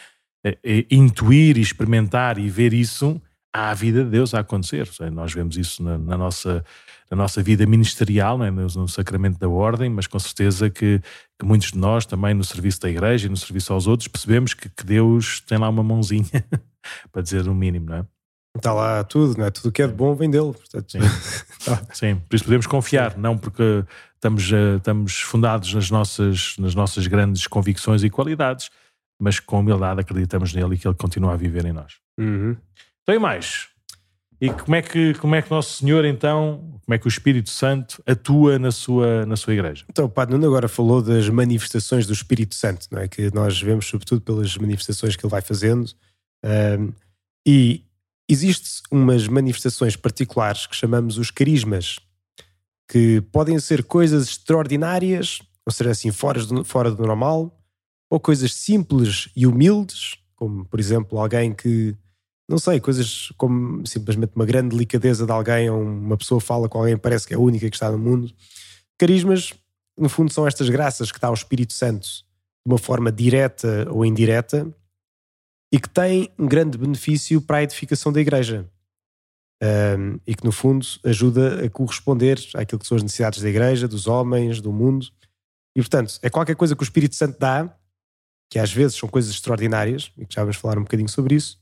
uh, 0.46 0.50
uh, 0.50 0.86
intuir 0.88 1.58
e 1.58 1.60
experimentar 1.60 2.38
e 2.38 2.48
ver 2.48 2.72
isso, 2.72 3.20
há 3.52 3.70
a 3.70 3.74
vida 3.74 4.02
de 4.02 4.10
Deus 4.10 4.34
a 4.34 4.40
acontecer. 4.40 4.88
Nós 5.12 5.32
vemos 5.32 5.56
isso 5.56 5.82
na, 5.82 5.98
na, 5.98 6.16
nossa, 6.16 6.64
na 7.10 7.16
nossa 7.16 7.42
vida 7.42 7.66
ministerial, 7.66 8.42
é? 8.42 8.50
no, 8.50 8.62
no, 8.62 8.88
sacramento 8.88 9.38
da 9.38 9.48
ordem, 9.48 9.90
mas 9.90 10.06
com 10.06 10.18
certeza 10.18 10.70
que, 10.70 11.00
que, 11.38 11.44
muitos 11.44 11.72
de 11.72 11.78
nós, 11.78 12.06
também 12.06 12.34
no 12.34 12.44
serviço 12.44 12.80
da 12.80 12.90
igreja 12.90 13.26
e 13.26 13.30
no 13.30 13.36
serviço 13.36 13.72
aos 13.72 13.86
outros, 13.86 14.08
percebemos 14.08 14.54
que, 14.54 14.68
que 14.68 14.84
Deus 14.84 15.40
tem 15.40 15.58
lá 15.58 15.68
uma 15.68 15.82
mãozinha, 15.82 16.24
para 17.12 17.22
dizer 17.22 17.46
o 17.46 17.54
mínimo, 17.54 17.86
não 17.90 17.96
é? 17.96 18.06
Está 18.56 18.72
lá 18.72 19.02
tudo, 19.02 19.38
não 19.38 19.46
é? 19.46 19.50
Tudo 19.50 19.72
que 19.72 19.80
é 19.80 19.86
de 19.86 19.94
bom 19.94 20.14
vem 20.14 20.30
dele. 20.30 20.52
Portanto... 20.52 20.90
Sim. 20.90 20.98
Sim, 21.92 22.16
por 22.28 22.36
isso 22.36 22.44
podemos 22.44 22.66
confiar, 22.66 23.16
não 23.16 23.38
porque 23.38 23.84
estamos, 24.16 24.52
eh, 24.52 24.76
estamos 24.76 25.20
fundados 25.20 25.72
nas 25.72 25.90
nossas, 25.90 26.56
nas 26.58 26.74
nossas 26.74 27.06
grandes 27.06 27.46
convicções 27.46 28.02
e 28.02 28.10
qualidades, 28.10 28.70
mas 29.18 29.40
com 29.40 29.60
humildade 29.60 30.00
acreditamos 30.00 30.52
nele 30.52 30.74
e 30.74 30.78
que 30.78 30.86
ele 30.86 30.94
continua 30.94 31.32
a 31.32 31.36
viver 31.36 31.64
em 31.64 31.72
nós. 31.72 31.94
Uhum. 32.18 32.56
Tem 33.06 33.18
mais. 33.18 33.68
E 34.40 34.50
como 34.50 34.74
é 34.74 34.82
que 34.82 35.14
como 35.14 35.34
é 35.36 35.40
que 35.42 35.50
Nosso 35.50 35.78
Senhor 35.78 36.04
então, 36.04 36.80
como 36.84 36.94
é 36.94 36.98
que 36.98 37.06
o 37.06 37.08
Espírito 37.08 37.48
Santo 37.48 38.02
atua 38.04 38.58
na 38.58 38.72
sua 38.72 39.24
na 39.24 39.36
sua 39.36 39.52
igreja? 39.52 39.84
Então, 39.88 40.06
o 40.06 40.08
Padre 40.08 40.34
Nuno 40.34 40.48
agora 40.48 40.66
falou 40.68 41.00
das 41.00 41.28
manifestações 41.28 42.06
do 42.08 42.12
Espírito 42.12 42.56
Santo, 42.56 42.88
não 42.90 43.00
é 43.00 43.06
que 43.06 43.32
nós 43.32 43.60
vemos 43.62 43.86
sobretudo 43.86 44.20
pelas 44.20 44.56
manifestações 44.56 45.14
que 45.14 45.24
ele 45.24 45.30
vai 45.30 45.42
fazendo. 45.42 45.92
Um, 46.44 46.92
e 47.46 47.84
existe 48.28 48.82
umas 48.90 49.28
manifestações 49.28 49.94
particulares 49.94 50.66
que 50.66 50.74
chamamos 50.74 51.18
os 51.18 51.30
carismas, 51.30 52.00
que 52.90 53.20
podem 53.32 53.60
ser 53.60 53.84
coisas 53.84 54.28
extraordinárias, 54.28 55.40
ou 55.64 55.72
seja, 55.72 55.90
assim 55.90 56.10
fora 56.10 56.44
do, 56.44 56.64
fora 56.64 56.90
do 56.90 57.06
normal, 57.06 57.56
ou 58.10 58.18
coisas 58.18 58.52
simples 58.54 59.28
e 59.36 59.46
humildes, 59.46 60.16
como 60.34 60.64
por 60.64 60.80
exemplo 60.80 61.18
alguém 61.18 61.54
que 61.54 61.96
não 62.48 62.58
sei, 62.58 62.80
coisas 62.80 63.32
como 63.36 63.86
simplesmente 63.86 64.32
uma 64.34 64.44
grande 64.44 64.70
delicadeza 64.70 65.24
de 65.24 65.32
alguém, 65.32 65.70
ou 65.70 65.80
uma 65.80 66.16
pessoa 66.16 66.40
fala 66.40 66.68
com 66.68 66.78
alguém 66.78 66.96
parece 66.96 67.26
que 67.26 67.34
é 67.34 67.36
a 67.36 67.40
única 67.40 67.68
que 67.68 67.76
está 67.76 67.90
no 67.90 67.98
mundo. 67.98 68.32
Carismas, 68.98 69.54
no 69.96 70.08
fundo, 70.08 70.32
são 70.32 70.46
estas 70.46 70.68
graças 70.68 71.10
que 71.10 71.20
dá 71.20 71.28
ao 71.28 71.34
Espírito 71.34 71.72
Santo 71.72 72.06
de 72.06 72.72
uma 72.72 72.78
forma 72.78 73.10
direta 73.10 73.88
ou 73.90 74.04
indireta 74.04 74.72
e 75.72 75.80
que 75.80 75.88
têm 75.88 76.30
um 76.38 76.46
grande 76.46 76.76
benefício 76.76 77.40
para 77.40 77.58
a 77.58 77.62
edificação 77.62 78.12
da 78.12 78.20
igreja. 78.20 78.68
Um, 79.62 80.18
e 80.26 80.34
que, 80.34 80.44
no 80.44 80.52
fundo, 80.52 80.84
ajuda 81.04 81.64
a 81.64 81.70
corresponder 81.70 82.38
àquilo 82.54 82.80
que 82.80 82.86
são 82.86 82.96
as 82.96 83.02
necessidades 83.02 83.40
da 83.40 83.48
igreja, 83.48 83.86
dos 83.86 84.08
homens, 84.08 84.60
do 84.60 84.72
mundo. 84.72 85.06
E, 85.74 85.80
portanto, 85.80 86.18
é 86.20 86.28
qualquer 86.28 86.56
coisa 86.56 86.74
que 86.74 86.82
o 86.82 86.84
Espírito 86.84 87.14
Santo 87.14 87.38
dá, 87.38 87.74
que 88.50 88.58
às 88.58 88.72
vezes 88.72 88.96
são 88.96 89.08
coisas 89.08 89.30
extraordinárias, 89.30 90.12
e 90.18 90.26
que 90.26 90.34
já 90.34 90.42
vamos 90.42 90.56
falar 90.56 90.78
um 90.78 90.82
bocadinho 90.82 91.08
sobre 91.08 91.36
isso, 91.36 91.61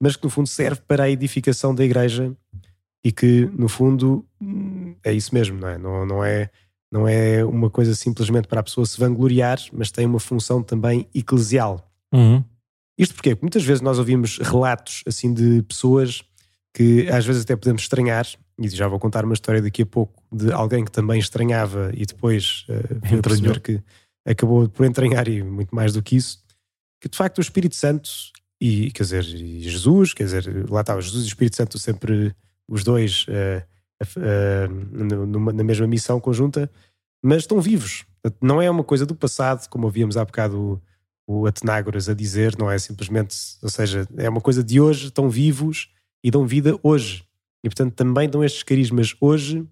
mas 0.00 0.16
que 0.16 0.24
no 0.24 0.30
fundo 0.30 0.48
serve 0.48 0.80
para 0.86 1.04
a 1.04 1.10
edificação 1.10 1.74
da 1.74 1.84
igreja 1.84 2.34
e 3.04 3.12
que 3.12 3.48
no 3.56 3.68
fundo 3.68 4.26
é 5.04 5.12
isso 5.12 5.34
mesmo, 5.34 5.58
não 5.58 5.68
é? 5.68 5.78
Não, 5.78 6.06
não 6.06 6.24
é, 6.24 6.50
não 6.90 7.08
é 7.08 7.44
uma 7.44 7.70
coisa 7.70 7.94
simplesmente 7.94 8.48
para 8.48 8.60
a 8.60 8.62
pessoa 8.62 8.84
se 8.84 8.98
vangloriar, 8.98 9.58
mas 9.72 9.90
tem 9.90 10.06
uma 10.06 10.20
função 10.20 10.62
também 10.62 11.06
eclesial. 11.14 11.88
Uhum. 12.12 12.42
Isto 12.98 13.14
porque 13.14 13.36
muitas 13.40 13.64
vezes 13.64 13.82
nós 13.82 13.98
ouvimos 13.98 14.38
relatos 14.38 15.02
assim 15.06 15.32
de 15.32 15.62
pessoas 15.62 16.24
que 16.74 17.08
às 17.08 17.24
vezes 17.24 17.42
até 17.42 17.56
podemos 17.56 17.82
estranhar, 17.82 18.26
e 18.58 18.68
já 18.68 18.88
vou 18.88 18.98
contar 18.98 19.24
uma 19.24 19.34
história 19.34 19.62
daqui 19.62 19.82
a 19.82 19.86
pouco 19.86 20.22
de 20.32 20.52
alguém 20.52 20.84
que 20.84 20.90
também 20.90 21.18
estranhava 21.18 21.90
e 21.94 22.04
depois 22.04 22.66
uh, 22.68 23.22
perceber 23.22 23.60
que 23.60 23.82
acabou 24.26 24.68
por 24.68 24.84
entranhar 24.84 25.28
e 25.28 25.42
muito 25.42 25.74
mais 25.74 25.92
do 25.92 26.02
que 26.02 26.16
isso, 26.16 26.42
que 27.00 27.08
de 27.08 27.16
facto 27.16 27.38
o 27.38 27.40
Espírito 27.40 27.76
Santo 27.76 28.10
e 28.60 28.90
quer 28.90 29.02
dizer, 29.02 29.24
e 29.24 29.60
Jesus, 29.60 30.14
quer 30.14 30.24
dizer, 30.24 30.70
lá 30.70 30.80
estava 30.80 31.00
Jesus 31.00 31.24
e 31.24 31.26
o 31.26 31.28
Espírito 31.28 31.56
Santo 31.56 31.78
sempre 31.78 32.34
os 32.68 32.82
dois 32.82 33.26
uh, 33.28 33.62
uh, 34.18 35.26
numa, 35.26 35.52
na 35.52 35.62
mesma 35.62 35.86
missão 35.86 36.20
conjunta, 36.20 36.70
mas 37.22 37.42
estão 37.42 37.60
vivos. 37.60 38.04
Não 38.40 38.60
é 38.60 38.70
uma 38.70 38.82
coisa 38.82 39.06
do 39.06 39.14
passado, 39.14 39.68
como 39.68 39.86
ouvíamos 39.86 40.16
há 40.16 40.24
bocado 40.24 40.80
o, 41.26 41.42
o 41.42 41.46
Atenágoras 41.46 42.08
a 42.08 42.14
dizer, 42.14 42.56
não 42.58 42.70
é 42.70 42.78
simplesmente, 42.78 43.36
ou 43.62 43.68
seja, 43.68 44.06
é 44.16 44.28
uma 44.28 44.40
coisa 44.40 44.64
de 44.64 44.80
hoje, 44.80 45.06
estão 45.06 45.28
vivos 45.28 45.90
e 46.24 46.30
dão 46.30 46.46
vida 46.46 46.78
hoje. 46.82 47.24
E 47.62 47.68
portanto 47.68 47.94
também 47.94 48.28
dão 48.28 48.44
estes 48.44 48.62
carismas 48.62 49.14
hoje 49.20 49.66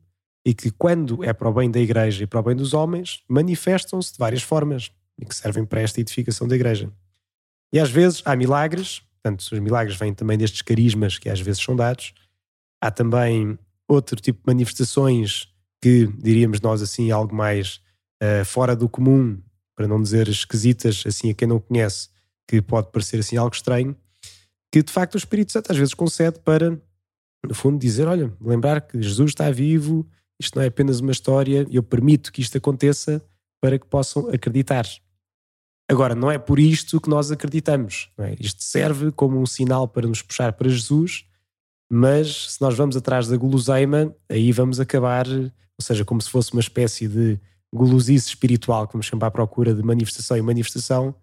e 0.44 0.52
que 0.52 0.70
quando 0.70 1.24
é 1.24 1.32
para 1.32 1.48
o 1.48 1.54
bem 1.54 1.70
da 1.70 1.80
igreja 1.80 2.24
e 2.24 2.26
para 2.26 2.40
o 2.40 2.42
bem 2.42 2.56
dos 2.56 2.74
homens, 2.74 3.22
manifestam-se 3.28 4.12
de 4.12 4.18
várias 4.18 4.42
formas 4.42 4.90
e 5.18 5.24
que 5.24 5.34
servem 5.34 5.64
para 5.64 5.80
esta 5.80 6.00
edificação 6.00 6.46
da 6.46 6.54
igreja. 6.54 6.92
E 7.74 7.80
às 7.80 7.90
vezes 7.90 8.22
há 8.24 8.36
milagres, 8.36 9.02
portanto, 9.20 9.40
os 9.40 9.58
milagres 9.58 9.96
vêm 9.96 10.14
também 10.14 10.38
destes 10.38 10.62
carismas 10.62 11.18
que 11.18 11.28
às 11.28 11.40
vezes 11.40 11.60
são 11.60 11.74
dados. 11.74 12.14
Há 12.80 12.88
também 12.88 13.58
outro 13.88 14.14
tipo 14.20 14.38
de 14.38 14.46
manifestações 14.46 15.48
que, 15.82 16.06
diríamos 16.06 16.60
nós 16.60 16.80
assim, 16.80 17.10
algo 17.10 17.34
mais 17.34 17.80
uh, 18.22 18.44
fora 18.44 18.76
do 18.76 18.88
comum, 18.88 19.42
para 19.74 19.88
não 19.88 20.00
dizer 20.00 20.28
esquisitas, 20.28 21.02
assim, 21.04 21.32
a 21.32 21.34
quem 21.34 21.48
não 21.48 21.58
conhece, 21.58 22.10
que 22.46 22.62
pode 22.62 22.92
parecer 22.92 23.18
assim 23.18 23.36
algo 23.36 23.52
estranho, 23.52 23.96
que 24.72 24.80
de 24.80 24.92
facto 24.92 25.16
o 25.16 25.18
Espírito 25.18 25.50
Santo 25.50 25.72
às 25.72 25.76
vezes 25.76 25.94
concede 25.94 26.38
para, 26.38 26.80
no 27.44 27.54
fundo, 27.56 27.76
dizer: 27.76 28.06
olha, 28.06 28.32
lembrar 28.40 28.82
que 28.82 29.02
Jesus 29.02 29.32
está 29.32 29.50
vivo, 29.50 30.08
isto 30.38 30.54
não 30.54 30.62
é 30.62 30.68
apenas 30.68 31.00
uma 31.00 31.10
história, 31.10 31.66
eu 31.68 31.82
permito 31.82 32.30
que 32.30 32.40
isto 32.40 32.56
aconteça 32.56 33.20
para 33.60 33.80
que 33.80 33.86
possam 33.86 34.28
acreditar. 34.30 34.86
Agora, 35.88 36.14
não 36.14 36.30
é 36.30 36.38
por 36.38 36.58
isto 36.58 37.00
que 37.00 37.10
nós 37.10 37.30
acreditamos. 37.30 38.10
É? 38.18 38.36
Isto 38.40 38.62
serve 38.62 39.12
como 39.12 39.38
um 39.38 39.46
sinal 39.46 39.86
para 39.86 40.06
nos 40.06 40.22
puxar 40.22 40.52
para 40.54 40.68
Jesus, 40.68 41.26
mas 41.90 42.52
se 42.52 42.60
nós 42.60 42.74
vamos 42.74 42.96
atrás 42.96 43.28
da 43.28 43.36
guloseima, 43.36 44.14
aí 44.28 44.50
vamos 44.50 44.80
acabar, 44.80 45.26
ou 45.28 45.82
seja, 45.82 46.04
como 46.04 46.20
se 46.20 46.30
fosse 46.30 46.52
uma 46.52 46.60
espécie 46.60 47.06
de 47.06 47.38
gulosice 47.72 48.28
espiritual, 48.28 48.86
que 48.86 48.94
vamos 48.94 49.06
sempre 49.06 49.26
à 49.26 49.30
procura 49.30 49.74
de 49.74 49.82
manifestação 49.82 50.36
e 50.36 50.42
manifestação. 50.42 51.14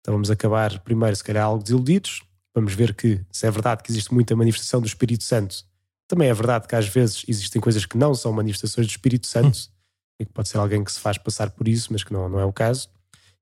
Então 0.00 0.14
vamos 0.14 0.30
acabar 0.30 0.80
primeiro, 0.80 1.14
se 1.14 1.22
calhar, 1.22 1.44
algo 1.44 1.62
desiludidos. 1.62 2.22
Vamos 2.54 2.74
ver 2.74 2.94
que, 2.94 3.20
se 3.30 3.46
é 3.46 3.50
verdade 3.50 3.82
que 3.82 3.92
existe 3.92 4.12
muita 4.12 4.34
manifestação 4.34 4.80
do 4.80 4.86
Espírito 4.86 5.22
Santo, 5.22 5.64
também 6.08 6.28
é 6.28 6.34
verdade 6.34 6.66
que 6.66 6.74
às 6.74 6.88
vezes 6.88 7.24
existem 7.28 7.60
coisas 7.60 7.86
que 7.86 7.96
não 7.96 8.12
são 8.14 8.32
manifestações 8.32 8.88
do 8.88 8.90
Espírito 8.90 9.28
Santo, 9.28 9.56
hum. 9.56 9.72
e 10.18 10.26
que 10.26 10.32
pode 10.32 10.48
ser 10.48 10.58
alguém 10.58 10.82
que 10.82 10.90
se 10.90 10.98
faz 10.98 11.16
passar 11.16 11.50
por 11.50 11.68
isso, 11.68 11.92
mas 11.92 12.02
que 12.02 12.12
não, 12.12 12.28
não 12.28 12.40
é 12.40 12.44
o 12.44 12.52
caso. 12.52 12.88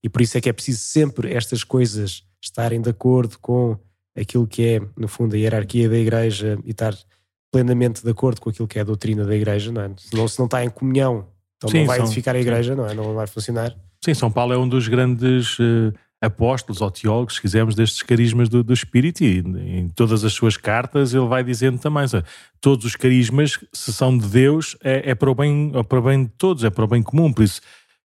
E 0.02 0.08
por 0.08 0.22
isso 0.22 0.38
é 0.38 0.40
que 0.40 0.48
é 0.48 0.52
preciso 0.52 0.80
sempre 0.80 1.32
estas 1.32 1.64
coisas 1.64 2.22
estarem 2.40 2.80
de 2.80 2.90
acordo 2.90 3.38
com 3.38 3.76
aquilo 4.16 4.46
que 4.46 4.64
é, 4.64 4.80
no 4.96 5.08
fundo, 5.08 5.34
a 5.34 5.38
hierarquia 5.38 5.88
da 5.88 5.96
igreja 5.96 6.58
e 6.64 6.70
estar 6.70 6.94
plenamente 7.52 8.02
de 8.02 8.10
acordo 8.10 8.40
com 8.40 8.50
aquilo 8.50 8.68
que 8.68 8.78
é 8.78 8.82
a 8.82 8.84
doutrina 8.84 9.24
da 9.24 9.34
igreja, 9.34 9.72
não 9.72 9.82
é? 9.82 9.90
Senão, 9.96 10.28
se 10.28 10.38
não 10.38 10.46
está 10.46 10.64
em 10.64 10.70
comunhão, 10.70 11.26
então 11.56 11.70
sim, 11.70 11.80
não 11.80 11.86
vai 11.86 11.98
são, 11.98 12.06
edificar 12.06 12.36
a 12.36 12.40
igreja, 12.40 12.72
sim. 12.72 12.78
não 12.78 12.86
é? 12.86 12.94
Não 12.94 13.14
vai 13.14 13.26
funcionar. 13.26 13.74
Sim, 14.04 14.14
São 14.14 14.30
Paulo 14.30 14.52
é 14.52 14.58
um 14.58 14.68
dos 14.68 14.86
grandes 14.86 15.58
uh, 15.58 15.92
apóstolos 16.20 16.80
ou 16.80 16.90
teólogos, 16.90 17.36
se 17.36 17.40
quisermos, 17.40 17.74
destes 17.74 18.02
carismas 18.02 18.48
do, 18.48 18.62
do 18.62 18.72
Espírito 18.72 19.22
e 19.24 19.38
em 19.38 19.88
todas 19.88 20.24
as 20.24 20.32
suas 20.32 20.56
cartas 20.56 21.14
ele 21.14 21.26
vai 21.26 21.42
dizendo 21.42 21.78
também, 21.78 22.06
seja, 22.06 22.24
todos 22.60 22.84
os 22.84 22.96
carismas, 22.96 23.58
se 23.72 23.92
são 23.92 24.16
de 24.16 24.26
Deus, 24.26 24.76
é, 24.82 25.10
é, 25.10 25.14
para 25.14 25.30
o 25.30 25.34
bem, 25.34 25.72
é 25.74 25.82
para 25.82 25.98
o 25.98 26.02
bem 26.02 26.24
de 26.24 26.30
todos, 26.36 26.64
é 26.64 26.70
para 26.70 26.84
o 26.84 26.88
bem 26.88 27.02
comum, 27.02 27.32
por 27.32 27.44
isso 27.44 27.60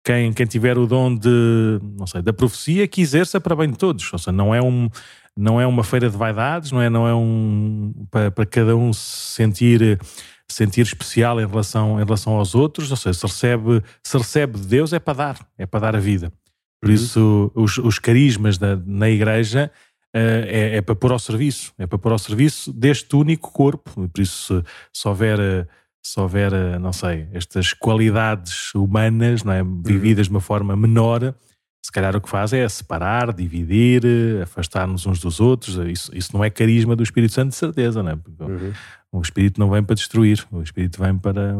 quem, 0.05 0.33
quem 0.33 0.47
tiver 0.47 0.79
o 0.79 0.87
dom 0.87 1.15
de, 1.15 1.81
não 1.99 2.07
sei, 2.07 2.23
da 2.23 2.33
profecia 2.33 2.87
que 2.89 3.01
exerça 3.01 3.41
para 3.41 3.55
bem 3.55 3.71
de 3.71 3.77
todos. 3.77 4.11
Ou 4.13 4.19
seja, 4.19 4.33
não 4.33 4.55
é, 4.55 4.63
um, 4.63 4.89
não 5.37 5.61
é 5.61 5.67
uma 5.67 5.85
feira 5.85 6.09
de 6.09 6.17
vaidades, 6.17 6.73
não 6.73 6.81
é, 6.81 6.89
não 6.89 7.07
é 7.07 7.15
um 7.15 7.93
para, 8.11 8.31
para 8.31 8.47
cada 8.47 8.77
um 8.77 8.93
se 8.93 9.35
sentir, 9.35 10.01
sentir 10.49 10.83
especial 10.83 11.41
em 11.41 11.47
relação, 11.47 12.01
em 12.01 12.05
relação 12.05 12.35
aos 12.35 12.55
outros. 12.55 12.91
Ou 12.91 12.97
seja, 12.97 13.19
se 13.19 13.27
recebe, 13.27 13.83
se 14.03 14.17
recebe 14.17 14.59
de 14.59 14.67
Deus 14.67 14.93
é 14.93 14.99
para 14.99 15.15
dar, 15.15 15.49
é 15.59 15.67
para 15.67 15.81
dar 15.81 15.97
a 15.97 16.01
vida. 16.01 16.33
Por 16.81 16.89
uhum. 16.89 16.95
isso, 16.95 17.53
os, 17.55 17.77
os 17.77 17.99
carismas 17.99 18.57
da, 18.57 18.77
na 18.77 19.11
igreja 19.11 19.71
é, 20.15 20.77
é, 20.77 20.81
para 20.81 20.95
pôr 20.95 21.13
ao 21.13 21.19
serviço, 21.19 21.73
é 21.79 21.87
para 21.87 21.99
pôr 21.99 22.11
ao 22.11 22.19
serviço 22.19 22.73
deste 22.73 23.15
único 23.15 23.53
corpo. 23.53 24.09
Por 24.09 24.21
isso, 24.21 24.65
se, 24.93 25.01
se 25.01 25.09
houver 25.09 25.69
se 26.03 26.19
houver, 26.19 26.53
não 26.81 26.93
sei, 26.93 27.29
estas 27.33 27.73
qualidades 27.73 28.75
humanas 28.75 29.43
não 29.43 29.53
é, 29.53 29.63
uhum. 29.63 29.83
vividas 29.83 30.27
de 30.27 30.31
uma 30.31 30.41
forma 30.41 30.75
menor, 30.77 31.35
se 31.83 31.91
calhar 31.91 32.15
o 32.15 32.21
que 32.21 32.29
faz 32.29 32.53
é 32.53 32.69
separar, 32.69 33.33
dividir, 33.33 34.03
afastar-nos 34.43 35.07
uns 35.07 35.19
dos 35.19 35.41
outros. 35.41 35.77
Isso, 35.89 36.15
isso 36.15 36.37
não 36.37 36.45
é 36.45 36.51
carisma 36.51 36.95
do 36.95 37.03
Espírito 37.03 37.33
Santo, 37.33 37.51
de 37.51 37.57
certeza, 37.57 38.03
não 38.03 38.13
é? 38.13 38.17
Porque 38.17 38.43
uhum. 38.43 38.73
o 39.13 39.21
Espírito 39.21 39.59
não 39.59 39.71
vem 39.71 39.83
para 39.83 39.95
destruir, 39.95 40.47
o 40.53 40.63
Espírito 40.63 41.03
vem 41.03 41.17
para, 41.17 41.57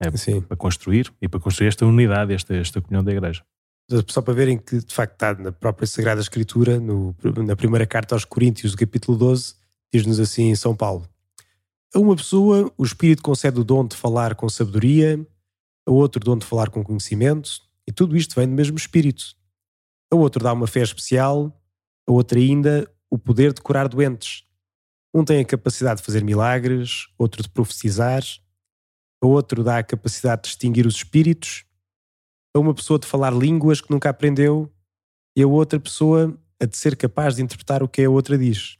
é, 0.00 0.40
para 0.40 0.56
construir 0.56 1.10
e 1.20 1.28
para 1.28 1.40
construir 1.40 1.68
esta 1.68 1.86
unidade, 1.86 2.34
esta, 2.34 2.54
esta 2.54 2.80
comunhão 2.80 3.02
da 3.02 3.12
Igreja. 3.12 3.42
Só 4.08 4.20
para 4.20 4.34
verem 4.34 4.58
que 4.58 4.84
de 4.84 4.94
facto 4.94 5.14
está 5.14 5.34
na 5.34 5.50
própria 5.50 5.86
Sagrada 5.86 6.20
Escritura, 6.20 6.78
no, 6.78 7.16
na 7.46 7.56
primeira 7.56 7.86
carta 7.86 8.14
aos 8.14 8.26
Coríntios, 8.26 8.72
do 8.72 8.78
capítulo 8.78 9.16
12, 9.16 9.54
diz-nos 9.90 10.20
assim 10.20 10.50
em 10.50 10.54
São 10.54 10.76
Paulo: 10.76 11.08
A 11.94 11.98
uma 11.98 12.14
pessoa 12.14 12.72
o 12.76 12.84
Espírito 12.84 13.22
concede 13.22 13.60
o 13.60 13.64
dom 13.64 13.86
de 13.86 13.96
falar 13.96 14.34
com 14.34 14.48
sabedoria, 14.48 15.26
a 15.86 15.90
outro 15.90 16.20
o 16.20 16.24
dom 16.24 16.38
de 16.38 16.46
falar 16.46 16.70
com 16.70 16.84
conhecimento, 16.84 17.50
e 17.86 17.92
tudo 17.92 18.16
isto 18.16 18.34
vem 18.34 18.46
do 18.46 18.54
mesmo 18.54 18.76
Espírito 18.76 19.38
a 20.10 20.16
outro 20.16 20.42
dá 20.42 20.52
uma 20.52 20.66
fé 20.66 20.80
especial, 20.80 21.54
a 22.08 22.12
outro 22.12 22.38
ainda 22.38 22.90
o 23.10 23.18
poder 23.18 23.52
de 23.52 23.60
curar 23.60 23.88
doentes. 23.88 24.44
Um 25.14 25.24
tem 25.24 25.40
a 25.40 25.44
capacidade 25.44 26.00
de 26.00 26.06
fazer 26.06 26.24
milagres, 26.24 27.08
outro 27.18 27.42
de 27.42 27.48
profetizar, 27.48 28.22
a 29.22 29.26
outro 29.26 29.62
dá 29.62 29.78
a 29.78 29.82
capacidade 29.82 30.42
de 30.42 30.48
distinguir 30.48 30.86
os 30.86 30.96
espíritos, 30.96 31.64
a 32.54 32.58
uma 32.58 32.74
pessoa 32.74 32.98
de 32.98 33.06
falar 33.06 33.32
línguas 33.32 33.80
que 33.80 33.90
nunca 33.90 34.08
aprendeu 34.08 34.72
e 35.36 35.42
a 35.42 35.46
outra 35.46 35.78
pessoa 35.78 36.38
a 36.60 36.64
de 36.64 36.76
ser 36.76 36.96
capaz 36.96 37.36
de 37.36 37.42
interpretar 37.42 37.82
o 37.82 37.88
que 37.88 38.02
a 38.02 38.10
outra 38.10 38.36
diz. 38.38 38.78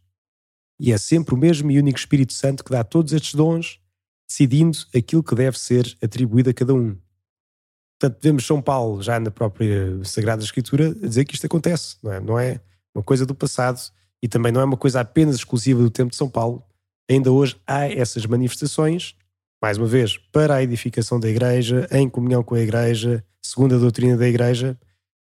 E 0.80 0.92
é 0.92 0.98
sempre 0.98 1.34
o 1.34 1.38
mesmo 1.38 1.70
e 1.70 1.78
único 1.78 1.98
Espírito 1.98 2.32
Santo 2.32 2.64
que 2.64 2.70
dá 2.70 2.84
todos 2.84 3.12
estes 3.12 3.34
dons, 3.34 3.80
decidindo 4.28 4.78
aquilo 4.94 5.22
que 5.22 5.34
deve 5.34 5.58
ser 5.58 5.96
atribuído 6.02 6.50
a 6.50 6.54
cada 6.54 6.74
um. 6.74 6.96
Portanto, 8.00 8.22
vemos 8.22 8.46
São 8.46 8.62
Paulo, 8.62 9.02
já 9.02 9.18
na 9.18 9.30
própria 9.30 10.04
Sagrada 10.04 10.42
Escritura, 10.42 10.90
a 10.90 11.06
dizer 11.06 11.24
que 11.24 11.34
isto 11.34 11.46
acontece, 11.46 11.96
não 12.02 12.12
é? 12.12 12.20
Não 12.20 12.38
é 12.38 12.60
uma 12.94 13.02
coisa 13.02 13.26
do 13.26 13.34
passado 13.34 13.80
e 14.22 14.28
também 14.28 14.52
não 14.52 14.60
é 14.60 14.64
uma 14.64 14.76
coisa 14.76 15.00
apenas 15.00 15.36
exclusiva 15.36 15.82
do 15.82 15.90
tempo 15.90 16.10
de 16.10 16.16
São 16.16 16.30
Paulo. 16.30 16.62
Ainda 17.10 17.32
hoje 17.32 17.56
há 17.66 17.88
essas 17.88 18.24
manifestações, 18.26 19.16
mais 19.60 19.78
uma 19.78 19.86
vez, 19.86 20.16
para 20.16 20.54
a 20.54 20.62
edificação 20.62 21.18
da 21.18 21.28
Igreja, 21.28 21.88
em 21.90 22.08
comunhão 22.08 22.44
com 22.44 22.54
a 22.54 22.60
Igreja, 22.60 23.24
segundo 23.42 23.74
a 23.74 23.78
doutrina 23.78 24.16
da 24.16 24.28
Igreja, 24.28 24.78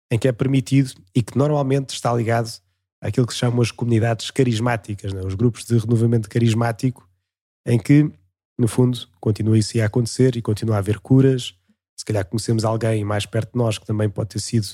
em 0.10 0.18
que 0.18 0.28
é 0.28 0.32
permitido 0.32 0.94
e 1.16 1.22
que 1.22 1.38
normalmente 1.38 1.90
está 1.90 2.14
ligado 2.14 2.50
àquilo 3.02 3.26
que 3.26 3.34
se 3.34 3.40
chamam 3.40 3.62
as 3.62 3.72
comunidades 3.72 4.30
carismáticas, 4.32 5.14
é? 5.14 5.26
os 5.26 5.34
grupos 5.34 5.66
de 5.66 5.78
renovamento 5.78 6.30
carismático, 6.30 7.10
em 7.66 7.80
que, 7.80 8.12
no 8.58 8.68
fundo, 8.68 9.08
continua 9.20 9.58
isso 9.58 9.82
a 9.82 9.86
acontecer 9.86 10.36
e 10.36 10.42
continua 10.42 10.76
a 10.76 10.80
haver 10.80 11.00
curas, 11.00 11.56
se 11.98 12.06
calhar 12.06 12.26
conhecemos 12.26 12.66
alguém 12.66 13.04
mais 13.04 13.26
perto 13.26 13.54
de 13.54 13.58
nós 13.58 13.78
que 13.78 13.86
também 13.86 14.10
pode 14.10 14.30
ter 14.30 14.40
sido 14.40 14.68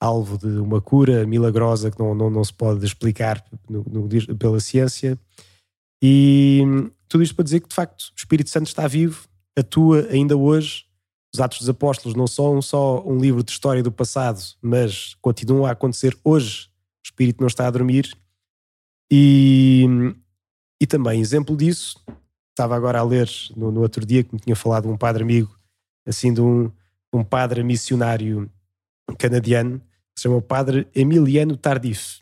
alvo 0.00 0.36
de 0.36 0.58
uma 0.58 0.80
cura 0.80 1.24
milagrosa 1.24 1.90
que 1.90 1.98
não, 1.98 2.12
não, 2.12 2.28
não 2.28 2.42
se 2.42 2.52
pode 2.52 2.84
explicar 2.84 3.44
no, 3.68 3.84
no, 3.84 4.36
pela 4.36 4.58
ciência. 4.58 5.16
E 6.02 6.62
tudo 7.08 7.22
isto 7.22 7.36
para 7.36 7.44
dizer 7.44 7.60
que, 7.60 7.68
de 7.68 7.74
facto, 7.74 8.02
o 8.06 8.14
Espírito 8.16 8.50
Santo 8.50 8.66
está 8.66 8.88
vivo, 8.88 9.28
atua 9.56 10.08
ainda 10.10 10.36
hoje. 10.36 10.86
Os 11.32 11.40
Atos 11.40 11.60
dos 11.60 11.68
Apóstolos 11.68 12.16
não 12.16 12.26
são 12.26 12.60
só 12.60 13.00
um 13.06 13.18
livro 13.18 13.44
de 13.44 13.52
história 13.52 13.82
do 13.82 13.92
passado, 13.92 14.42
mas 14.60 15.14
continuam 15.22 15.66
a 15.66 15.70
acontecer 15.70 16.18
hoje. 16.24 16.68
O 17.02 17.04
Espírito 17.04 17.40
não 17.40 17.48
está 17.48 17.66
a 17.66 17.70
dormir. 17.70 18.16
E, 19.10 19.84
e 20.80 20.86
também, 20.86 21.20
exemplo 21.20 21.56
disso, 21.56 22.02
estava 22.50 22.76
agora 22.76 23.00
a 23.00 23.04
ler 23.04 23.28
no, 23.56 23.70
no 23.70 23.80
outro 23.80 24.06
dia 24.06 24.22
que 24.22 24.34
me 24.34 24.40
tinha 24.40 24.56
falado 24.56 24.88
um 24.88 24.96
padre 24.96 25.22
amigo 25.22 25.58
assim 26.06 26.32
de 26.32 26.40
um, 26.40 26.70
um 27.12 27.24
padre 27.24 27.62
missionário 27.62 28.50
canadiano 29.18 29.78
que 29.78 30.20
se 30.20 30.22
chama 30.24 30.36
o 30.36 30.42
Padre 30.42 30.86
Emiliano 30.94 31.56
Tardif. 31.56 32.20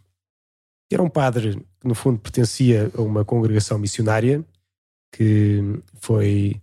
Que 0.88 0.94
era 0.94 1.02
um 1.02 1.08
padre 1.08 1.56
que, 1.80 1.88
no 1.88 1.94
fundo, 1.94 2.18
pertencia 2.18 2.90
a 2.96 3.00
uma 3.00 3.24
congregação 3.24 3.78
missionária 3.78 4.44
que 5.12 5.60
foi 6.00 6.60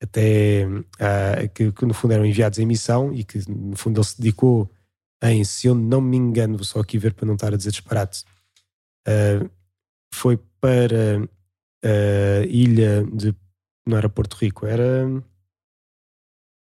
até 0.00 0.66
uh, 0.66 1.48
que, 1.52 1.72
que, 1.72 1.86
no 1.86 1.94
fundo 1.94 2.14
eram 2.14 2.24
enviados 2.24 2.60
em 2.60 2.66
missão 2.66 3.12
e 3.12 3.24
que 3.24 3.38
no 3.50 3.76
fundo 3.76 3.98
ele 3.98 4.06
se 4.06 4.20
dedicou 4.20 4.70
em, 5.22 5.44
se 5.44 5.66
eu 5.66 5.74
não 5.74 6.00
me 6.00 6.16
engano, 6.16 6.56
vou 6.56 6.64
só 6.64 6.80
aqui 6.80 6.98
ver 6.98 7.14
para 7.14 7.26
não 7.26 7.34
estar 7.34 7.52
a 7.52 7.56
dizer 7.56 7.70
disparate, 7.70 8.24
uh, 9.06 9.50
foi 10.12 10.36
para 10.60 11.28
a 11.84 12.46
ilha 12.46 13.04
de 13.04 13.34
não 13.88 13.96
era 13.96 14.08
Porto 14.08 14.34
Rico, 14.34 14.66
era 14.66 15.06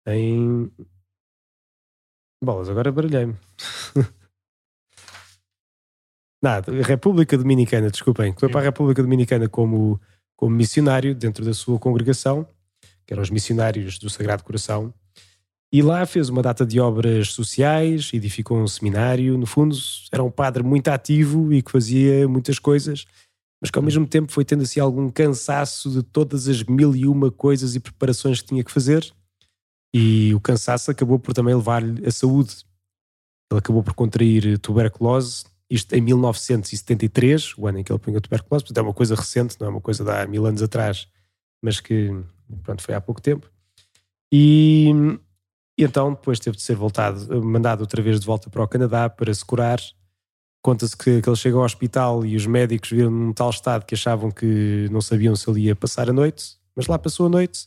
em. 0.06 0.70
Bolas, 2.42 2.68
agora 2.68 2.92
baralhei-me. 2.92 3.36
Nada, 6.42 6.72
República 6.82 7.36
Dominicana, 7.36 7.90
desculpem. 7.90 8.34
Foi 8.38 8.48
para 8.48 8.60
a 8.60 8.64
República 8.64 9.02
Dominicana 9.02 9.46
como, 9.48 10.00
como 10.36 10.56
missionário 10.56 11.14
dentro 11.14 11.44
da 11.44 11.52
sua 11.52 11.78
congregação, 11.78 12.48
que 13.04 13.12
eram 13.12 13.22
os 13.22 13.28
missionários 13.28 13.98
do 13.98 14.08
Sagrado 14.08 14.42
Coração. 14.42 14.94
E 15.72 15.82
lá 15.82 16.04
fez 16.04 16.28
uma 16.28 16.42
data 16.42 16.66
de 16.66 16.80
obras 16.80 17.32
sociais, 17.32 18.10
edificou 18.12 18.58
um 18.58 18.66
seminário. 18.66 19.38
No 19.38 19.46
fundo, 19.46 19.76
era 20.10 20.22
um 20.22 20.30
padre 20.30 20.62
muito 20.62 20.88
ativo 20.88 21.52
e 21.52 21.62
que 21.62 21.70
fazia 21.70 22.26
muitas 22.28 22.58
coisas, 22.58 23.04
mas 23.60 23.70
que 23.70 23.78
ao 23.78 23.84
mesmo 23.84 24.06
tempo 24.06 24.32
foi 24.32 24.44
tendo 24.44 24.62
assim 24.62 24.80
algum 24.80 25.08
cansaço 25.08 25.90
de 25.90 26.02
todas 26.02 26.48
as 26.48 26.62
mil 26.64 26.94
e 26.96 27.06
uma 27.06 27.30
coisas 27.30 27.76
e 27.76 27.80
preparações 27.80 28.40
que 28.40 28.48
tinha 28.48 28.64
que 28.64 28.72
fazer. 28.72 29.12
E 29.94 30.34
o 30.34 30.40
cansaço 30.40 30.90
acabou 30.90 31.18
por 31.18 31.34
também 31.34 31.54
levar-lhe 31.54 32.04
a 32.06 32.10
saúde. 32.10 32.64
Ele 33.50 33.58
acabou 33.58 33.82
por 33.82 33.94
contrair 33.94 34.58
tuberculose, 34.58 35.44
isto 35.70 35.92
em 35.94 36.00
1973, 36.00 37.54
o 37.56 37.68
ano 37.68 37.78
em 37.78 37.84
que 37.84 37.92
ele 37.92 37.96
apanhou 37.96 38.20
tuberculose, 38.20 38.64
portanto 38.64 38.78
é 38.78 38.82
uma 38.82 38.94
coisa 38.94 39.14
recente, 39.14 39.56
não 39.60 39.68
é 39.68 39.70
uma 39.70 39.80
coisa 39.80 40.02
de 40.02 40.10
há 40.10 40.26
mil 40.26 40.44
anos 40.44 40.62
atrás, 40.62 41.06
mas 41.62 41.78
que 41.78 42.10
pronto, 42.64 42.82
foi 42.82 42.94
há 42.94 43.00
pouco 43.00 43.20
tempo. 43.20 43.48
E, 44.32 44.92
e 45.80 45.84
então 45.84 46.12
depois 46.12 46.38
teve 46.38 46.58
de 46.58 46.62
ser 46.62 46.76
voltado, 46.76 47.42
mandado 47.42 47.80
outra 47.80 48.02
vez 48.02 48.20
de 48.20 48.26
volta 48.26 48.50
para 48.50 48.62
o 48.62 48.68
Canadá 48.68 49.08
para 49.08 49.32
se 49.32 49.42
curar. 49.42 49.80
Conta-se 50.62 50.94
que, 50.94 51.22
que 51.22 51.28
ele 51.28 51.36
chega 51.36 51.56
ao 51.56 51.64
hospital 51.64 52.26
e 52.26 52.36
os 52.36 52.44
médicos 52.44 52.90
viram 52.90 53.10
num 53.10 53.32
tal 53.32 53.48
estado 53.48 53.86
que 53.86 53.94
achavam 53.94 54.30
que 54.30 54.88
não 54.90 55.00
sabiam 55.00 55.34
se 55.34 55.48
ele 55.48 55.62
ia 55.62 55.74
passar 55.74 56.10
a 56.10 56.12
noite, 56.12 56.58
mas 56.76 56.86
lá 56.86 56.98
passou 56.98 57.24
a 57.26 57.28
noite 57.30 57.66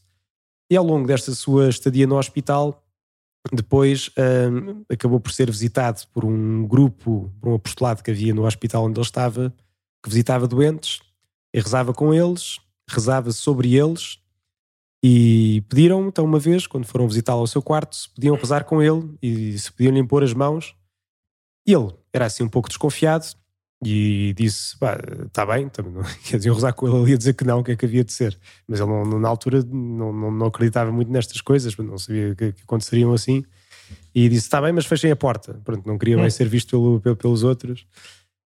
e 0.69 0.77
ao 0.77 0.85
longo 0.85 1.07
desta 1.07 1.33
sua 1.33 1.69
estadia 1.69 2.05
no 2.05 2.19
hospital, 2.19 2.85
depois 3.51 4.11
acabou 4.87 5.19
por 5.19 5.31
ser 5.31 5.49
visitado 5.49 6.03
por 6.13 6.23
um 6.23 6.67
grupo, 6.67 7.33
por 7.41 7.49
um 7.49 7.55
apostolado 7.55 8.03
que 8.03 8.11
havia 8.11 8.33
no 8.33 8.45
hospital 8.45 8.85
onde 8.85 8.99
ele 8.99 9.05
estava, 9.05 9.51
que 10.03 10.09
visitava 10.09 10.47
doentes 10.47 10.99
e 11.51 11.59
rezava 11.59 11.95
com 11.95 12.13
eles, 12.13 12.59
rezava 12.87 13.31
sobre 13.31 13.75
eles 13.75 14.19
e 15.03 15.61
pediram 15.67 16.07
então 16.07 16.23
uma 16.23 16.39
vez, 16.39 16.65
quando 16.65 16.85
foram 16.85 17.05
visitá-lo 17.09 17.41
ao 17.41 17.47
seu 17.47 17.61
quarto, 17.61 17.93
se 17.93 18.09
podiam 18.09 18.37
rezar 18.37 18.63
com 18.63 18.81
ele 18.81 19.13
e 19.21 19.59
se 19.59 19.69
podiam 19.69 19.93
lhe 19.93 19.99
impor 19.99 20.23
as 20.23 20.33
mãos. 20.33 20.73
E 21.67 21.73
ele 21.73 21.93
era 22.13 22.25
assim 22.25 22.43
um 22.43 22.49
pouco 22.49 22.69
desconfiado 22.69 23.25
e 23.85 24.33
disse: 24.37 24.77
está 25.25 25.45
bem, 25.45 25.67
também 25.67 25.91
não, 25.91 26.03
quer 26.23 26.37
dizer, 26.37 26.53
rezar 26.53 26.71
com 26.71 26.87
ele 26.87 26.97
ali 26.97 27.13
a 27.13 27.17
dizer 27.17 27.33
que 27.33 27.43
não, 27.43 27.59
o 27.59 27.63
que 27.63 27.73
é 27.73 27.75
que 27.75 27.85
havia 27.85 28.03
de 28.03 28.13
ser. 28.13 28.39
Mas 28.65 28.79
ele 28.79 28.89
não, 28.89 29.19
na 29.19 29.27
altura 29.27 29.61
não, 29.63 30.13
não, 30.13 30.31
não, 30.31 30.45
acreditava 30.45 30.89
muito 30.89 31.11
nestas 31.11 31.41
coisas, 31.41 31.75
não 31.75 31.97
sabia 31.97 32.33
que, 32.33 32.53
que 32.53 32.61
aconteceriam 32.63 33.13
assim. 33.13 33.43
E 34.15 34.29
disse: 34.29 34.45
está 34.45 34.61
bem, 34.61 34.71
mas 34.71 34.85
fechem 34.85 35.11
a 35.11 35.17
porta. 35.17 35.59
Pronto, 35.65 35.85
não 35.85 35.97
queria 35.97 36.17
mais 36.17 36.33
hum. 36.33 36.37
ser 36.37 36.47
visto 36.47 36.69
pelo, 36.69 37.01
pelo, 37.01 37.15
pelos 37.17 37.43
outros. 37.43 37.85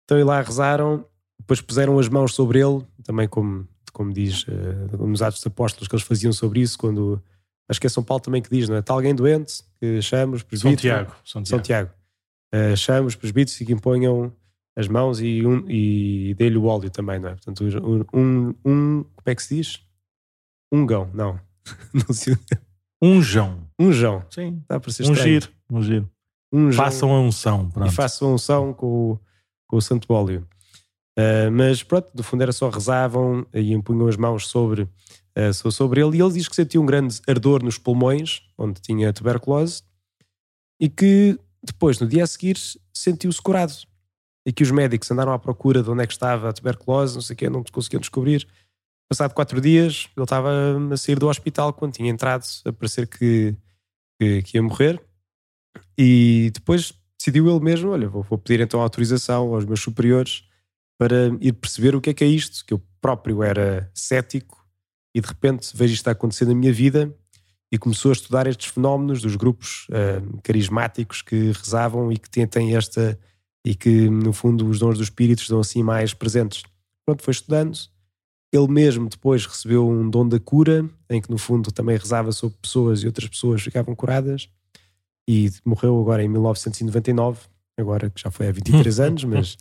Então 0.04 0.20
e 0.20 0.24
lá 0.26 0.42
rezaram, 0.42 1.06
depois 1.40 1.62
puseram 1.62 1.98
as 1.98 2.10
mãos 2.10 2.34
sobre 2.34 2.60
ele, 2.60 2.86
também 3.06 3.28
como, 3.30 3.66
como 3.92 4.14
diz 4.14 4.44
uh, 4.44 5.06
nos 5.06 5.22
Atos 5.22 5.40
dos 5.40 5.48
Apóstolos 5.48 5.88
que 5.88 5.96
eles 5.96 6.06
faziam 6.06 6.34
sobre 6.34 6.62
isso, 6.62 6.78
quando 6.78 7.22
acho 7.70 7.80
que 7.80 7.88
é 7.88 7.90
São 7.90 8.04
Paulo 8.04 8.22
também 8.22 8.42
que 8.42 8.50
diz, 8.50 8.68
não 8.68 8.76
é? 8.76 8.80
Está 8.80 8.94
alguém 8.94 9.16
doente, 9.16 9.64
que 9.80 10.02
chamos, 10.02 10.44
presbíteros. 10.44 10.82
São 10.82 10.92
Tiago. 10.92 11.16
São 11.24 11.44
Tiago. 11.44 11.48
São 11.48 11.60
Tiago. 11.60 11.92
Uh, 12.54 12.76
chamos, 12.76 13.16
presbíteros 13.16 13.60
e 13.62 13.66
que 13.66 13.74
imponham 13.74 14.34
as 14.76 14.88
mãos 14.88 15.22
e, 15.22 15.46
um, 15.46 15.66
e 15.70 16.34
dei-lhe 16.38 16.58
o 16.58 16.66
óleo 16.66 16.90
também, 16.90 17.20
não 17.20 17.30
é? 17.30 17.36
Portanto, 17.36 17.64
um, 18.14 18.54
um, 18.66 19.04
como 19.04 19.26
é 19.26 19.36
que 19.36 19.44
se 19.44 19.56
diz? 19.56 19.82
Um 20.72 20.86
gão, 20.86 21.10
não. 21.14 21.40
não 21.94 22.14
sei. 22.14 22.38
Um 23.02 23.22
jão. 23.22 23.68
Um 23.80 23.92
jão. 23.92 24.24
Sim. 24.30 24.64
Dá 24.68 24.80
para 24.80 24.92
ser 24.92 25.10
um 25.10 25.16
giro, 25.16 25.50
um 25.70 25.82
giro. 25.82 26.10
Um 26.54 26.72
façam 26.72 27.14
a 27.14 27.20
unção. 27.20 27.70
Pronto. 27.70 27.90
E 27.90 27.96
façam 27.96 28.30
a 28.30 28.34
unção 28.34 28.74
com 28.74 29.20
com 29.72 29.78
o 29.78 29.82
santo 29.82 30.14
óleo. 30.14 30.46
Uh, 31.18 31.52
mas 31.52 31.84
pronto, 31.84 32.10
no 32.16 32.24
fundo 32.24 32.42
era 32.42 32.52
só 32.52 32.70
rezavam 32.70 33.46
e 33.54 33.74
impunham 33.74 34.08
as 34.08 34.16
mãos 34.16 34.48
sobre, 34.48 34.84
uh, 34.84 35.72
sobre 35.72 36.02
ele. 36.02 36.18
E 36.18 36.22
ele 36.22 36.34
diz 36.34 36.48
que 36.48 36.56
sentia 36.56 36.80
um 36.80 36.86
grande 36.86 37.20
ardor 37.28 37.64
nos 37.64 37.78
pulmões, 37.78 38.42
onde 38.58 38.82
tinha 38.82 39.12
tuberculose, 39.12 39.84
e 40.80 40.90
que 40.90 41.38
depois, 41.64 42.00
no 42.00 42.08
dia 42.08 42.24
a 42.24 42.28
seguir, 42.28 42.58
sentiu-se 42.94 43.42
curado. 43.42 43.74
e 44.44 44.52
que 44.52 44.64
os 44.64 44.72
médicos 44.72 45.12
andaram 45.12 45.34
à 45.34 45.38
procura 45.38 45.84
de 45.84 45.90
onde 45.92 46.02
é 46.02 46.08
que 46.08 46.14
estava 46.14 46.50
a 46.50 46.54
tuberculose, 46.54 47.14
não 47.14 47.22
sei 47.22 47.36
o 47.36 47.38
quê, 47.38 47.50
não 47.50 47.64
conseguiam 47.64 48.00
descobrir. 48.00 48.48
Passado 49.08 49.34
quatro 49.34 49.62
dias, 49.62 50.10
ele 50.18 50.24
estava 50.24 50.50
a 50.92 50.98
sair 50.98 51.20
do 51.20 51.28
hospital 51.28 51.74
quando 51.74 51.94
tinha 51.94 52.10
entrado 52.10 52.44
a 52.66 52.74
parecer 52.74 53.08
que, 53.08 53.56
que, 54.20 54.42
que 54.42 54.58
ia 54.58 54.64
morrer. 54.64 55.00
E 55.96 56.50
depois 56.54 56.94
decidiu 57.20 57.48
ele 57.48 57.64
mesmo: 57.64 57.92
olha, 57.92 58.10
vou, 58.10 58.24
vou, 58.24 58.40
pedir 58.40 58.62
então 58.62 58.82
autorização 58.82 59.54
aos 59.54 59.66
meus 59.66 59.82
superiores 59.82 60.44
para 61.02 61.36
ir 61.42 61.54
perceber 61.54 61.96
o 61.96 62.00
que 62.00 62.12
é 62.12 62.14
que 62.14 62.24
é 62.24 62.28
isto, 62.28 62.64
que 62.64 62.76
eu 62.76 62.82
próprio 63.02 63.42
era 63.42 63.90
cético 63.92 64.64
e 65.16 65.20
de 65.20 65.28
repente 65.28 65.76
vejo 65.76 65.96
isto 65.96 66.08
a 66.08 66.12
acontecer 66.12 66.46
na 66.46 66.54
minha 66.54 66.72
vida 66.72 67.12
e 67.72 67.78
começou 67.80 68.10
a 68.10 68.14
estudar 68.14 68.46
estes 68.46 68.68
fenómenos 68.68 69.20
dos 69.20 69.36
grupos 69.36 69.88
uh, 69.90 70.40
carismáticos 70.44 71.24
que 71.24 71.54
rezavam 71.54 72.12
e 72.12 72.20
que 72.20 72.30
têm 72.30 72.76
esta 72.76 73.18
e 73.66 73.74
que 73.74 74.12
no 74.12 74.32
fundo 74.32 74.68
os 74.70 74.78
dons 74.78 75.00
dos 75.00 75.08
espíritos 75.08 75.46
estão 75.46 75.60
assim 75.60 75.82
mais 75.82 76.14
presentes. 76.14 76.62
Pronto, 77.04 77.24
foi 77.24 77.32
estudando 77.32 77.80
ele 78.54 78.68
mesmo 78.68 79.10
depois 79.10 79.44
recebeu 79.44 79.90
um 79.90 80.08
dom 80.08 80.28
da 80.28 80.40
cura, 80.40 80.88
em 81.10 81.20
que 81.20 81.32
no 81.32 81.40
fundo 81.40 81.72
também 81.72 81.98
rezava 81.98 82.32
sobre 82.32 82.60
pessoas 82.62 83.02
e 83.02 83.08
outras 83.08 83.28
pessoas 83.28 83.64
ficavam 83.64 83.96
curadas. 83.96 84.50
E 85.28 85.50
morreu 85.66 86.00
agora 86.00 86.22
em 86.24 86.28
1999, 86.28 87.40
agora 87.76 88.10
que 88.10 88.22
já 88.22 88.30
foi 88.30 88.50
há 88.50 88.52
23 88.52 89.00
anos, 89.02 89.24
mas. 89.24 89.58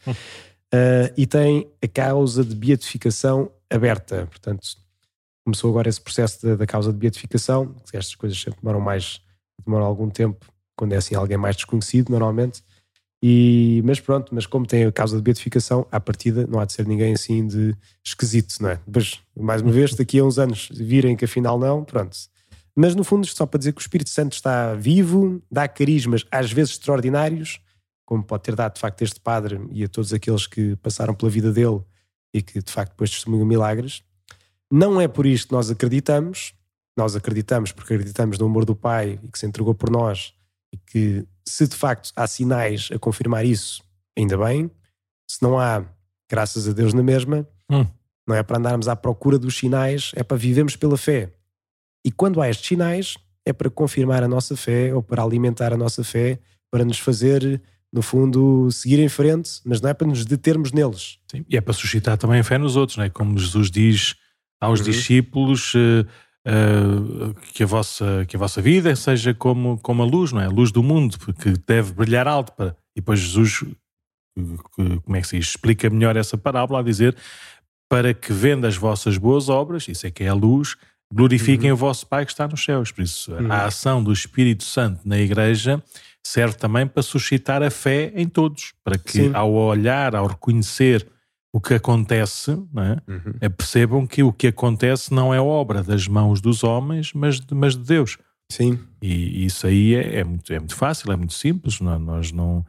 Uh, 0.72 1.12
e 1.16 1.26
tem 1.26 1.68
a 1.82 1.88
causa 1.88 2.44
de 2.44 2.54
beatificação 2.54 3.50
aberta. 3.68 4.26
Portanto, 4.26 4.62
começou 5.44 5.70
agora 5.70 5.88
esse 5.88 6.00
processo 6.00 6.46
da, 6.46 6.56
da 6.56 6.66
causa 6.66 6.92
de 6.92 6.98
beatificação. 6.98 7.74
Estas 7.92 8.14
coisas 8.14 8.40
sempre 8.40 8.60
demoram 8.60 8.80
mais, 8.80 9.20
demoram 9.64 9.84
algum 9.84 10.08
tempo, 10.08 10.46
quando 10.76 10.92
é 10.92 10.96
assim 10.96 11.14
alguém 11.14 11.36
mais 11.36 11.56
desconhecido, 11.56 12.10
normalmente. 12.10 12.62
E, 13.22 13.82
mas 13.84 14.00
pronto, 14.00 14.34
mas 14.34 14.46
como 14.46 14.66
tem 14.66 14.84
a 14.86 14.92
causa 14.92 15.16
de 15.16 15.22
beatificação, 15.22 15.86
à 15.92 16.00
partida 16.00 16.46
não 16.46 16.58
há 16.58 16.64
de 16.64 16.72
ser 16.72 16.86
ninguém 16.86 17.12
assim 17.12 17.46
de 17.46 17.76
esquisito, 18.02 18.54
não 18.60 18.70
é? 18.70 18.80
Mas, 18.86 19.20
mais 19.38 19.60
uma 19.60 19.70
vez, 19.70 19.94
daqui 19.94 20.18
a 20.18 20.24
uns 20.24 20.38
anos 20.38 20.68
virem 20.72 21.16
que 21.16 21.26
afinal 21.26 21.58
não, 21.58 21.84
pronto. 21.84 22.16
Mas 22.74 22.94
no 22.94 23.04
fundo, 23.04 23.26
só 23.26 23.44
para 23.44 23.58
dizer 23.58 23.72
que 23.72 23.80
o 23.80 23.82
Espírito 23.82 24.08
Santo 24.08 24.32
está 24.32 24.74
vivo, 24.74 25.42
dá 25.50 25.68
carismas 25.68 26.24
às 26.30 26.50
vezes 26.50 26.72
extraordinários, 26.72 27.60
como 28.10 28.24
pode 28.24 28.42
ter 28.42 28.56
dado 28.56 28.74
de 28.74 28.80
facto 28.80 29.02
este 29.02 29.20
padre 29.20 29.60
e 29.70 29.84
a 29.84 29.88
todos 29.88 30.12
aqueles 30.12 30.44
que 30.44 30.74
passaram 30.82 31.14
pela 31.14 31.30
vida 31.30 31.52
dele 31.52 31.80
e 32.34 32.42
que 32.42 32.60
de 32.60 32.72
facto 32.72 32.90
depois 32.90 33.08
testemunham 33.08 33.46
milagres. 33.46 34.02
Não 34.68 35.00
é 35.00 35.06
por 35.06 35.26
isto 35.26 35.46
que 35.46 35.54
nós 35.54 35.70
acreditamos, 35.70 36.52
nós 36.96 37.14
acreditamos 37.14 37.70
porque 37.70 37.94
acreditamos 37.94 38.36
no 38.36 38.46
amor 38.46 38.64
do 38.64 38.74
Pai 38.74 39.20
e 39.22 39.28
que 39.28 39.38
se 39.38 39.46
entregou 39.46 39.76
por 39.76 39.90
nós 39.90 40.34
e 40.72 40.76
que 40.76 41.24
se 41.46 41.68
de 41.68 41.76
facto 41.76 42.10
há 42.16 42.26
sinais 42.26 42.88
a 42.92 42.98
confirmar 42.98 43.44
isso, 43.44 43.80
ainda 44.18 44.36
bem. 44.36 44.68
Se 45.30 45.40
não 45.40 45.56
há, 45.56 45.84
graças 46.28 46.66
a 46.66 46.72
Deus 46.72 46.92
na 46.92 47.04
mesma, 47.04 47.46
hum. 47.70 47.86
não 48.26 48.34
é 48.34 48.42
para 48.42 48.58
andarmos 48.58 48.88
à 48.88 48.96
procura 48.96 49.38
dos 49.38 49.56
sinais, 49.56 50.10
é 50.16 50.24
para 50.24 50.36
vivermos 50.36 50.74
pela 50.74 50.96
fé. 50.96 51.32
E 52.04 52.10
quando 52.10 52.42
há 52.42 52.50
estes 52.50 52.66
sinais, 52.66 53.16
é 53.46 53.52
para 53.52 53.70
confirmar 53.70 54.24
a 54.24 54.28
nossa 54.28 54.56
fé 54.56 54.92
ou 54.92 55.00
para 55.00 55.22
alimentar 55.22 55.72
a 55.72 55.76
nossa 55.76 56.02
fé, 56.02 56.40
para 56.72 56.84
nos 56.84 56.98
fazer, 56.98 57.62
no 57.92 58.02
fundo, 58.02 58.70
seguir 58.70 59.00
em 59.00 59.08
frente, 59.08 59.60
mas 59.64 59.80
não 59.80 59.90
é 59.90 59.94
para 59.94 60.06
nos 60.06 60.24
determos 60.24 60.72
neles. 60.72 61.18
Sim. 61.30 61.44
E 61.48 61.56
é 61.56 61.60
para 61.60 61.72
suscitar 61.72 62.16
também 62.16 62.40
a 62.40 62.44
fé 62.44 62.56
nos 62.56 62.76
outros, 62.76 62.96
não 62.96 63.04
é? 63.04 63.10
Como 63.10 63.38
Jesus 63.38 63.70
diz 63.70 64.14
aos 64.60 64.80
uhum. 64.80 64.86
discípulos. 64.86 65.74
Uh, 65.74 66.06
uh, 66.46 67.34
que, 67.52 67.62
a 67.62 67.66
vossa, 67.66 68.24
que 68.26 68.36
a 68.36 68.38
vossa 68.38 68.62
vida 68.62 68.94
seja 68.96 69.34
como, 69.34 69.78
como 69.78 70.02
a 70.02 70.06
luz, 70.06 70.32
não 70.32 70.40
é? 70.40 70.46
A 70.46 70.50
luz 70.50 70.70
do 70.70 70.82
mundo, 70.82 71.18
que 71.18 71.54
deve 71.66 71.92
brilhar 71.92 72.26
alto. 72.26 72.52
Para, 72.52 72.76
e 72.96 73.00
depois 73.00 73.20
Jesus, 73.20 73.64
como 75.04 75.16
é 75.16 75.20
que 75.20 75.26
se 75.26 75.38
diz? 75.38 75.48
Explica 75.48 75.90
melhor 75.90 76.16
essa 76.16 76.38
parábola 76.38 76.80
a 76.80 76.82
dizer 76.82 77.16
para 77.88 78.14
que 78.14 78.32
vendo 78.32 78.66
as 78.66 78.76
vossas 78.76 79.18
boas 79.18 79.48
obras, 79.48 79.88
isso 79.88 80.06
é 80.06 80.10
que 80.10 80.22
é 80.22 80.28
a 80.28 80.34
luz, 80.34 80.76
glorifiquem 81.12 81.70
uhum. 81.70 81.74
o 81.74 81.78
vosso 81.78 82.06
Pai 82.06 82.24
que 82.24 82.30
está 82.30 82.46
nos 82.46 82.62
céus. 82.62 82.92
Por 82.92 83.02
isso, 83.02 83.32
uhum. 83.32 83.50
a 83.50 83.64
ação 83.64 84.02
do 84.02 84.12
Espírito 84.12 84.62
Santo 84.62 85.00
na 85.04 85.18
Igreja 85.18 85.82
serve 86.26 86.56
também 86.56 86.86
para 86.86 87.02
suscitar 87.02 87.62
a 87.62 87.70
fé 87.70 88.12
em 88.14 88.28
todos, 88.28 88.72
para 88.84 88.98
que 88.98 89.12
Sim. 89.12 89.30
ao 89.34 89.52
olhar, 89.52 90.14
ao 90.14 90.26
reconhecer 90.26 91.06
o 91.52 91.60
que 91.60 91.74
acontece, 91.74 92.52
é? 92.52 93.10
Uhum. 93.10 93.34
é? 93.40 93.48
percebam 93.48 94.06
que 94.06 94.22
o 94.22 94.32
que 94.32 94.48
acontece 94.48 95.12
não 95.12 95.34
é 95.34 95.40
obra 95.40 95.82
das 95.82 96.06
mãos 96.06 96.40
dos 96.40 96.62
homens, 96.62 97.12
mas 97.12 97.40
de, 97.40 97.54
mas 97.54 97.76
de 97.76 97.84
Deus. 97.84 98.18
Sim. 98.50 98.78
E, 99.02 99.44
isso 99.44 99.66
aí 99.66 99.94
é, 99.94 100.18
é, 100.18 100.24
muito, 100.24 100.52
é 100.52 100.58
muito 100.58 100.76
fácil, 100.76 101.10
é 101.12 101.16
muito 101.16 101.34
simples. 101.34 101.80
Não, 101.80 101.94
é? 101.94 101.98
nós 101.98 102.30
não, 102.30 102.64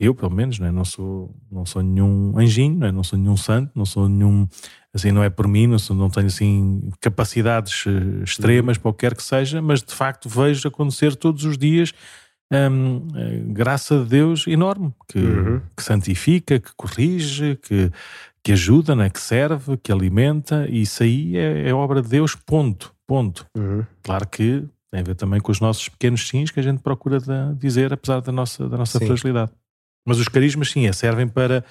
eu 0.00 0.14
pelo 0.14 0.32
menos, 0.32 0.58
não, 0.58 0.66
é? 0.66 0.72
não, 0.72 0.84
sou, 0.84 1.34
não 1.50 1.64
sou 1.64 1.82
nenhum 1.82 2.36
anjinho, 2.36 2.76
não, 2.76 2.90
não 2.90 3.04
sou 3.04 3.18
nenhum 3.18 3.36
santo, 3.36 3.70
não 3.74 3.84
sou 3.84 4.08
nenhum, 4.08 4.48
assim, 4.92 5.12
não 5.12 5.22
é 5.22 5.30
por 5.30 5.46
mim, 5.46 5.68
não, 5.68 5.78
sou, 5.78 5.94
não 5.94 6.10
tenho 6.10 6.26
assim 6.26 6.90
capacidades 7.00 7.84
eh, 7.86 8.24
extremas, 8.24 8.76
uhum. 8.76 8.82
qualquer 8.82 9.14
que 9.14 9.22
seja, 9.22 9.62
mas 9.62 9.80
de 9.82 9.94
facto 9.94 10.28
vejo 10.28 10.66
acontecer 10.66 11.14
todos 11.14 11.44
os 11.44 11.56
dias 11.56 11.92
hum, 12.52 13.08
eh, 13.14 13.42
graça 13.48 13.98
de 13.98 14.04
Deus 14.06 14.46
enorme, 14.46 14.92
que, 15.08 15.18
uhum. 15.18 15.60
que, 15.76 15.82
santifica, 15.82 16.58
que 16.58 16.70
corrige, 16.76 17.56
que, 17.56 17.90
que 18.42 18.52
ajuda, 18.52 18.94
né? 18.94 19.10
que 19.10 19.20
serve, 19.20 19.76
que 19.76 19.90
alimenta, 19.90 20.66
e 20.68 20.82
isso 20.82 21.02
aí 21.02 21.36
é, 21.36 21.68
é 21.68 21.74
obra 21.74 22.02
de 22.02 22.08
Deus, 22.08 22.34
ponto, 22.34 22.94
ponto. 23.06 23.46
Uhum. 23.56 23.84
Claro 24.02 24.26
que 24.28 24.64
tem 24.94 25.00
a 25.00 25.04
ver 25.04 25.16
também 25.16 25.40
com 25.40 25.50
os 25.50 25.58
nossos 25.58 25.88
pequenos 25.88 26.28
sims 26.28 26.52
que 26.52 26.60
a 26.60 26.62
gente 26.62 26.80
procura 26.80 27.18
dizer, 27.58 27.92
apesar 27.92 28.20
da 28.20 28.30
nossa, 28.30 28.68
da 28.68 28.76
nossa 28.76 29.00
fragilidade. 29.00 29.50
Mas 30.06 30.18
os 30.18 30.28
carismas, 30.28 30.70
sim, 30.70 30.86
é, 30.86 30.92
servem 30.92 31.26
para, 31.26 31.64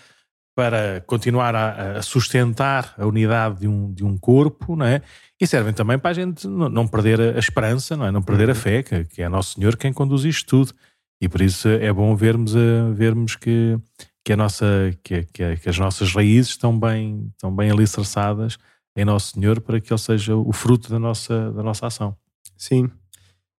para 0.55 1.01
continuar 1.07 1.55
a, 1.55 1.97
a, 1.97 2.01
sustentar 2.01 2.93
a 2.97 3.05
unidade 3.05 3.61
de 3.61 3.67
um, 3.67 3.91
de 3.91 4.03
um 4.03 4.17
corpo, 4.17 4.75
não 4.75 4.85
é? 4.85 5.01
E 5.41 5.47
servem 5.47 5.73
também 5.73 5.97
para 5.97 6.11
a 6.11 6.13
gente 6.13 6.47
não, 6.47 6.87
perder 6.87 7.19
a 7.35 7.39
esperança, 7.39 7.97
não 7.97 8.05
é? 8.05 8.11
Não 8.11 8.21
perder 8.21 8.45
uhum. 8.45 8.51
a 8.51 8.55
fé, 8.55 8.83
que, 8.83 9.03
que, 9.05 9.21
é 9.21 9.29
Nosso 9.29 9.55
Senhor 9.55 9.75
quem 9.75 9.91
conduz 9.91 10.23
isto 10.25 10.47
tudo. 10.47 10.73
E 11.19 11.27
por 11.27 11.41
isso 11.41 11.67
é 11.67 11.91
bom 11.91 12.15
vermos, 12.15 12.55
a, 12.55 12.91
vermos 12.93 13.35
que, 13.35 13.77
que, 14.23 14.33
a 14.33 14.37
nossa, 14.37 14.65
que, 15.03 15.23
que, 15.23 15.57
que 15.57 15.69
as 15.69 15.79
nossas 15.79 16.13
raízes 16.13 16.51
estão 16.51 16.77
bem, 16.79 17.31
estão 17.33 17.53
bem 17.53 17.71
alicerçadas 17.71 18.57
em 18.95 19.03
Nosso 19.03 19.33
Senhor 19.33 19.59
para 19.59 19.81
que 19.81 19.91
Ele 19.91 19.99
seja 19.99 20.35
o 20.35 20.53
fruto 20.53 20.89
da 20.89 20.99
nossa, 20.99 21.51
da 21.51 21.63
nossa 21.63 21.87
ação. 21.87 22.15
Sim. 22.55 22.89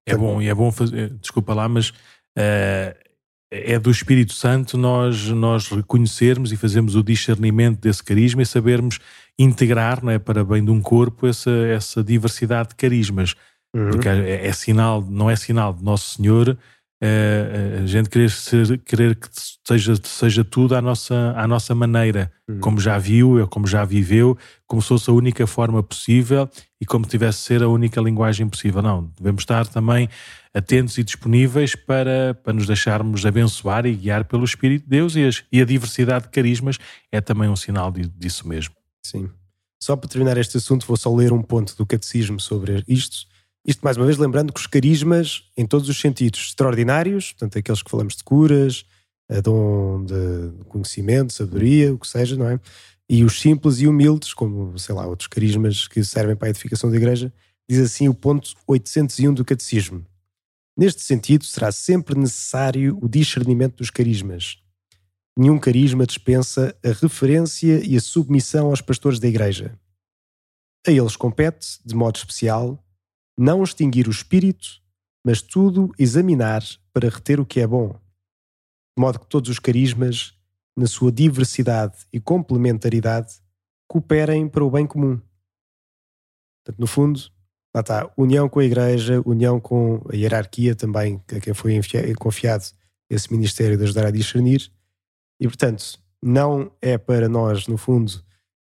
É 0.06 0.16
bom, 0.16 0.40
e 0.40 0.48
é 0.48 0.54
bom 0.54 0.70
fazer, 0.70 1.14
desculpa 1.14 1.54
lá, 1.54 1.68
mas 1.68 1.88
uh, 1.88 3.03
é 3.54 3.78
do 3.78 3.90
Espírito 3.90 4.32
Santo 4.32 4.76
nós, 4.76 5.28
nós 5.28 5.68
reconhecermos 5.68 6.52
e 6.52 6.56
fazermos 6.56 6.96
o 6.96 7.02
discernimento 7.02 7.80
desse 7.80 8.02
carisma 8.02 8.42
e 8.42 8.46
sabermos 8.46 8.98
integrar, 9.38 10.02
não 10.02 10.10
é, 10.10 10.18
para 10.18 10.44
bem 10.44 10.64
de 10.64 10.70
um 10.70 10.80
corpo, 10.80 11.26
essa, 11.26 11.50
essa 11.50 12.02
diversidade 12.02 12.70
de 12.70 12.74
carismas. 12.74 13.34
Uhum. 13.74 13.90
Porque 13.90 14.08
é, 14.08 14.46
é, 14.46 14.52
sinal, 14.52 15.02
não 15.02 15.30
é 15.30 15.36
sinal 15.36 15.72
de 15.72 15.82
Nosso 15.82 16.16
Senhor 16.16 16.56
é, 17.02 17.80
a 17.82 17.86
gente 17.86 18.08
querer, 18.08 18.30
ser, 18.30 18.78
querer 18.78 19.14
que 19.16 19.28
seja, 19.66 19.94
seja 20.02 20.44
tudo 20.44 20.74
à 20.74 20.80
nossa, 20.80 21.34
à 21.36 21.46
nossa 21.46 21.74
maneira, 21.74 22.32
uhum. 22.48 22.60
como 22.60 22.80
já 22.80 22.96
viu, 22.96 23.46
como 23.48 23.66
já 23.66 23.84
viveu, 23.84 24.38
como 24.66 24.80
se 24.80 24.88
fosse 24.88 25.10
a 25.10 25.12
única 25.12 25.46
forma 25.46 25.82
possível 25.82 26.48
e 26.80 26.86
como 26.86 27.04
tivesse 27.04 27.40
ser 27.40 27.62
a 27.62 27.68
única 27.68 28.00
linguagem 28.00 28.48
possível. 28.48 28.80
Não, 28.80 29.12
devemos 29.18 29.42
estar 29.42 29.66
também 29.66 30.08
atentos 30.54 30.96
e 30.96 31.02
disponíveis 31.02 31.74
para, 31.74 32.34
para 32.42 32.52
nos 32.52 32.66
deixarmos 32.66 33.26
abençoar 33.26 33.84
e 33.84 33.94
guiar 33.94 34.24
pelo 34.24 34.44
Espírito 34.44 34.84
de 34.84 34.90
Deus 34.90 35.16
e, 35.16 35.24
as, 35.24 35.42
e 35.50 35.60
a 35.60 35.64
diversidade 35.64 36.26
de 36.26 36.30
carismas 36.30 36.78
é 37.10 37.20
também 37.20 37.48
um 37.48 37.56
sinal 37.56 37.90
de, 37.90 38.06
disso 38.06 38.46
mesmo. 38.46 38.74
Sim. 39.04 39.28
Só 39.82 39.96
para 39.96 40.08
terminar 40.08 40.38
este 40.38 40.56
assunto, 40.56 40.86
vou 40.86 40.96
só 40.96 41.14
ler 41.14 41.32
um 41.32 41.42
ponto 41.42 41.76
do 41.76 41.84
catecismo 41.84 42.38
sobre 42.38 42.84
isto. 42.86 43.26
Isto, 43.66 43.82
mais 43.82 43.96
uma 43.96 44.06
vez, 44.06 44.16
lembrando 44.16 44.52
que 44.52 44.60
os 44.60 44.66
carismas, 44.66 45.42
em 45.56 45.66
todos 45.66 45.88
os 45.88 45.98
sentidos, 45.98 46.40
extraordinários, 46.48 47.32
portanto, 47.32 47.58
aqueles 47.58 47.82
que 47.82 47.90
falamos 47.90 48.14
de 48.14 48.22
curas, 48.22 48.84
a 49.28 49.40
dom 49.40 50.04
de 50.04 50.64
conhecimento, 50.68 51.32
sabedoria, 51.32 51.92
o 51.92 51.98
que 51.98 52.06
seja, 52.06 52.36
não 52.36 52.48
é? 52.48 52.60
E 53.08 53.24
os 53.24 53.40
simples 53.40 53.80
e 53.80 53.86
humildes, 53.86 54.32
como, 54.32 54.78
sei 54.78 54.94
lá, 54.94 55.06
outros 55.06 55.26
carismas 55.26 55.88
que 55.88 56.04
servem 56.04 56.36
para 56.36 56.48
a 56.48 56.50
edificação 56.50 56.90
da 56.90 56.96
igreja, 56.96 57.32
diz 57.68 57.80
assim 57.80 58.08
o 58.08 58.14
ponto 58.14 58.50
801 58.66 59.34
do 59.34 59.44
catecismo. 59.44 60.04
Neste 60.76 61.02
sentido, 61.02 61.44
será 61.44 61.70
sempre 61.70 62.18
necessário 62.18 62.98
o 63.00 63.08
discernimento 63.08 63.76
dos 63.76 63.90
carismas. 63.90 64.60
Nenhum 65.36 65.58
carisma 65.58 66.06
dispensa 66.06 66.76
a 66.84 66.88
referência 66.88 67.84
e 67.84 67.96
a 67.96 68.00
submissão 68.00 68.66
aos 68.66 68.80
pastores 68.80 69.18
da 69.18 69.28
Igreja. 69.28 69.78
A 70.86 70.90
eles 70.90 71.16
compete, 71.16 71.78
de 71.84 71.94
modo 71.94 72.16
especial, 72.16 72.84
não 73.38 73.62
extinguir 73.62 74.06
o 74.06 74.10
espírito, 74.10 74.82
mas 75.24 75.40
tudo 75.40 75.92
examinar 75.98 76.62
para 76.92 77.08
reter 77.08 77.40
o 77.40 77.46
que 77.46 77.60
é 77.60 77.66
bom. 77.66 77.88
De 78.96 79.00
modo 79.00 79.18
que 79.18 79.26
todos 79.26 79.50
os 79.50 79.58
carismas, 79.58 80.36
na 80.76 80.86
sua 80.86 81.10
diversidade 81.10 82.06
e 82.12 82.20
complementaridade, 82.20 83.34
cooperem 83.88 84.48
para 84.48 84.64
o 84.64 84.70
bem 84.70 84.86
comum. 84.86 85.20
Portanto, 86.64 86.80
no 86.80 86.86
fundo, 86.86 87.20
lá 87.74 87.80
está, 87.80 88.10
união 88.16 88.48
com 88.48 88.60
a 88.60 88.64
Igreja, 88.64 89.20
união 89.26 89.58
com 89.58 90.00
a 90.08 90.14
hierarquia 90.14 90.74
também, 90.74 91.20
a 91.34 91.40
quem 91.40 91.52
foi 91.52 91.80
confiado 92.18 92.64
esse 93.10 93.32
ministério 93.32 93.76
de 93.76 93.84
ajudar 93.84 94.06
a 94.06 94.10
discernir. 94.10 94.70
E, 95.40 95.48
portanto, 95.48 95.98
não 96.22 96.70
é 96.80 96.96
para 96.96 97.28
nós, 97.28 97.66
no 97.66 97.76
fundo, 97.76 98.12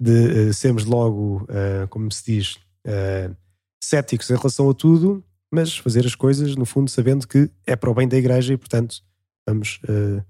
de 0.01 0.49
uh, 0.51 0.55
sermos 0.55 0.85
logo, 0.85 1.45
uh, 1.45 1.87
como 1.89 2.11
se 2.11 2.25
diz, 2.25 2.55
uh, 2.87 3.35
céticos 3.83 4.31
em 4.31 4.37
relação 4.37 4.69
a 4.69 4.75
tudo, 4.75 5.23
mas 5.53 5.77
fazer 5.77 6.05
as 6.05 6.15
coisas, 6.15 6.57
no 6.57 6.65
fundo, 6.65 6.91
sabendo 6.91 7.29
que 7.29 7.51
é 7.67 7.77
para 7.77 7.91
o 7.91 7.95
bem 7.95 8.09
da 8.09 8.17
igreja 8.17 8.55
e, 8.55 8.57
portanto, 8.57 9.03
vamos 9.47 9.81
uh, 9.85 10.25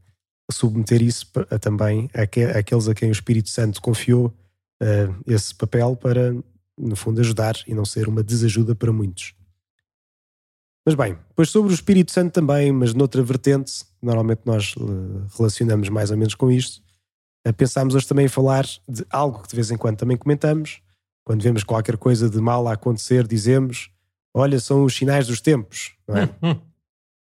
submeter 0.51 1.01
isso 1.01 1.27
a, 1.51 1.59
também 1.59 2.11
àqueles 2.13 2.89
a 2.89 2.95
quem 2.95 3.09
o 3.09 3.13
Espírito 3.13 3.49
Santo 3.49 3.81
confiou 3.81 4.33
esse 5.27 5.55
papel 5.55 5.97
para, 5.97 6.35
no 6.79 6.97
fundo, 6.97 7.21
ajudar 7.21 7.55
e 7.67 7.75
não 7.75 7.85
ser 7.85 8.09
uma 8.09 8.23
desajuda 8.23 8.75
para 8.75 8.93
muitos. 8.93 9.35
Mas 10.87 10.95
bem, 10.95 11.17
depois 11.29 11.49
sobre 11.49 11.73
o 11.73 11.75
Espírito 11.75 12.13
Santo 12.13 12.33
também, 12.33 12.71
mas 12.71 12.93
noutra 12.93 13.23
vertente, 13.23 13.85
normalmente 14.03 14.43
nós 14.45 14.75
uh, 14.77 15.27
relacionamos 15.37 15.89
mais 15.89 16.11
ou 16.11 16.17
menos 16.17 16.35
com 16.35 16.51
isto, 16.51 16.83
pensámos 17.57 17.95
hoje 17.95 18.07
também 18.07 18.27
em 18.27 18.29
falar 18.29 18.67
de 18.89 19.05
algo 19.11 19.43
que 19.43 19.49
de 19.49 19.57
vez 19.57 19.71
em 19.71 19.77
quando 19.77 19.97
também 19.97 20.17
comentamos, 20.17 20.83
quando 21.25 21.43
vemos 21.43 21.65
qualquer 21.65 21.97
coisa 21.97 22.29
de 22.29 22.39
mal 22.39 22.69
a 22.69 22.75
acontecer, 22.75 23.27
dizemos 23.27 23.91
olha, 24.35 24.59
são 24.59 24.85
os 24.85 24.95
sinais 24.95 25.29
dos 25.29 25.41
tempos, 25.41 25.93
não 26.07 26.17
é? 26.17 26.25
o 26.43 26.57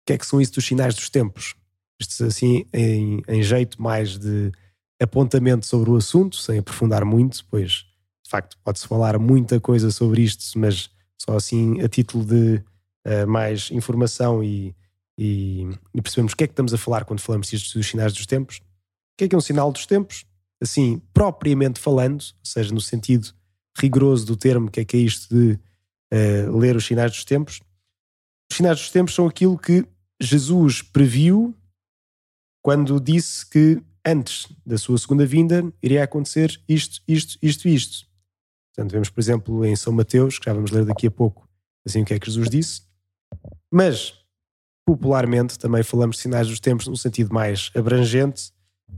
que 0.05 0.13
é 0.13 0.17
que 0.17 0.25
são 0.25 0.39
isso 0.39 0.53
dos 0.53 0.65
sinais 0.65 0.95
dos 0.95 1.09
tempos? 1.09 1.55
Isto 1.99 2.23
assim, 2.23 2.65
em, 2.73 3.21
em 3.27 3.43
jeito 3.43 3.79
mais 3.81 4.17
de 4.17 4.51
apontamento 4.99 5.65
sobre 5.65 5.89
o 5.89 5.95
assunto, 5.97 6.37
sem 6.37 6.57
aprofundar 6.59 7.03
muito, 7.03 7.45
pois 7.49 7.85
facto 8.31 8.57
pode-se 8.63 8.87
falar 8.87 9.19
muita 9.19 9.59
coisa 9.59 9.91
sobre 9.91 10.21
isto, 10.23 10.57
mas 10.57 10.89
só 11.19 11.35
assim 11.35 11.81
a 11.81 11.89
título 11.89 12.25
de 12.25 12.63
uh, 13.05 13.27
mais 13.27 13.69
informação 13.71 14.43
e, 14.43 14.75
e, 15.17 15.67
e, 15.93 16.01
percebemos 16.01 16.33
o 16.33 16.35
que 16.35 16.45
é 16.45 16.47
que 16.47 16.53
estamos 16.53 16.73
a 16.73 16.77
falar 16.77 17.05
quando 17.05 17.19
falamos 17.19 17.47
disto 17.47 17.77
dos 17.77 17.87
sinais 17.87 18.13
dos 18.13 18.25
tempos. 18.25 18.57
O 18.57 18.61
que 19.17 19.25
é 19.25 19.27
que 19.27 19.35
é 19.35 19.37
um 19.37 19.41
sinal 19.41 19.71
dos 19.71 19.85
tempos? 19.85 20.25
Assim, 20.61 21.01
propriamente 21.13 21.79
falando, 21.79 22.21
ou 22.21 22.45
seja, 22.45 22.73
no 22.73 22.81
sentido 22.81 23.33
rigoroso 23.77 24.25
do 24.25 24.37
termo, 24.37 24.71
que 24.71 24.79
é 24.79 24.85
que 24.85 24.97
é 24.97 24.99
isto 24.99 25.33
de 25.33 25.59
uh, 26.13 26.57
ler 26.57 26.75
os 26.75 26.85
sinais 26.85 27.11
dos 27.11 27.25
tempos. 27.25 27.61
Os 28.51 28.57
sinais 28.57 28.79
dos 28.79 28.91
tempos 28.91 29.13
são 29.13 29.27
aquilo 29.27 29.57
que 29.57 29.85
Jesus 30.21 30.81
previu 30.81 31.55
quando 32.63 32.99
disse 32.99 33.45
que 33.45 33.81
antes 34.05 34.47
da 34.65 34.77
sua 34.77 34.97
segunda 34.97 35.25
vinda 35.25 35.71
iria 35.81 36.03
acontecer 36.03 36.61
isto, 36.67 37.01
isto, 37.07 37.37
isto 37.41 37.67
isto. 37.67 38.10
Portanto, 38.73 38.91
vemos, 38.91 39.09
por 39.09 39.19
exemplo, 39.19 39.65
em 39.65 39.75
São 39.75 39.91
Mateus, 39.91 40.39
que 40.39 40.45
já 40.45 40.53
vamos 40.53 40.71
ler 40.71 40.85
daqui 40.85 41.07
a 41.07 41.11
pouco, 41.11 41.47
assim 41.85 42.01
o 42.01 42.05
que 42.05 42.13
é 42.13 42.19
que 42.19 42.27
Jesus 42.27 42.49
disse. 42.49 42.81
Mas, 43.69 44.13
popularmente, 44.85 45.59
também 45.59 45.83
falamos 45.83 46.15
de 46.15 46.21
sinais 46.21 46.47
dos 46.47 46.59
tempos 46.59 46.87
no 46.87 46.95
sentido 46.95 47.33
mais 47.33 47.69
abrangente, 47.75 48.51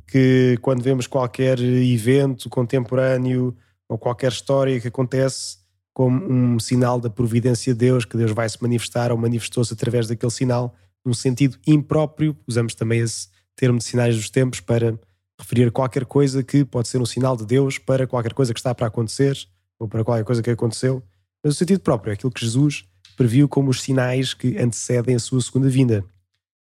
que 0.07 0.57
quando 0.61 0.81
vemos 0.83 1.07
qualquer 1.07 1.59
evento 1.59 2.49
contemporâneo 2.49 3.55
ou 3.89 3.97
qualquer 3.97 4.31
história 4.31 4.79
que 4.79 4.87
acontece, 4.87 5.57
como 5.93 6.23
um 6.31 6.59
sinal 6.59 6.99
da 6.99 7.09
providência 7.09 7.73
de 7.73 7.79
Deus, 7.79 8.05
que 8.05 8.17
Deus 8.17 8.31
vai 8.31 8.49
se 8.49 8.61
manifestar 8.61 9.11
ou 9.11 9.17
manifestou-se 9.17 9.73
através 9.73 10.07
daquele 10.07 10.31
sinal, 10.31 10.75
num 11.05 11.13
sentido 11.13 11.57
impróprio. 11.67 12.35
Usamos 12.47 12.73
também 12.73 12.99
esse 12.99 13.27
termo 13.55 13.77
de 13.77 13.83
sinais 13.83 14.15
dos 14.15 14.29
tempos 14.29 14.59
para 14.59 14.97
referir 15.39 15.71
qualquer 15.71 16.05
coisa 16.05 16.43
que 16.43 16.65
pode 16.65 16.87
ser 16.87 16.99
um 16.99 17.05
sinal 17.05 17.37
de 17.37 17.45
Deus 17.45 17.77
para 17.77 18.07
qualquer 18.07 18.33
coisa 18.33 18.53
que 18.53 18.59
está 18.59 18.73
para 18.73 18.87
acontecer 18.87 19.37
ou 19.83 19.87
para 19.87 20.03
qualquer 20.03 20.23
coisa 20.23 20.41
que 20.41 20.49
aconteceu, 20.49 21.03
mas 21.43 21.53
no 21.53 21.57
sentido 21.57 21.81
próprio, 21.81 22.11
é 22.11 22.13
aquilo 22.13 22.31
que 22.31 22.43
Jesus 22.43 22.85
previu 23.17 23.49
como 23.49 23.69
os 23.69 23.81
sinais 23.81 24.33
que 24.33 24.57
antecedem 24.57 25.15
a 25.15 25.19
sua 25.19 25.41
segunda 25.41 25.67
vinda. 25.67 26.05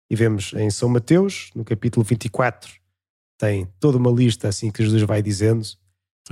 E 0.10 0.16
vemos 0.16 0.52
em 0.56 0.70
São 0.70 0.90
Mateus, 0.90 1.52
no 1.56 1.64
capítulo 1.64 2.04
24, 2.04 2.74
tem 3.38 3.68
toda 3.80 3.98
uma 3.98 4.12
lista 4.12 4.48
assim 4.48 4.72
que 4.72 4.84
Jesus 4.84 5.04
vai 5.04 5.22
dizendo 5.22 5.64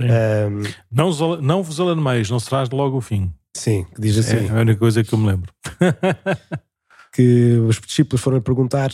um, 0.00 0.62
não, 0.90 1.40
não 1.40 1.62
vos 1.62 1.78
alarmeis, 1.78 2.30
não 2.30 2.40
serás 2.40 2.68
logo 2.70 2.96
o 2.96 3.00
fim. 3.00 3.32
Sim, 3.54 3.86
que 3.94 4.00
diz 4.00 4.18
assim. 4.18 4.48
É 4.48 4.50
a 4.50 4.60
única 4.62 4.78
coisa 4.78 5.04
que 5.04 5.12
eu 5.12 5.18
me 5.18 5.26
lembro. 5.26 5.52
que 7.12 7.58
os 7.68 7.78
discípulos 7.78 8.20
foram 8.20 8.40
perguntar 8.40 8.90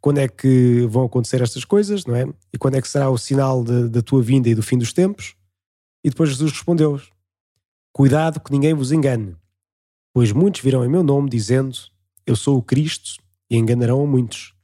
quando 0.00 0.18
é 0.18 0.28
que 0.28 0.86
vão 0.90 1.04
acontecer 1.04 1.40
estas 1.40 1.64
coisas, 1.64 2.04
não 2.04 2.16
é? 2.16 2.26
E 2.52 2.58
quando 2.58 2.74
é 2.74 2.82
que 2.82 2.88
será 2.88 3.08
o 3.08 3.16
sinal 3.16 3.62
da 3.62 4.02
tua 4.02 4.20
vinda 4.20 4.48
e 4.48 4.54
do 4.54 4.62
fim 4.62 4.76
dos 4.76 4.92
tempos? 4.92 5.36
E 6.04 6.10
depois 6.10 6.30
Jesus 6.30 6.50
respondeu: 6.52 7.00
Cuidado 7.92 8.40
que 8.40 8.52
ninguém 8.52 8.74
vos 8.74 8.92
engane, 8.92 9.36
pois 10.12 10.32
muitos 10.32 10.60
virão 10.60 10.84
em 10.84 10.88
meu 10.88 11.02
nome 11.02 11.28
dizendo: 11.28 11.76
Eu 12.26 12.36
sou 12.36 12.58
o 12.58 12.62
Cristo, 12.62 13.22
e 13.50 13.56
enganarão 13.56 14.02
a 14.02 14.06
muitos. 14.06 14.54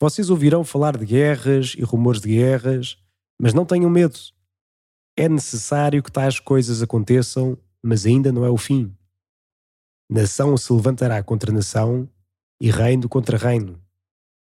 Vocês 0.00 0.30
ouvirão 0.30 0.64
falar 0.64 0.96
de 0.96 1.06
guerras 1.06 1.74
e 1.76 1.82
rumores 1.82 2.20
de 2.20 2.28
guerras, 2.28 2.96
mas 3.38 3.54
não 3.54 3.64
tenham 3.64 3.90
medo 3.90 4.18
é 5.16 5.28
necessário 5.28 6.02
que 6.02 6.10
tais 6.10 6.40
coisas 6.40 6.82
aconteçam, 6.82 7.58
mas 7.82 8.06
ainda 8.06 8.32
não 8.32 8.44
é 8.44 8.50
o 8.50 8.56
fim. 8.56 8.94
Nação 10.10 10.56
se 10.56 10.72
levantará 10.72 11.22
contra 11.22 11.52
nação 11.52 12.08
e 12.60 12.70
reino 12.70 13.08
contra 13.08 13.36
reino. 13.36 13.80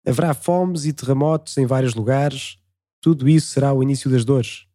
Haverá 0.06 0.34
fomes 0.34 0.84
e 0.84 0.92
terremotos 0.92 1.56
em 1.56 1.66
vários 1.66 1.94
lugares, 1.94 2.58
tudo 3.00 3.28
isso 3.28 3.48
será 3.48 3.72
o 3.72 3.82
início 3.82 4.10
das 4.10 4.24
dores. 4.24 4.66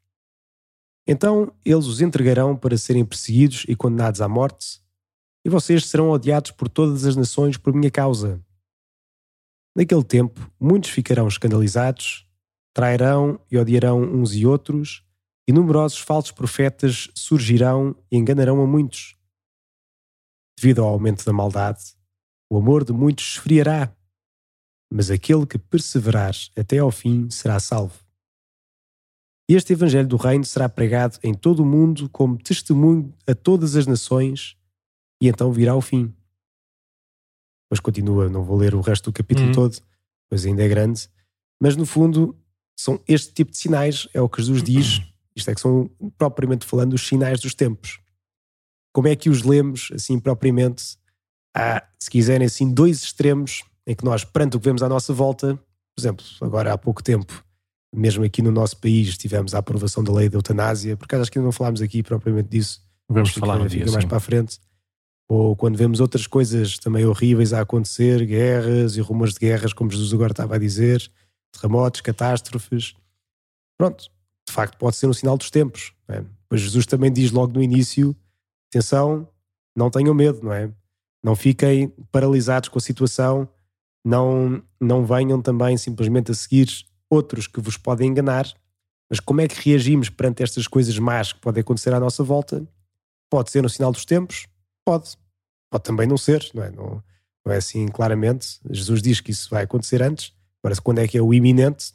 Então 1.08 1.54
eles 1.64 1.86
os 1.86 2.02
entregarão 2.02 2.56
para 2.58 2.78
serem 2.78 3.06
perseguidos 3.06 3.66
e 3.68 3.76
condenados 3.76 4.20
à 4.20 4.28
morte, 4.28 4.82
e 5.46 5.50
vocês 5.50 5.86
serão 5.86 6.10
odiados 6.10 6.52
por 6.52 6.68
todas 6.68 7.06
as 7.06 7.16
nações 7.16 7.56
por 7.56 7.74
minha 7.74 7.90
causa. 7.90 8.44
Naquele 9.74 10.04
tempo, 10.04 10.52
muitos 10.60 10.90
ficarão 10.90 11.28
escandalizados, 11.28 12.28
trairão 12.74 13.40
e 13.50 13.58
odiarão 13.58 14.02
uns 14.02 14.36
e 14.36 14.46
outros, 14.46 15.06
e 15.48 15.54
numerosos 15.54 16.00
falsos 16.00 16.32
profetas 16.32 17.10
surgirão 17.16 17.96
e 18.12 18.18
enganarão 18.18 18.62
a 18.62 18.68
muitos. 18.68 19.16
Devido 20.60 20.84
ao 20.84 20.90
aumento 20.90 21.24
da 21.24 21.32
maldade, 21.32 21.96
o 22.50 22.58
amor 22.58 22.84
de 22.84 22.92
muitos 22.92 23.36
esfriará, 23.36 23.96
mas 24.92 25.10
aquele 25.10 25.46
que 25.46 25.58
perseverar 25.58 26.34
até 26.58 26.80
ao 26.80 26.92
fim 26.92 27.30
será 27.30 27.60
salvo. 27.60 28.07
Este 29.50 29.74
Evangelho 29.74 30.08
do 30.08 30.18
Reino 30.18 30.44
será 30.44 30.68
pregado 30.68 31.18
em 31.24 31.34
todo 31.34 31.62
o 31.62 31.66
mundo 31.66 32.10
como 32.10 32.38
testemunho 32.38 33.14
a 33.26 33.34
todas 33.34 33.76
as 33.76 33.88
nações, 33.88 34.58
e 35.22 35.28
então 35.28 35.52
virá 35.52 35.74
o 35.74 35.82
fim. 35.82 36.14
Mas 37.72 37.80
continua, 37.80 38.30
não 38.30 38.44
vou 38.44 38.58
ler 38.58 38.76
o 38.76 38.82
resto 38.82 39.10
do 39.10 39.14
capítulo 39.14 39.48
uhum. 39.48 39.54
todo, 39.54 39.78
pois 40.30 40.46
ainda 40.46 40.64
é 40.64 40.68
grande, 40.68 41.10
mas 41.62 41.76
no 41.76 41.86
fundo 41.86 42.38
são 42.78 43.02
este 43.08 43.34
tipo 43.34 43.52
de 43.52 43.58
sinais, 43.58 44.08
é 44.14 44.22
o 44.22 44.30
que 44.30 44.42
Jesus 44.42 44.62
diz 44.62 45.02
isto 45.38 45.50
é 45.52 45.56
que 45.56 45.62
são, 45.62 45.90
propriamente 46.18 46.66
falando, 46.66 46.94
os 46.94 47.08
sinais 47.08 47.40
dos 47.40 47.54
tempos. 47.54 48.00
Como 48.92 49.08
é 49.08 49.16
que 49.16 49.30
os 49.30 49.44
lemos, 49.44 49.90
assim, 49.94 50.20
propriamente? 50.20 50.98
Há, 51.56 51.88
se 52.00 52.10
quiserem, 52.10 52.48
assim, 52.48 52.74
dois 52.74 53.04
extremos 53.04 53.64
em 53.86 53.96
que 53.96 54.04
nós, 54.04 54.24
perante 54.24 54.58
o 54.58 54.60
que 54.60 54.66
vemos 54.66 54.82
à 54.82 54.90
nossa 54.90 55.14
volta, 55.14 55.56
por 55.56 56.02
exemplo, 56.02 56.26
agora 56.42 56.74
há 56.74 56.78
pouco 56.78 57.04
tempo, 57.04 57.46
mesmo 57.94 58.24
aqui 58.24 58.42
no 58.42 58.52
nosso 58.52 58.78
país, 58.78 59.18
tivemos 59.18 59.56
a 59.56 59.60
aprovação 59.60 60.04
da 60.04 60.12
lei 60.14 60.30
da 60.30 60.38
eutanásia, 60.38 60.98
porque 60.98 61.16
acho 61.16 61.32
que 61.32 61.40
ainda 61.40 61.46
não 61.46 61.52
falámos 61.52 61.82
aqui 61.82 62.04
propriamente 62.04 62.50
disso. 62.50 62.82
Vamos 63.10 63.32
falar 63.32 63.62
um 63.62 63.68
dia, 63.68 63.86
mais 63.86 64.04
sim. 64.04 64.08
para 64.08 64.18
a 64.18 64.22
frente. 64.22 64.60
Ou 65.30 65.56
quando 65.56 65.78
vemos 65.78 66.00
outras 66.00 66.26
coisas 66.26 66.78
também 66.78 67.06
horríveis 67.06 67.54
a 67.54 67.62
acontecer, 67.62 68.26
guerras 68.26 68.96
e 68.96 69.02
rumores 69.02 69.34
de 69.34 69.40
guerras, 69.40 69.74
como 69.74 69.92
Jesus 69.92 70.14
agora 70.14 70.32
estava 70.32 70.56
a 70.56 70.60
dizer, 70.60 71.10
terremotos, 71.52 72.02
catástrofes. 72.02 72.96
Pronto, 73.78 74.10
de 74.48 74.54
facto 74.54 74.78
pode 74.78 74.96
ser 74.96 75.08
um 75.08 75.14
sinal 75.14 75.38
dos 75.38 75.50
tempos. 75.50 75.94
É? 76.08 76.24
Pois 76.48 76.62
Jesus 76.62 76.86
também 76.86 77.12
diz 77.12 77.32
logo 77.32 77.54
no 77.54 77.62
início: 77.62 78.16
atenção, 78.70 79.28
não 79.76 79.90
tenham 79.90 80.14
medo, 80.14 80.42
não 80.44 80.54
é? 80.54 80.72
Não 81.24 81.36
fiquem 81.36 81.90
paralisados 82.12 82.70
com 82.70 82.78
a 82.78 82.82
situação, 82.82 83.50
não, 84.06 84.64
não 84.80 85.06
venham 85.06 85.42
também 85.42 85.76
simplesmente 85.78 86.32
a 86.32 86.36
seguir 86.36 86.70
outros 87.10 87.48
que 87.48 87.60
vos 87.60 87.78
podem 87.78 88.10
enganar. 88.10 88.52
Mas 89.10 89.20
como 89.20 89.42
é 89.42 89.48
que 89.48 89.70
reagimos 89.70 90.10
perante 90.10 90.44
estas 90.44 90.68
coisas 90.68 90.98
más 91.00 91.32
que 91.32 91.40
podem 91.40 91.62
acontecer 91.62 91.94
à 91.94 92.00
nossa 92.00 92.24
volta? 92.24 92.68
Pode 93.30 93.52
ser 93.52 93.62
no 93.62 93.70
sinal 93.70 93.92
dos 93.92 94.06
tempos? 94.06 94.48
Pode. 94.86 95.18
Pode 95.70 95.84
também 95.84 96.08
não 96.08 96.18
ser, 96.18 96.50
não 96.54 96.64
é? 96.64 96.72
Não, 96.72 97.04
não 97.46 97.54
é 97.54 97.58
assim 97.58 97.88
claramente. 97.88 98.60
Jesus 98.70 99.02
diz 99.02 99.20
que 99.20 99.32
isso 99.32 99.50
vai 99.50 99.64
acontecer 99.64 100.02
antes. 100.02 100.34
Agora, 100.64 100.80
quando 100.82 101.00
é 101.00 101.08
que 101.08 101.18
é 101.18 101.22
o 101.22 101.34
iminente? 101.34 101.94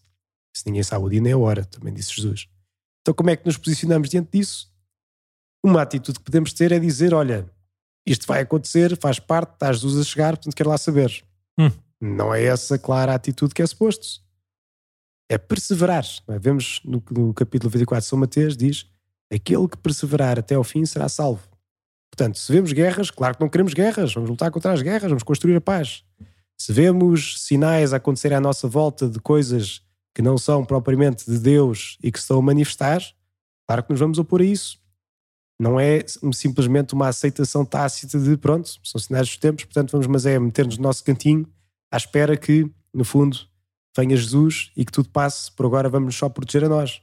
Se 0.54 0.66
ninguém 0.66 0.82
sabe 0.82 1.04
o 1.04 1.08
dia 1.08 1.20
nem 1.20 1.32
a 1.32 1.38
hora, 1.38 1.64
também 1.64 1.92
disse 1.92 2.14
Jesus. 2.14 2.48
Então, 3.00 3.14
como 3.14 3.30
é 3.30 3.36
que 3.36 3.46
nos 3.46 3.56
posicionamos 3.56 4.08
diante 4.08 4.38
disso? 4.38 4.70
Uma 5.64 5.82
atitude 5.82 6.18
que 6.18 6.24
podemos 6.24 6.52
ter 6.52 6.72
é 6.72 6.78
dizer: 6.78 7.14
olha, 7.14 7.50
isto 8.06 8.26
vai 8.26 8.40
acontecer, 8.40 8.96
faz 8.98 9.18
parte, 9.18 9.54
está 9.54 9.72
Jesus 9.72 10.00
a 10.00 10.04
chegar, 10.08 10.36
portanto 10.36 10.54
quero 10.54 10.70
lá 10.70 10.78
saber. 10.78 11.24
Hum. 11.58 11.70
Não 12.00 12.34
é 12.34 12.44
essa 12.44 12.78
clara 12.78 13.14
atitude 13.14 13.54
que 13.54 13.62
é 13.62 13.66
suposto. 13.66 14.21
É 15.32 15.38
perseverar. 15.38 16.04
É? 16.28 16.38
Vemos 16.38 16.82
no, 16.84 17.02
no 17.10 17.32
capítulo 17.32 17.70
24 17.70 18.02
de 18.02 18.06
São 18.06 18.18
Mateus, 18.18 18.54
diz: 18.54 18.86
aquele 19.32 19.66
que 19.66 19.78
perseverar 19.78 20.38
até 20.38 20.56
ao 20.56 20.62
fim 20.62 20.84
será 20.84 21.08
salvo. 21.08 21.48
Portanto, 22.10 22.38
se 22.38 22.52
vemos 22.52 22.70
guerras, 22.74 23.10
claro 23.10 23.34
que 23.34 23.40
não 23.40 23.48
queremos 23.48 23.72
guerras, 23.72 24.12
vamos 24.12 24.28
lutar 24.28 24.50
contra 24.50 24.74
as 24.74 24.82
guerras, 24.82 25.08
vamos 25.08 25.22
construir 25.22 25.56
a 25.56 25.60
paz. 25.62 26.04
Se 26.58 26.70
vemos 26.70 27.42
sinais 27.42 27.94
a 27.94 27.96
acontecer 27.96 28.34
à 28.34 28.40
nossa 28.42 28.68
volta 28.68 29.08
de 29.08 29.18
coisas 29.20 29.80
que 30.14 30.20
não 30.20 30.36
são 30.36 30.66
propriamente 30.66 31.24
de 31.24 31.38
Deus 31.38 31.96
e 32.02 32.12
que 32.12 32.18
estão 32.18 32.38
a 32.38 32.42
manifestar, 32.42 33.00
claro 33.66 33.84
que 33.84 33.90
nos 33.90 34.00
vamos 34.00 34.18
opor 34.18 34.42
a 34.42 34.44
isso. 34.44 34.78
Não 35.58 35.80
é 35.80 36.04
simplesmente 36.34 36.92
uma 36.92 37.08
aceitação 37.08 37.64
tácita 37.64 38.18
de 38.18 38.36
pronto, 38.36 38.68
são 38.84 39.00
sinais 39.00 39.28
dos 39.28 39.38
tempos, 39.38 39.64
portanto 39.64 39.92
vamos, 39.92 40.06
mas 40.06 40.26
é 40.26 40.38
meter-nos 40.38 40.76
no 40.76 40.82
nosso 40.82 41.02
cantinho 41.02 41.50
à 41.90 41.96
espera 41.96 42.36
que, 42.36 42.70
no 42.92 43.06
fundo, 43.06 43.50
venha 43.96 44.16
Jesus 44.16 44.70
e 44.76 44.84
que 44.84 44.92
tudo 44.92 45.08
passe, 45.08 45.50
por 45.52 45.66
agora 45.66 45.88
vamos 45.88 46.16
só 46.16 46.28
proteger 46.28 46.64
a 46.64 46.68
nós. 46.68 47.02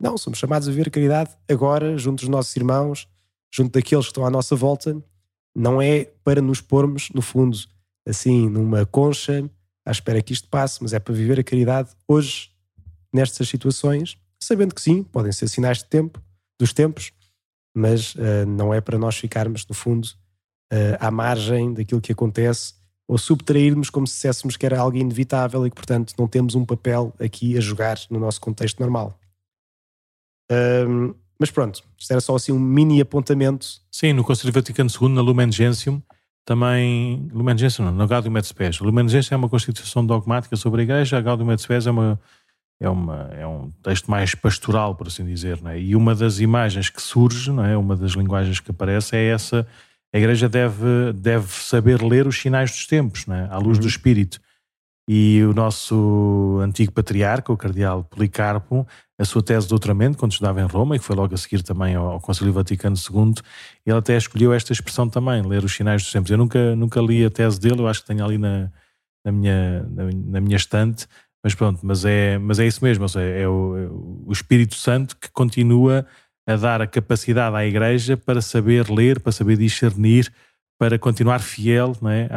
Não, 0.00 0.18
somos 0.18 0.38
chamados 0.38 0.68
a 0.68 0.72
ver 0.72 0.88
a 0.88 0.90
caridade 0.90 1.36
agora, 1.48 1.96
junto 1.96 2.20
dos 2.20 2.28
nossos 2.28 2.54
irmãos, 2.54 3.08
junto 3.52 3.72
daqueles 3.72 4.06
que 4.06 4.10
estão 4.10 4.26
à 4.26 4.30
nossa 4.30 4.54
volta. 4.54 5.02
Não 5.54 5.80
é 5.80 6.04
para 6.22 6.42
nos 6.42 6.60
pormos, 6.60 7.08
no 7.14 7.22
fundo, 7.22 7.56
assim, 8.06 8.48
numa 8.48 8.84
concha, 8.84 9.50
à 9.84 9.90
espera 9.90 10.20
que 10.20 10.34
isto 10.34 10.48
passe, 10.48 10.82
mas 10.82 10.92
é 10.92 10.98
para 10.98 11.14
viver 11.14 11.40
a 11.40 11.44
caridade 11.44 11.90
hoje, 12.06 12.50
nestas 13.12 13.48
situações, 13.48 14.18
sabendo 14.38 14.74
que 14.74 14.82
sim, 14.82 15.02
podem 15.02 15.32
ser 15.32 15.48
sinais 15.48 15.78
de 15.78 15.86
tempo, 15.86 16.22
dos 16.60 16.74
tempos, 16.74 17.12
mas 17.74 18.14
uh, 18.14 18.46
não 18.46 18.72
é 18.74 18.80
para 18.80 18.98
nós 18.98 19.16
ficarmos, 19.16 19.66
no 19.66 19.74
fundo, 19.74 20.06
uh, 20.72 20.96
à 21.00 21.10
margem 21.10 21.72
daquilo 21.72 22.00
que 22.00 22.12
acontece 22.12 22.74
ou 23.08 23.16
subtrairmos 23.16 23.88
como 23.88 24.06
se 24.06 24.14
disséssemos 24.14 24.56
que 24.56 24.66
era 24.66 24.80
algo 24.80 24.96
inevitável 24.96 25.66
e 25.66 25.70
que, 25.70 25.76
portanto, 25.76 26.14
não 26.18 26.26
temos 26.26 26.54
um 26.54 26.64
papel 26.64 27.14
aqui 27.20 27.56
a 27.56 27.60
jogar 27.60 27.98
no 28.10 28.18
nosso 28.18 28.40
contexto 28.40 28.80
normal. 28.80 29.18
Um, 30.50 31.14
mas 31.38 31.50
pronto, 31.50 31.82
isto 31.96 32.10
era 32.10 32.20
só 32.20 32.34
assim 32.34 32.52
um 32.52 32.58
mini 32.58 33.00
apontamento. 33.00 33.66
Sim, 33.90 34.12
no 34.12 34.24
Conselho 34.24 34.52
Vaticano 34.52 34.90
II, 34.90 35.08
na 35.10 35.20
Lumen 35.20 35.52
Gentium, 35.52 36.02
também. 36.44 37.28
Lumen 37.32 37.56
Gentium 37.56 37.86
não, 37.86 37.92
na 37.92 38.06
Gaudium 38.06 38.36
et 38.38 38.44
Spes. 38.44 38.80
Lumen 38.80 39.08
Gentium 39.08 39.34
é 39.34 39.38
uma 39.38 39.48
constituição 39.48 40.04
dogmática 40.04 40.56
sobre 40.56 40.80
a 40.80 40.84
Igreja, 40.84 41.18
a 41.18 41.20
Gaudium 41.20 41.52
et 41.52 41.60
Spes 41.60 41.86
é, 41.86 41.90
uma, 41.90 42.20
é, 42.80 42.88
uma, 42.88 43.30
é 43.32 43.46
um 43.46 43.70
texto 43.82 44.10
mais 44.10 44.34
pastoral, 44.34 44.94
por 44.94 45.08
assim 45.08 45.24
dizer. 45.24 45.60
Não 45.60 45.70
é? 45.70 45.80
E 45.80 45.94
uma 45.94 46.14
das 46.14 46.40
imagens 46.40 46.88
que 46.88 47.02
surge, 47.02 47.52
não 47.52 47.64
é? 47.64 47.76
uma 47.76 47.94
das 47.96 48.12
linguagens 48.12 48.58
que 48.58 48.70
aparece, 48.70 49.14
é 49.14 49.26
essa 49.26 49.66
a 50.14 50.18
Igreja 50.18 50.48
deve, 50.48 51.12
deve 51.14 51.48
saber 51.48 52.02
ler 52.02 52.26
os 52.26 52.38
sinais 52.40 52.70
dos 52.70 52.86
tempos, 52.86 53.26
né? 53.26 53.48
à 53.50 53.58
luz 53.58 53.78
uhum. 53.78 53.82
do 53.82 53.88
Espírito. 53.88 54.40
E 55.08 55.42
o 55.44 55.54
nosso 55.54 56.58
antigo 56.60 56.90
patriarca, 56.90 57.52
o 57.52 57.56
cardeal 57.56 58.02
Policarpo, 58.02 58.86
a 59.18 59.24
sua 59.24 59.42
tese 59.42 59.66
de 59.66 59.70
doutoramento, 59.70 60.18
quando 60.18 60.32
estudava 60.32 60.60
em 60.60 60.66
Roma, 60.66 60.96
e 60.96 60.98
que 60.98 61.04
foi 61.04 61.14
logo 61.14 61.32
a 61.32 61.38
seguir 61.38 61.62
também 61.62 61.94
ao, 61.94 62.08
ao 62.08 62.20
Concílio 62.20 62.52
Vaticano 62.52 62.96
II, 62.96 63.34
ele 63.86 63.96
até 63.96 64.16
escolheu 64.16 64.52
esta 64.52 64.72
expressão 64.72 65.08
também, 65.08 65.42
ler 65.42 65.64
os 65.64 65.74
sinais 65.74 66.02
dos 66.02 66.10
tempos. 66.10 66.30
Eu 66.30 66.38
nunca, 66.38 66.74
nunca 66.74 67.00
li 67.00 67.24
a 67.24 67.30
tese 67.30 67.60
dele, 67.60 67.80
eu 67.80 67.88
acho 67.88 68.00
que 68.00 68.08
tenho 68.08 68.24
ali 68.24 68.36
na, 68.36 68.70
na, 69.24 69.30
minha, 69.30 69.82
na, 69.84 70.04
na 70.12 70.40
minha 70.40 70.56
estante, 70.56 71.06
mas 71.42 71.54
pronto, 71.54 71.80
mas 71.84 72.04
é, 72.04 72.36
mas 72.38 72.58
é 72.58 72.66
isso 72.66 72.84
mesmo, 72.84 73.08
seja, 73.08 73.24
é, 73.24 73.46
o, 73.46 73.76
é 73.78 73.88
o 74.26 74.32
Espírito 74.32 74.74
Santo 74.74 75.16
que 75.16 75.30
continua 75.30 76.04
a 76.46 76.56
dar 76.56 76.80
a 76.80 76.86
capacidade 76.86 77.56
à 77.56 77.66
Igreja 77.66 78.16
para 78.16 78.40
saber 78.40 78.88
ler, 78.88 79.20
para 79.20 79.32
saber 79.32 79.56
discernir, 79.56 80.32
para 80.78 80.98
continuar 80.98 81.40
fiel 81.40 81.96
é, 82.10 82.28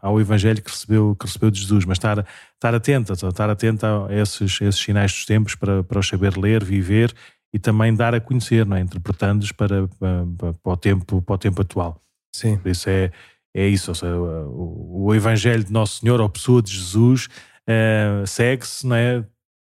ao 0.00 0.20
Evangelho 0.20 0.62
que 0.62 0.70
recebeu, 0.70 1.16
que 1.16 1.26
recebeu 1.26 1.50
de 1.50 1.60
Jesus, 1.60 1.84
mas 1.84 1.98
estar, 1.98 2.26
estar 2.54 2.74
atenta, 2.74 3.12
estar 3.14 3.50
atenta 3.50 4.06
a 4.06 4.14
esses, 4.14 4.60
esses 4.60 4.80
sinais 4.80 5.12
dos 5.12 5.24
tempos 5.24 5.54
para, 5.54 5.82
para 5.82 5.98
os 5.98 6.06
saber 6.06 6.36
ler, 6.36 6.62
viver 6.62 7.12
e 7.52 7.58
também 7.58 7.94
dar 7.94 8.14
a 8.14 8.20
conhecer, 8.20 8.64
não 8.64 8.76
é, 8.76 8.80
interpretando-os 8.80 9.50
para, 9.52 9.88
para, 9.88 10.52
para, 10.62 10.72
o 10.72 10.76
tempo, 10.76 11.22
para 11.22 11.34
o 11.34 11.38
tempo 11.38 11.62
atual. 11.62 12.00
Sim. 12.34 12.58
Por 12.58 12.70
isso 12.70 12.88
é, 12.88 13.10
é 13.54 13.66
isso, 13.66 13.90
ou 13.90 13.94
seja, 13.94 14.14
o, 14.16 15.06
o 15.06 15.14
Evangelho 15.14 15.64
de 15.64 15.72
Nosso 15.72 16.00
Senhor, 16.00 16.20
a 16.20 16.28
pessoa 16.28 16.62
de 16.62 16.72
Jesus, 16.72 17.26
uh, 17.68 18.26
segue-se, 18.26 18.86
não 18.86 18.94
é, 18.94 19.24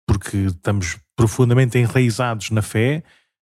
porque 0.07 0.37
estamos 0.37 0.99
profundamente 1.15 1.77
enraizados 1.77 2.51
na 2.51 2.61
fé, 2.61 3.03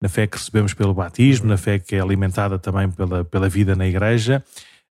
na 0.02 0.08
fé 0.08 0.26
que 0.26 0.36
recebemos 0.36 0.74
pelo 0.74 0.92
batismo, 0.92 1.46
na 1.46 1.56
fé 1.56 1.78
que 1.78 1.94
é 1.94 2.00
alimentada 2.00 2.58
também 2.58 2.90
pela, 2.90 3.24
pela 3.24 3.48
vida 3.48 3.76
na 3.76 3.86
igreja, 3.86 4.44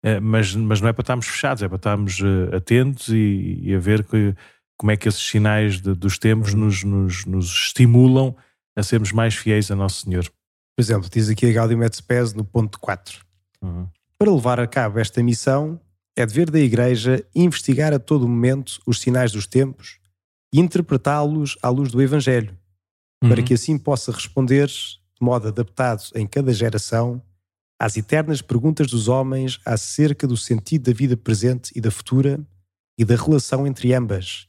eh, 0.05 0.21
mas, 0.21 0.55
mas 0.55 0.81
não 0.81 0.89
é 0.89 0.93
para 0.93 1.03
estarmos 1.03 1.27
fechados, 1.27 1.65
é 1.65 1.69
para 1.69 1.77
estarmos 1.77 2.21
eh, 2.21 2.57
atentos 2.57 3.09
e, 3.09 3.59
e 3.61 3.75
a 3.75 3.79
ver 3.81 4.05
que, 4.05 4.33
como 4.79 4.93
é 4.93 4.97
que 4.97 5.09
esses 5.09 5.21
sinais 5.21 5.81
de, 5.81 5.95
dos 5.95 6.17
tempos 6.17 6.55
nos, 6.55 6.85
nos, 6.85 7.27
nos, 7.27 7.47
estimulam 7.47 8.37
a 8.77 8.85
sermos 8.85 9.11
mais 9.11 9.35
fiéis 9.35 9.69
a 9.73 9.75
Nosso 9.75 10.05
Senhor. 10.05 10.23
Por 10.25 10.81
exemplo, 10.81 11.11
diz 11.13 11.29
aqui 11.29 11.47
a 11.47 11.53
Gaudium 11.53 11.83
et 11.83 11.97
Spes 11.97 12.33
no 12.33 12.45
ponto 12.45 12.79
4. 12.79 13.19
Uhum. 13.61 13.89
Para 14.17 14.31
levar 14.31 14.61
a 14.61 14.67
cabo 14.69 15.01
esta 15.01 15.21
missão, 15.25 15.81
é 16.17 16.25
dever 16.25 16.49
da 16.51 16.61
Igreja 16.61 17.27
investigar 17.35 17.93
a 17.93 17.99
todo 17.99 18.29
momento 18.29 18.81
os 18.87 19.01
sinais 19.01 19.33
dos 19.33 19.49
tempos 19.49 19.99
e 20.53 20.61
interpretá-los 20.61 21.59
à 21.61 21.69
luz 21.69 21.91
do 21.91 22.01
Evangelho, 22.01 22.57
uhum. 23.23 23.29
para 23.29 23.43
que 23.43 23.55
assim 23.55 23.79
possa 23.79 24.13
responder 24.13 24.67
de 24.69 24.99
modo 25.21 25.49
adaptado 25.49 26.05
em 26.15 26.27
cada 26.27 26.53
geração 26.53 27.23
às 27.79 27.97
eternas 27.97 28.43
perguntas 28.43 28.89
dos 28.89 29.09
homens 29.09 29.59
acerca 29.65 30.27
do 30.27 30.37
sentido 30.37 30.91
da 30.91 30.97
vida 30.97 31.17
presente 31.17 31.73
e 31.75 31.81
da 31.81 31.91
futura 31.91 32.39
e 32.99 33.05
da 33.05 33.17
relação 33.17 33.67
entre 33.67 33.95
ambas. 33.95 34.47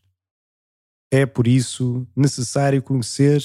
É, 1.10 1.26
por 1.26 1.48
isso, 1.48 2.06
necessário 2.16 2.82
conhecer 2.82 3.42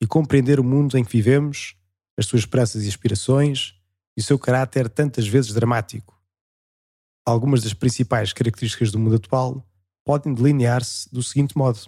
e 0.00 0.06
compreender 0.06 0.60
o 0.60 0.64
mundo 0.64 0.96
em 0.96 1.04
que 1.04 1.10
vivemos, 1.10 1.76
as 2.16 2.26
suas 2.26 2.42
esperanças 2.42 2.84
e 2.84 2.88
aspirações 2.88 3.74
e 4.16 4.20
o 4.20 4.24
seu 4.24 4.38
caráter 4.38 4.88
tantas 4.88 5.26
vezes 5.26 5.52
dramático. 5.52 6.14
Algumas 7.26 7.62
das 7.62 7.74
principais 7.74 8.32
características 8.32 8.92
do 8.92 8.98
mundo 8.98 9.16
atual 9.16 9.66
podem 10.04 10.34
delinear-se 10.34 11.12
do 11.12 11.22
seguinte 11.22 11.56
modo. 11.56 11.80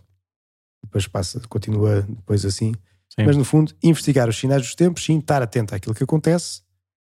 Depois 0.97 1.07
passa, 1.07 1.41
continua 1.47 2.07
depois 2.09 2.45
assim. 2.47 2.73
Sim. 3.09 3.27
Mas, 3.27 3.37
no 3.37 3.45
fundo, 3.45 3.75
investigar 3.83 4.29
os 4.31 4.37
sinais 4.37 4.63
dos 4.63 4.75
tempos, 4.75 5.05
sim, 5.05 5.19
estar 5.19 5.43
atento 5.43 5.75
àquilo 5.75 5.95
que 5.95 6.03
acontece, 6.03 6.63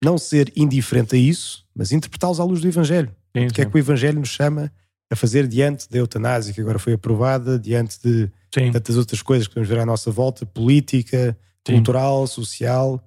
não 0.02 0.18
ser 0.18 0.52
indiferente 0.56 1.14
a 1.14 1.18
isso, 1.18 1.64
mas 1.74 1.92
interpretá-los 1.92 2.40
à 2.40 2.44
luz 2.44 2.60
do 2.60 2.66
Evangelho. 2.66 3.14
Sim, 3.36 3.46
o 3.46 3.52
que 3.52 3.62
é 3.62 3.64
que 3.64 3.76
o 3.76 3.78
Evangelho 3.78 4.18
nos 4.18 4.30
chama 4.30 4.72
a 5.10 5.14
fazer 5.14 5.46
diante 5.46 5.88
da 5.88 5.98
eutanásia, 5.98 6.52
que 6.52 6.60
agora 6.60 6.78
foi 6.78 6.94
aprovada, 6.94 7.56
diante 7.56 8.00
de 8.02 8.28
sim. 8.52 8.72
tantas 8.72 8.96
outras 8.96 9.22
coisas 9.22 9.46
que 9.46 9.54
podemos 9.54 9.68
ver 9.68 9.78
à 9.78 9.86
nossa 9.86 10.10
volta, 10.10 10.44
política, 10.44 11.38
cultural, 11.64 12.26
social. 12.26 13.00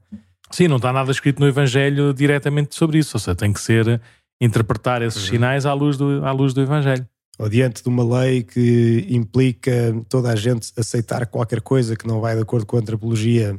Sim, 0.51 0.69
não 0.69 0.77
está 0.77 0.93
nada 0.93 1.11
escrito 1.11 1.39
no 1.41 1.47
Evangelho 1.47 2.13
diretamente 2.13 2.75
sobre 2.75 2.97
isso, 2.97 3.17
ou 3.17 3.19
seja, 3.19 3.35
tem 3.35 3.51
que 3.51 3.59
ser 3.59 4.01
interpretar 4.39 5.01
esses 5.01 5.23
uhum. 5.23 5.29
sinais 5.31 5.65
à 5.65 5.73
luz 5.73 5.97
do, 5.97 6.25
à 6.25 6.31
luz 6.31 6.53
do 6.53 6.61
Evangelho 6.61 7.05
ou 7.37 7.49
diante 7.49 7.81
de 7.81 7.89
uma 7.89 8.03
lei 8.19 8.43
que 8.43 9.07
implica 9.09 9.95
toda 10.07 10.31
a 10.31 10.35
gente 10.35 10.71
aceitar 10.77 11.25
qualquer 11.25 11.61
coisa 11.61 11.95
que 11.95 12.07
não 12.07 12.21
vai 12.21 12.35
de 12.35 12.41
acordo 12.41 12.65
com 12.65 12.77
a 12.77 12.79
antropologia 12.79 13.57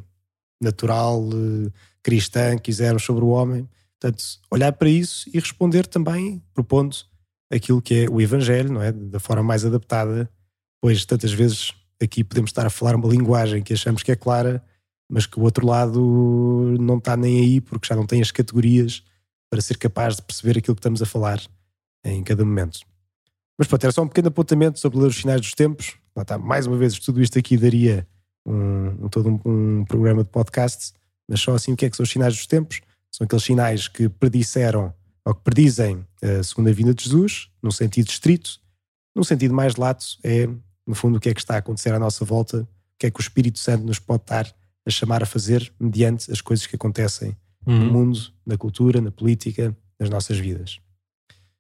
natural, 0.61 1.29
eh, 1.33 1.71
cristã, 2.03 2.57
quisermos, 2.57 3.03
sobre 3.03 3.25
o 3.25 3.29
homem. 3.29 3.69
Portanto, 4.01 4.23
olhar 4.51 4.73
para 4.73 4.89
isso 4.89 5.29
e 5.33 5.39
responder 5.39 5.87
também 5.87 6.43
propondo 6.55 6.97
aquilo 7.51 7.83
que 7.83 8.05
é 8.05 8.11
o 8.11 8.21
Evangelho, 8.21 8.73
não 8.73 8.83
é? 8.83 8.93
Da 8.93 9.21
forma 9.21 9.43
mais 9.43 9.65
adaptada, 9.65 10.29
pois 10.81 11.05
tantas 11.05 11.33
vezes 11.33 11.73
aqui 12.03 12.25
podemos 12.25 12.51
estar 12.51 12.67
a 12.67 12.71
falar 12.71 12.97
uma 12.97 13.09
linguagem 13.09 13.63
que 13.63 13.73
achamos 13.73 14.03
que 14.03 14.11
é 14.11 14.17
clara, 14.17 14.63
mas 15.09 15.27
que 15.27 15.39
o 15.39 15.43
outro 15.43 15.67
lado 15.67 16.01
não 16.81 16.99
está 16.99 17.17
nem 17.17 17.41
aí 17.41 17.61
porque 17.61 17.87
já 17.87 17.95
não 17.95 18.07
tem 18.07 18.21
as 18.23 18.31
categorias 18.31 19.03
para 19.51 19.61
ser 19.61 19.77
capaz 19.77 20.17
de 20.17 20.23
perceber 20.23 20.59
aquilo 20.59 20.75
que 20.75 20.81
estamos 20.81 21.03
a 21.03 21.07
falar 21.07 21.41
em 22.05 22.25
cada 22.25 22.45
momento. 22.45 22.81
Mas 23.59 23.69
pronto, 23.69 23.85
era 23.85 23.93
só 23.93 24.03
um 24.03 24.09
pequeno 24.09 24.29
apontamento 24.29 24.79
sobre 24.79 24.99
ler 24.99 25.09
os 25.09 25.17
sinais 25.17 25.41
dos 25.41 25.53
tempos. 25.53 25.95
Lá 26.17 26.23
está, 26.23 26.39
mais 26.39 26.67
uma 26.67 26.77
vez, 26.77 26.99
tudo 26.99 27.23
isto 27.23 27.39
aqui 27.39 27.57
daria 27.57 28.07
um, 28.47 29.05
um 29.05 29.09
todo 29.09 29.29
um, 29.29 29.41
um, 29.45 29.85
programa 29.85 30.25
de 30.25 30.31
podcast, 30.31 30.93
mas 31.29 31.41
só 31.41 31.55
assim 31.55 31.73
o 31.73 31.77
que 31.77 31.87
é 31.87 31.91
que 31.91 31.97
são 31.97 32.05
os 32.05 32.11
sinais 32.11 32.35
dos 32.35 32.47
tempos? 32.47 32.81
São 33.11 33.25
aqueles 33.25 33.45
sinais 33.45 33.89
que 33.89 34.09
predisseram 34.09 34.93
ou 35.25 35.35
que 35.35 35.43
predizem 35.43 36.05
a 36.23 36.43
segunda 36.43 36.73
vinda 36.73 36.93
de 36.93 37.05
Jesus, 37.05 37.49
num 37.63 37.71
sentido 37.71 38.09
estrito. 38.09 38.61
Num 39.15 39.23
sentido 39.23 39.55
mais 39.55 39.77
lato, 39.77 40.05
é, 40.25 40.49
no 40.87 40.95
fundo, 40.95 41.19
o 41.19 41.21
que 41.21 41.29
é 41.29 41.35
que 41.35 41.41
está 41.41 41.55
a 41.55 41.59
acontecer 41.59 41.93
à 41.93 41.99
nossa 41.99 42.25
volta, 42.25 42.63
o 42.63 42.67
que 42.99 43.07
é 43.07 43.11
que 43.11 43.21
o 43.21 43.23
Espírito 43.23 43.59
Santo 43.59 43.85
nos 43.85 43.99
pode 43.99 44.23
estar 44.23 44.53
a 44.87 44.91
chamar 44.91 45.23
a 45.23 45.27
fazer 45.27 45.73
mediante 45.79 46.33
as 46.33 46.41
coisas 46.41 46.67
que 46.67 46.77
acontecem 46.77 47.37
uhum. 47.67 47.79
no 47.79 47.93
mundo, 47.93 48.19
na 48.45 48.57
cultura, 48.57 49.01
na 49.01 49.11
política, 49.11 49.77
nas 50.01 50.11
nossas 50.11 50.39
vidas. 50.39 50.81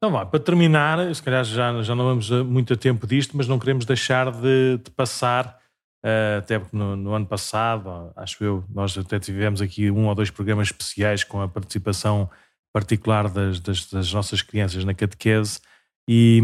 Então 0.03 0.11
vá, 0.11 0.27
para 0.27 0.41
terminar, 0.41 1.15
se 1.15 1.23
calhar 1.23 1.45
já, 1.45 1.81
já 1.81 1.95
não 1.95 2.05
vamos 2.05 2.29
muito 2.29 2.73
a 2.73 2.77
tempo 2.77 3.07
disto, 3.07 3.37
mas 3.37 3.47
não 3.47 3.57
queremos 3.57 3.85
deixar 3.85 4.33
de, 4.33 4.79
de 4.83 4.91
passar, 4.91 5.61
uh, 6.05 6.39
até 6.39 6.59
porque 6.59 6.77
no, 6.77 6.97
no, 6.97 7.15
ano 7.15 7.25
passado, 7.25 8.13
acho 8.17 8.43
eu, 8.43 8.65
nós 8.69 8.99
até 8.99 9.21
tivemos 9.21 9.63
aqui 9.63 9.93
um 9.93 10.09
ou 10.09 10.15
dois 10.17 10.29
programas 10.29 10.67
especiais 10.67 11.23
com 11.23 11.41
a 11.41 11.47
participação 11.47 12.29
particular 12.73 13.29
das, 13.29 13.61
das, 13.61 13.89
das 13.89 14.13
nossas 14.13 14.43
crianças 14.43 14.85
na 14.85 14.93
catequese 14.93 15.61
e, 16.09 16.43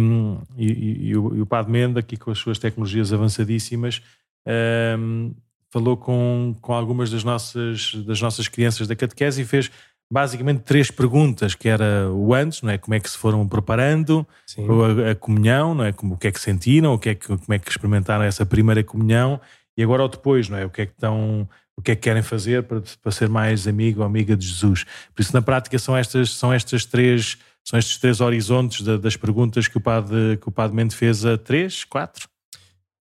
e, 0.57 1.09
e, 1.09 1.17
o, 1.17 1.35
e 1.35 1.41
o 1.41 1.47
Padre 1.47 1.73
Menda, 1.73 1.99
aqui 1.99 2.17
com 2.17 2.31
as 2.31 2.39
suas 2.39 2.61
tecnologias 2.61 3.13
avançadíssimas, 3.13 4.01
uh, 4.47 5.35
falou 5.73 5.97
com, 5.97 6.55
com 6.61 6.73
algumas 6.73 7.11
das 7.11 7.25
nossas, 7.25 7.93
das 8.07 8.21
nossas 8.21 8.47
crianças 8.47 8.87
da 8.87 8.95
catequese 8.95 9.43
e 9.43 9.45
fez 9.45 9.69
basicamente 10.11 10.61
três 10.61 10.91
perguntas, 10.91 11.55
que 11.55 11.69
era 11.69 12.11
o 12.11 12.35
antes, 12.35 12.63
não 12.63 12.71
é? 12.71 12.79
Como 12.79 12.95
é 12.95 13.01
que 13.01 13.11
se 13.11 13.19
foram 13.19 13.47
preparando, 13.47 14.27
a, 14.57 15.11
a, 15.11 15.15
comunhão, 15.15 15.75
não 15.75 15.85
é? 15.85 15.93
Como, 15.93 16.15
o 16.15 16.17
que 16.17 16.29
é 16.29 16.33
que 16.33 16.41
sentiram, 16.41 16.95
o 16.95 16.99
que 16.99 17.11
é 17.11 17.15
que, 17.15 17.27
como 17.27 17.53
é 17.53 17.59
que 17.59 17.71
experimentaram 17.71 18.25
essa 18.25 18.47
primeira 18.47 18.83
comunhão 18.83 19.41
e 19.77 19.83
agora 19.83 20.05
o 20.05 20.09
depois, 20.09 20.49
não 20.49 20.59
é? 20.59 20.65
O 20.65 20.71
que 20.71 20.83
é 20.83 20.87
que 20.87 20.93
estão, 20.93 21.49
o 21.77 21.83
que 21.83 21.93
é 21.93 21.95
que 21.95 22.03
querem 22.03 22.23
fazer 22.23 22.63
para, 22.63 22.83
para 23.03 23.13
ser 23.13 23.29
mais 23.29 23.69
amigo 23.69 24.01
ou 24.01 24.07
amiga 24.07 24.37
de 24.37 24.47
Jesus. 24.47 24.85
Por 25.15 25.23
isso, 25.23 25.35
na 25.35 25.43
prática, 25.43 25.79
são 25.79 25.97
estas, 25.97 26.35
são 26.35 26.53
estas 26.53 26.85
três, 26.87 27.37
são 27.63 27.79
estes 27.79 27.99
três 27.99 28.21
horizontes 28.21 28.81
das 28.99 29.17
perguntas 29.17 29.69
que 29.69 29.77
o 29.77 29.81
padre, 29.81 30.39
que 30.41 30.49
o 30.49 30.53
padre 30.53 30.75
Mendes 30.75 30.97
fez 30.97 31.25
a 31.25 31.37
três, 31.37 31.85
quatro? 31.85 32.29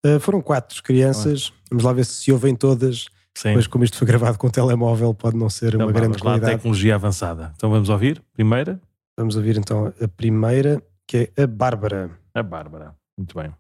Uh, 0.05 0.19
foram 0.19 0.41
quatro 0.41 0.83
crianças. 0.83 1.51
Vamos 1.69 1.83
lá 1.83 1.93
ver 1.93 2.05
se 2.05 2.31
ouvem 2.31 2.55
todas 2.55 3.07
Sim. 3.37 3.53
Mas 3.53 3.67
como 3.67 3.83
isto 3.83 3.99
foi 3.99 4.07
gravado 4.07 4.35
com 4.39 4.49
telemóvel, 4.49 5.13
pode 5.13 5.37
não 5.37 5.47
ser 5.47 5.75
então, 5.75 5.85
uma 5.85 5.93
grande 5.93 6.17
qualidade. 6.17 6.53
Lá, 6.53 6.57
tecnologia 6.57 6.95
avançada. 6.95 7.53
Então 7.55 7.69
vamos 7.69 7.87
ouvir? 7.87 8.19
Primeira? 8.33 8.81
Vamos 9.15 9.35
ouvir 9.35 9.59
então 9.59 9.93
a 10.01 10.07
primeira, 10.07 10.81
que 11.05 11.31
é 11.37 11.43
a 11.43 11.45
Bárbara. 11.45 12.09
A 12.33 12.41
Bárbara. 12.41 12.95
Muito 13.15 13.37
bem. 13.37 13.53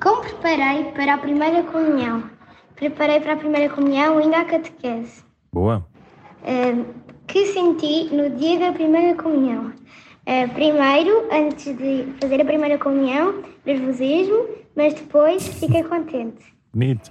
Como 0.00 0.22
preparei 0.22 0.84
para 0.92 1.14
a 1.14 1.18
primeira 1.18 1.64
comunhão? 1.64 2.30
Preparei 2.76 3.18
para 3.18 3.32
a 3.32 3.36
primeira 3.36 3.74
comunhão 3.74 4.18
ainda 4.18 4.38
a 4.38 4.44
catequese. 4.44 5.24
Boa. 5.52 5.84
Uh, 6.44 6.94
que 7.26 7.46
senti 7.46 8.14
no 8.14 8.30
dia 8.36 8.60
da 8.60 8.72
primeira 8.72 9.20
comunhão? 9.20 9.72
Uh, 10.28 10.54
primeiro, 10.54 11.26
antes 11.32 11.76
de 11.76 12.14
fazer 12.20 12.40
a 12.40 12.44
primeira 12.44 12.78
comunhão, 12.78 13.42
nervosismo, 13.66 14.46
mas 14.78 14.94
depois 14.94 15.44
fiquei 15.44 15.82
contente. 15.82 16.54
Bonito. 16.72 17.10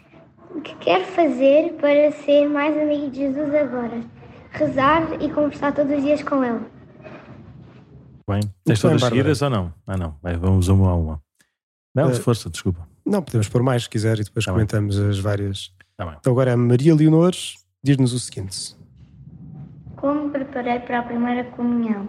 O 0.52 0.62
que 0.62 0.74
quero 0.78 1.04
fazer 1.04 1.74
para 1.74 2.14
ser 2.14 2.48
mais 2.48 2.78
amigo 2.78 3.12
de 3.12 3.18
Jesus 3.18 3.54
agora? 3.54 4.02
Rezar 4.52 5.22
e 5.22 5.30
conversar 5.30 5.76
todos 5.76 5.98
os 5.98 6.02
dias 6.02 6.24
com 6.24 6.42
Ele. 6.46 6.62
Bem, 8.26 8.40
tens 8.64 8.80
todas 8.80 9.04
seguidas 9.04 9.42
ou 9.42 9.50
não? 9.50 9.74
Ah, 9.86 9.98
não. 9.98 10.16
Vai, 10.24 10.38
vamos 10.38 10.70
uma 10.70 10.92
a 10.92 10.96
uma. 10.96 11.22
Não, 11.94 12.10
uh, 12.10 12.16
força, 12.16 12.50
desculpa. 12.50 12.88
Não, 13.06 13.22
podemos 13.22 13.50
pôr 13.50 13.62
mais 13.62 13.84
se 13.84 13.90
quiser 13.90 14.18
e 14.18 14.24
depois 14.24 14.46
tá 14.46 14.54
comentamos 14.54 14.98
bem. 14.98 15.10
as 15.10 15.20
várias. 15.20 15.74
Tá 15.98 16.18
então 16.22 16.32
agora 16.32 16.54
a 16.54 16.58
Maria 16.58 16.96
Leonor 16.96 17.34
diz-nos 17.84 18.14
o 18.14 18.20
seguinte. 18.20 18.78
Como 19.98 20.30
preparei 20.30 20.80
para 20.80 21.00
a 21.00 21.04
primeira 21.04 21.44
comunhão? 21.52 22.08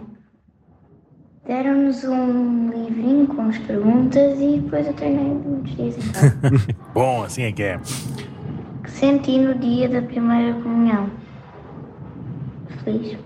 Deram-nos 1.49 2.03
um 2.03 2.69
livrinho 2.69 3.25
com 3.25 3.41
as 3.49 3.57
perguntas 3.57 4.39
e 4.39 4.59
depois 4.59 4.85
eu 4.85 4.93
treinei 4.93 5.33
muitos 5.33 5.75
dias 5.75 5.95
então. 5.97 6.75
Bom, 6.93 7.23
assim 7.23 7.41
é 7.41 7.51
que 7.51 7.63
é. 7.63 7.79
Que 8.83 8.91
senti 8.91 9.39
no 9.39 9.55
dia 9.55 9.89
da 9.89 9.99
primeira 9.99 10.53
comunhão? 10.61 11.09
Feliz. 12.83 13.17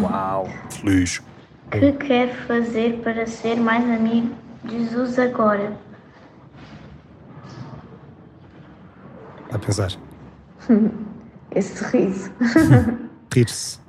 Uau, 0.00 0.48
feliz. 0.70 1.22
Que 1.70 1.92
quero 1.92 2.34
fazer 2.48 2.98
para 3.04 3.24
ser 3.28 3.54
mais 3.60 3.84
amigo 3.84 4.34
de 4.64 4.80
Jesus 4.80 5.16
agora? 5.16 5.78
A 9.52 9.58
pensar. 9.60 9.92
Esse 11.54 11.84
riso. 11.96 12.32
Rir-se. 13.32 13.79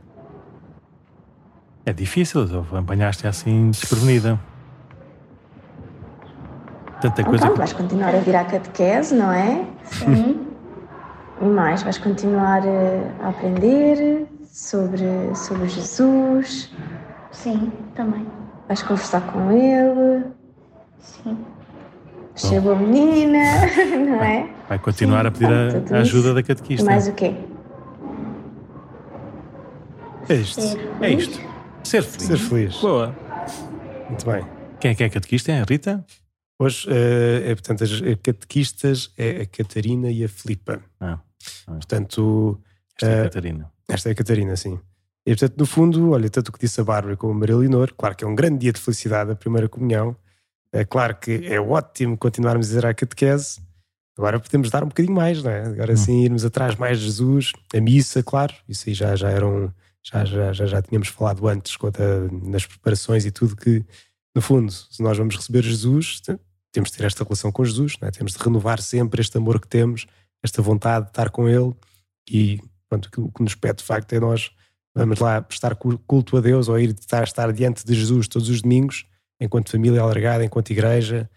É 1.86 1.92
difícil, 1.92 2.48
apanhaste 2.78 3.26
assim 3.26 3.72
desprevenida. 3.72 4.40
Tanta 7.02 7.24
coisa. 7.24 7.44
Então, 7.44 7.54
que... 7.54 7.58
vais 7.58 7.74
continuar 7.74 8.14
a 8.14 8.20
vir 8.20 8.36
à 8.36 8.44
catequese, 8.44 9.16
não 9.16 9.32
é? 9.32 9.66
Sim. 9.86 10.40
E 11.42 11.46
mais, 11.46 11.82
vais 11.82 11.98
continuar 11.98 12.62
a 13.24 13.30
aprender 13.30 14.28
sobre, 14.46 15.04
sobre 15.34 15.68
Jesus. 15.68 16.72
Sim, 17.32 17.72
também. 17.96 18.28
Vais 18.68 18.84
conversar 18.84 19.22
com 19.22 19.52
ele. 19.52 20.26
Sim. 21.00 21.36
Chegou 22.36 22.74
a 22.74 22.76
menina, 22.76 23.40
não 24.08 24.24
é? 24.24 24.48
Vai 24.70 24.78
continuar 24.78 25.22
Sim, 25.24 25.28
a 25.28 25.32
pedir 25.32 25.94
a, 25.94 25.98
a 25.98 26.00
ajuda 26.02 26.36
da 26.36 26.44
catequista. 26.44 26.84
E 26.84 26.86
mais 26.86 27.08
o 27.08 27.14
quê? 27.14 27.34
É 30.30 30.36
isto. 30.36 30.62
É 31.02 31.10
isto. 31.10 31.51
Ser 31.84 32.04
feliz. 32.04 32.28
Ser 32.28 32.38
feliz. 32.38 32.78
Boa. 32.80 33.16
Muito 34.08 34.26
bem. 34.26 34.46
Quem 34.80 34.92
é 34.92 34.96
que 34.96 35.04
é 35.04 35.10
catequista? 35.10 35.52
É 35.52 35.62
a 35.62 35.64
Rita? 35.64 36.06
Hoje, 36.60 36.88
uh, 36.88 37.50
é, 37.50 37.56
portanto, 37.56 37.84
as 37.84 37.92
catequistas 38.22 39.12
é 39.18 39.42
a 39.42 39.46
Catarina 39.46 40.10
e 40.12 40.24
a 40.24 40.30
Filipa. 40.30 40.82
Ah, 41.00 41.20
ah. 41.68 41.72
Portanto... 41.72 42.62
Esta 42.96 43.12
é 43.12 43.14
a 43.14 43.18
eh, 43.18 43.24
Catarina. 43.24 43.72
Esta 43.90 44.10
é 44.10 44.12
a 44.12 44.16
Catarina, 44.16 44.56
sim. 44.56 44.80
E, 45.26 45.32
portanto, 45.32 45.58
no 45.58 45.66
fundo, 45.66 46.12
olha, 46.12 46.30
tanto 46.30 46.50
o 46.50 46.52
que 46.52 46.60
disse 46.60 46.80
a 46.80 46.84
Bárbara 46.84 47.18
como 47.18 47.34
a 47.34 47.36
Maria 47.36 47.56
Leonor, 47.56 47.94
claro 47.98 48.16
que 48.16 48.24
é 48.24 48.28
um 48.28 48.36
grande 48.36 48.60
dia 48.60 48.72
de 48.72 48.80
felicidade, 48.80 49.32
a 49.32 49.36
primeira 49.36 49.68
comunhão. 49.68 50.16
É 50.72 50.86
claro 50.86 51.16
que 51.16 51.48
é 51.48 51.60
ótimo 51.60 52.18
continuarmos 52.18 52.68
a 52.68 52.70
dizer 52.70 52.86
a 52.86 52.94
catequese. 52.94 53.60
Agora 54.18 54.40
podemos 54.40 54.70
dar 54.70 54.84
um 54.84 54.88
bocadinho 54.88 55.16
mais, 55.16 55.44
não 55.44 55.52
é? 55.52 55.66
Agora 55.66 55.94
hum. 55.94 55.98
sim, 55.98 56.24
irmos 56.24 56.46
atrás 56.46 56.76
mais 56.76 57.00
de 57.00 57.06
Jesus, 57.06 57.54
a 57.74 57.82
missa, 57.82 58.24
claro. 58.24 58.54
Isso 58.70 58.88
aí 58.88 58.94
já, 58.94 59.16
já 59.16 59.30
era 59.30 59.48
um, 59.48 59.72
já, 60.04 60.26
já, 60.26 60.54
já, 60.54 60.66
já 60.66 60.82
tínhamos 60.82 61.10
falado 61.10 61.48
antes 61.48 61.78
nas 62.44 62.66
preparações 62.66 63.26
e 63.26 63.32
tudo 63.32 63.56
que, 63.56 63.86
no 64.36 64.42
fundo, 64.42 64.72
se 64.72 65.02
nós 65.02 65.18
vamos 65.18 65.36
receber 65.36 65.64
Jesus, 65.64 66.22
temos 66.72 66.92
de 66.92 66.98
ter 66.98 67.06
esta 67.06 67.24
relação 67.24 67.52
com 67.52 67.64
Jesus, 67.64 67.96
é? 68.02 68.12
temos 68.12 68.34
de 68.34 68.40
renovar 68.40 68.82
sempre 68.82 69.22
este 69.22 69.38
amor 69.38 69.60
que 69.60 69.68
temos, 69.68 70.08
esta 70.44 70.62
vontade 70.62 71.06
de 71.06 71.12
estar 71.12 71.30
com 71.30 71.48
Ele 71.48 71.74
e 72.30 72.60
pronto, 72.90 73.10
o 73.18 73.32
que 73.32 73.44
nos 73.44 73.56
pede 73.56 73.80
de 73.80 73.84
facto 73.84 74.14
é 74.14 74.20
nós 74.20 74.52
vamos 74.94 75.20
lá 75.20 75.42
prestar 75.42 75.76
culto 75.76 76.38
a 76.38 76.42
Deus 76.42 76.68
ou 76.68 76.80
ir 76.80 76.90
estar, 76.90 77.24
estar 77.24 77.52
diante 77.54 77.86
de 77.86 77.94
Jesus 77.94 78.28
todos 78.28 78.50
os 78.50 78.62
domingos, 78.62 79.06
enquanto 79.40 79.72
família 79.72 80.02
alargada, 80.02 80.44
enquanto 80.44 80.72
igreja, 80.72 81.30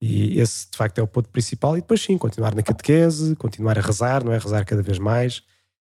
e 0.00 0.40
esse 0.40 0.68
de 0.68 0.76
facto 0.76 0.98
é 0.98 1.02
o 1.02 1.06
ponto 1.06 1.28
principal. 1.28 1.76
E 1.76 1.80
depois 1.80 2.02
sim, 2.02 2.18
continuar 2.18 2.54
na 2.54 2.62
catequese, 2.62 3.36
continuar 3.36 3.78
a 3.78 3.80
rezar, 3.80 4.24
não 4.24 4.32
é? 4.32 4.38
Rezar 4.38 4.64
cada 4.64 4.82
vez 4.82 4.98
mais. 4.98 5.44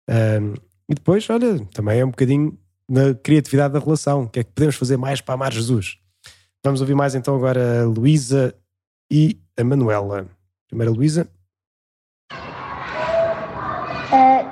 Um, 0.08 0.54
e 0.90 0.94
depois, 0.94 1.30
olha, 1.30 1.64
também 1.72 2.00
é 2.00 2.04
um 2.04 2.10
bocadinho 2.10 2.58
na 2.88 3.14
criatividade 3.14 3.72
da 3.72 3.78
relação. 3.78 4.24
O 4.24 4.28
que 4.28 4.40
é 4.40 4.44
que 4.44 4.50
podemos 4.50 4.74
fazer 4.74 4.96
mais 4.96 5.20
para 5.20 5.34
amar 5.34 5.52
Jesus? 5.52 6.00
Vamos 6.64 6.80
ouvir 6.80 6.96
mais 6.96 7.14
então 7.14 7.36
agora 7.36 7.82
a 7.82 7.86
Luísa 7.86 8.52
e 9.08 9.38
a 9.56 9.62
Manuela. 9.62 10.26
Primeiro 10.66 10.92
a 10.92 10.96
Luísa. 10.96 11.28
Uh, 14.12 14.44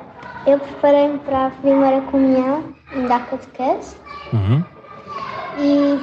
eu 0.47 0.61
preparei-me 0.61 1.19
para 1.19 1.47
a 1.49 1.51
primeira 1.51 2.01
comunhão 2.03 2.73
da 3.09 3.19
catequese 3.19 3.97
uhum. 4.33 4.65
e 5.59 5.99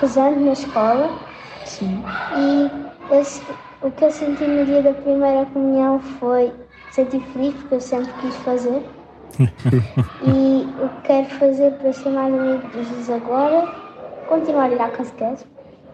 rezando 0.00 0.40
na 0.40 0.52
escola. 0.54 1.20
Sim. 1.64 2.02
E 2.36 3.14
esse, 3.14 3.40
o 3.80 3.92
que 3.92 4.04
eu 4.04 4.10
senti 4.10 4.44
no 4.44 4.66
dia 4.66 4.82
da 4.82 4.92
primeira 4.92 5.46
comunhão 5.46 6.00
foi 6.00 6.52
senti 6.98 7.20
feliz 7.32 7.54
porque 7.54 7.74
eu 7.76 7.80
sempre 7.80 8.12
quis 8.20 8.34
fazer. 8.38 8.82
e 9.38 10.66
o 10.82 10.88
que 10.88 11.02
quero 11.04 11.28
fazer 11.38 11.72
para 11.74 11.92
ser 11.92 12.10
mais 12.10 12.34
amigo 12.34 12.68
de 12.68 12.84
Jesus 12.84 13.10
agora, 13.10 13.72
continuar 14.28 14.64
a 14.64 14.70
ir 14.70 14.80
à 14.80 14.88
catequese. 14.88 15.46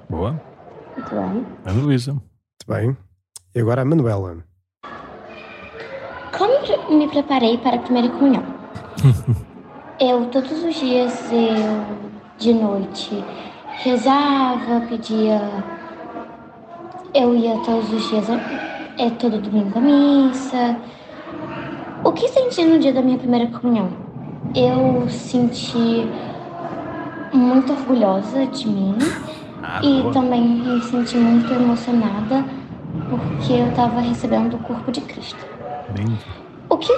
Boa. 0.08 0.40
Muito 0.96 1.14
bem. 1.14 1.46
Ana 1.66 1.82
Luísa. 1.82 2.12
Muito 2.12 2.66
bem. 2.68 2.96
E 3.54 3.60
agora 3.60 3.82
a 3.82 3.84
Manuela. 3.84 4.38
Como 6.38 6.96
me 6.96 7.08
preparei 7.08 7.58
para 7.58 7.76
a 7.76 7.78
primeira 7.80 8.08
comunhão? 8.08 8.44
eu, 10.00 10.26
todos 10.30 10.64
os 10.64 10.74
dias, 10.74 11.30
eu, 11.30 12.08
de 12.38 12.54
noite, 12.54 13.22
rezava, 13.82 14.80
pedia. 14.88 15.40
Eu 17.14 17.36
ia 17.36 17.58
todos 17.58 17.92
os 17.92 18.08
dias 18.08 18.28
é 18.98 19.10
todo 19.10 19.40
domingo 19.40 19.78
a 19.78 19.80
missa. 19.80 20.76
O 22.04 22.12
que 22.12 22.28
senti 22.28 22.64
no 22.64 22.78
dia 22.78 22.92
da 22.92 23.02
minha 23.02 23.18
primeira 23.18 23.46
comunhão? 23.46 23.88
Eu 24.54 25.08
senti 25.08 26.06
muito 27.32 27.72
orgulhosa 27.72 28.46
de 28.46 28.68
mim 28.68 28.96
ah, 29.62 29.80
e 29.82 30.02
boa. 30.02 30.12
também 30.12 30.42
me 30.42 30.80
senti 30.82 31.16
muito 31.16 31.52
emocionada 31.52 32.44
porque 33.10 33.52
eu 33.54 33.68
estava 33.68 34.00
recebendo 34.00 34.54
o 34.54 34.58
corpo 34.58 34.92
de 34.92 35.00
Cristo. 35.00 35.44
Bem. 35.90 36.16
O 36.68 36.76
que 36.76 36.92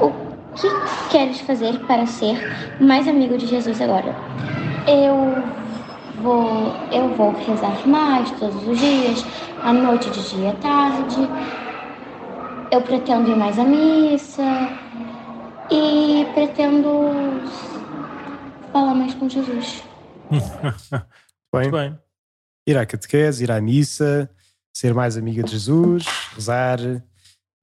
o 0.00 0.12
que 0.54 0.68
queres 1.10 1.40
fazer 1.40 1.78
para 1.86 2.04
ser 2.06 2.36
mais 2.80 3.08
amigo 3.08 3.38
de 3.38 3.46
Jesus 3.46 3.80
agora? 3.80 4.14
Eu 4.86 5.59
vou 6.22 6.72
eu 6.92 7.14
vou 7.16 7.32
rezar 7.32 7.86
mais 7.86 8.30
todos 8.32 8.66
os 8.66 8.78
dias, 8.78 9.24
à 9.62 9.72
noite, 9.72 10.10
de 10.10 10.28
dia, 10.28 10.50
à 10.50 10.54
tarde. 10.54 11.28
Eu 12.70 12.82
pretendo 12.82 13.30
ir 13.30 13.36
mais 13.36 13.58
à 13.58 13.64
missa 13.64 14.42
e 15.70 16.26
pretendo 16.34 17.40
falar 18.72 18.94
mais 18.94 19.14
com 19.14 19.28
Jesus. 19.28 19.82
bem. 21.52 21.70
bem. 21.70 21.98
Ir 22.66 22.76
à 22.76 22.86
catequese, 22.86 23.42
ir 23.42 23.50
à 23.50 23.60
missa, 23.60 24.30
ser 24.72 24.94
mais 24.94 25.16
amiga 25.16 25.42
de 25.42 25.50
Jesus, 25.50 26.04
rezar 26.34 26.78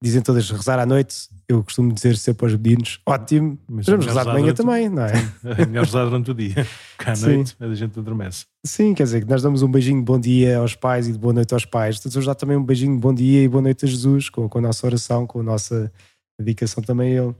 dizem 0.02 0.22
todas 0.22 0.50
rezar 0.50 0.78
à 0.78 0.86
noite. 0.86 1.28
Eu 1.48 1.64
costumo 1.64 1.90
dizer 1.92 2.16
sempre 2.18 2.44
aos 2.44 2.54
meninos: 2.54 3.00
ótimo, 3.06 3.58
mas 3.66 3.86
vamos 3.86 4.04
rezar 4.04 4.24
de 4.24 4.32
manhã 4.32 4.52
também, 4.52 4.90
não 4.90 5.04
é? 5.04 5.12
É 5.56 5.64
melhor 5.64 5.86
rezar 5.86 6.04
durante 6.04 6.30
o 6.30 6.34
dia, 6.34 6.66
porque 6.96 7.10
à 7.10 7.16
Sim. 7.16 7.36
noite 7.36 7.56
a 7.58 7.74
gente 7.74 7.98
adormece. 7.98 8.44
Sim, 8.66 8.92
quer 8.92 9.04
dizer, 9.04 9.24
que 9.24 9.30
nós 9.30 9.42
damos 9.42 9.62
um 9.62 9.70
beijinho 9.70 9.98
de 9.98 10.04
bom 10.04 10.20
dia 10.20 10.58
aos 10.58 10.74
pais 10.74 11.08
e 11.08 11.12
de 11.12 11.18
boa 11.18 11.32
noite 11.32 11.54
aos 11.54 11.64
pais. 11.64 11.98
Todos 12.00 12.26
dar 12.26 12.34
também 12.34 12.56
um 12.56 12.62
beijinho 12.62 12.94
de 12.94 13.00
bom 13.00 13.14
dia 13.14 13.42
e 13.42 13.48
boa 13.48 13.62
noite 13.62 13.86
a 13.86 13.88
Jesus, 13.88 14.28
com, 14.28 14.46
com 14.46 14.58
a 14.58 14.60
nossa 14.60 14.86
oração, 14.86 15.26
com 15.26 15.40
a 15.40 15.42
nossa 15.42 15.90
dedicação 16.38 16.82
também 16.82 17.18
a 17.18 17.22
Ele. 17.22 17.34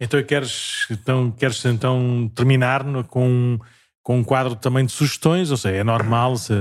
Então 0.00 0.20
queres 0.24 0.86
então, 0.90 1.30
queres 1.30 1.64
então 1.64 2.28
terminar 2.34 2.82
com, 3.04 3.58
com 4.02 4.18
um 4.18 4.24
quadro 4.24 4.56
também 4.56 4.84
de 4.84 4.90
sugestões, 4.90 5.52
ou 5.52 5.56
seja, 5.56 5.76
é 5.76 5.84
normal 5.84 6.36
se 6.36 6.52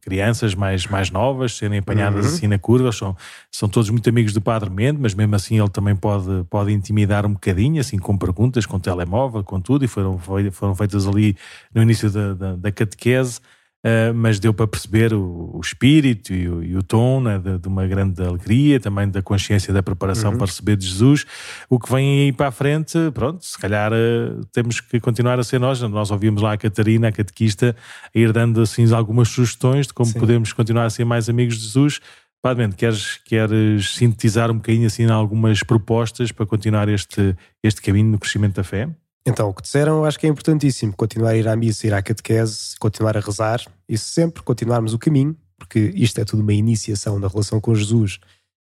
crianças 0.00 0.54
mais, 0.54 0.86
mais 0.86 1.10
novas 1.10 1.56
serem 1.56 1.78
apanhadas 1.78 2.26
uhum. 2.26 2.32
assim 2.32 2.46
na 2.46 2.58
curva, 2.58 2.90
são, 2.92 3.16
são 3.50 3.68
todos 3.68 3.90
muito 3.90 4.08
amigos 4.08 4.32
do 4.32 4.40
Padre 4.40 4.70
Mendes, 4.70 5.00
mas 5.00 5.14
mesmo 5.14 5.34
assim 5.34 5.58
ele 5.58 5.68
também 5.68 5.94
pode, 5.94 6.44
pode 6.48 6.72
intimidar 6.72 7.26
um 7.26 7.32
bocadinho, 7.32 7.80
assim 7.80 7.98
com 7.98 8.16
perguntas, 8.16 8.66
com 8.66 8.78
telemóvel, 8.78 9.44
com 9.44 9.60
tudo, 9.60 9.84
e 9.84 9.88
foram, 9.88 10.18
foram 10.50 10.74
feitas 10.74 11.06
ali 11.06 11.36
no 11.74 11.82
início 11.82 12.10
da, 12.10 12.34
da, 12.34 12.56
da 12.56 12.72
catequese. 12.72 13.40
Uh, 13.82 14.12
mas 14.12 14.38
deu 14.38 14.52
para 14.52 14.66
perceber 14.66 15.14
o, 15.14 15.52
o 15.54 15.60
espírito 15.62 16.34
e 16.34 16.46
o, 16.46 16.62
e 16.62 16.76
o 16.76 16.82
tom 16.82 17.18
né, 17.18 17.38
de, 17.38 17.58
de, 17.58 17.66
uma 17.66 17.86
grande 17.86 18.22
alegria, 18.22 18.78
também 18.78 19.08
da 19.08 19.22
consciência 19.22 19.72
da 19.72 19.82
preparação 19.82 20.32
uhum. 20.32 20.36
para 20.36 20.46
receber 20.46 20.76
de 20.76 20.86
Jesus. 20.86 21.24
O 21.66 21.78
que 21.78 21.90
vem 21.90 22.24
aí 22.24 22.32
para 22.32 22.48
a 22.48 22.50
frente, 22.50 22.98
pronto, 23.14 23.42
se 23.42 23.58
calhar 23.58 23.90
uh, 23.90 24.44
temos 24.52 24.80
que 24.80 25.00
continuar 25.00 25.38
a 25.38 25.42
ser 25.42 25.58
nós. 25.58 25.80
Nós 25.80 26.10
ouvimos 26.10 26.42
lá 26.42 26.52
a 26.52 26.58
Catarina, 26.58 27.08
a 27.08 27.12
catequista, 27.12 27.74
a 28.14 28.18
ir 28.18 28.30
dando 28.32 28.60
assim 28.60 28.92
algumas 28.92 29.28
sugestões 29.28 29.86
de 29.86 29.94
como 29.94 30.10
Sim. 30.10 30.20
podemos 30.20 30.52
continuar 30.52 30.84
a 30.84 30.90
ser 30.90 31.06
mais 31.06 31.30
amigos 31.30 31.56
de 31.56 31.62
Jesus. 31.62 32.00
Padre 32.42 32.68
queres, 32.74 33.18
queres 33.24 33.94
sintetizar 33.94 34.50
um 34.50 34.56
bocadinho 34.56 34.86
assim 34.86 35.10
algumas 35.10 35.62
propostas 35.62 36.32
para 36.32 36.44
continuar 36.44 36.88
este, 36.88 37.34
este 37.62 37.80
caminho 37.80 38.12
no 38.12 38.18
crescimento 38.18 38.56
da 38.56 38.64
fé? 38.64 38.88
Então, 39.26 39.50
o 39.50 39.54
que 39.54 39.62
disseram, 39.62 40.04
acho 40.04 40.18
que 40.18 40.26
é 40.26 40.30
importantíssimo 40.30 40.94
continuar 40.96 41.30
a 41.30 41.36
ir 41.36 41.46
à 41.46 41.54
missa, 41.54 41.86
ir 41.86 41.92
à 41.92 42.02
catequese, 42.02 42.76
continuar 42.78 43.16
a 43.16 43.20
rezar 43.20 43.60
e 43.88 43.98
sempre 43.98 44.42
continuarmos 44.42 44.94
o 44.94 44.98
caminho, 44.98 45.36
porque 45.58 45.92
isto 45.94 46.18
é 46.20 46.24
tudo 46.24 46.42
uma 46.42 46.54
iniciação 46.54 47.18
na 47.18 47.28
relação 47.28 47.60
com 47.60 47.74
Jesus. 47.74 48.18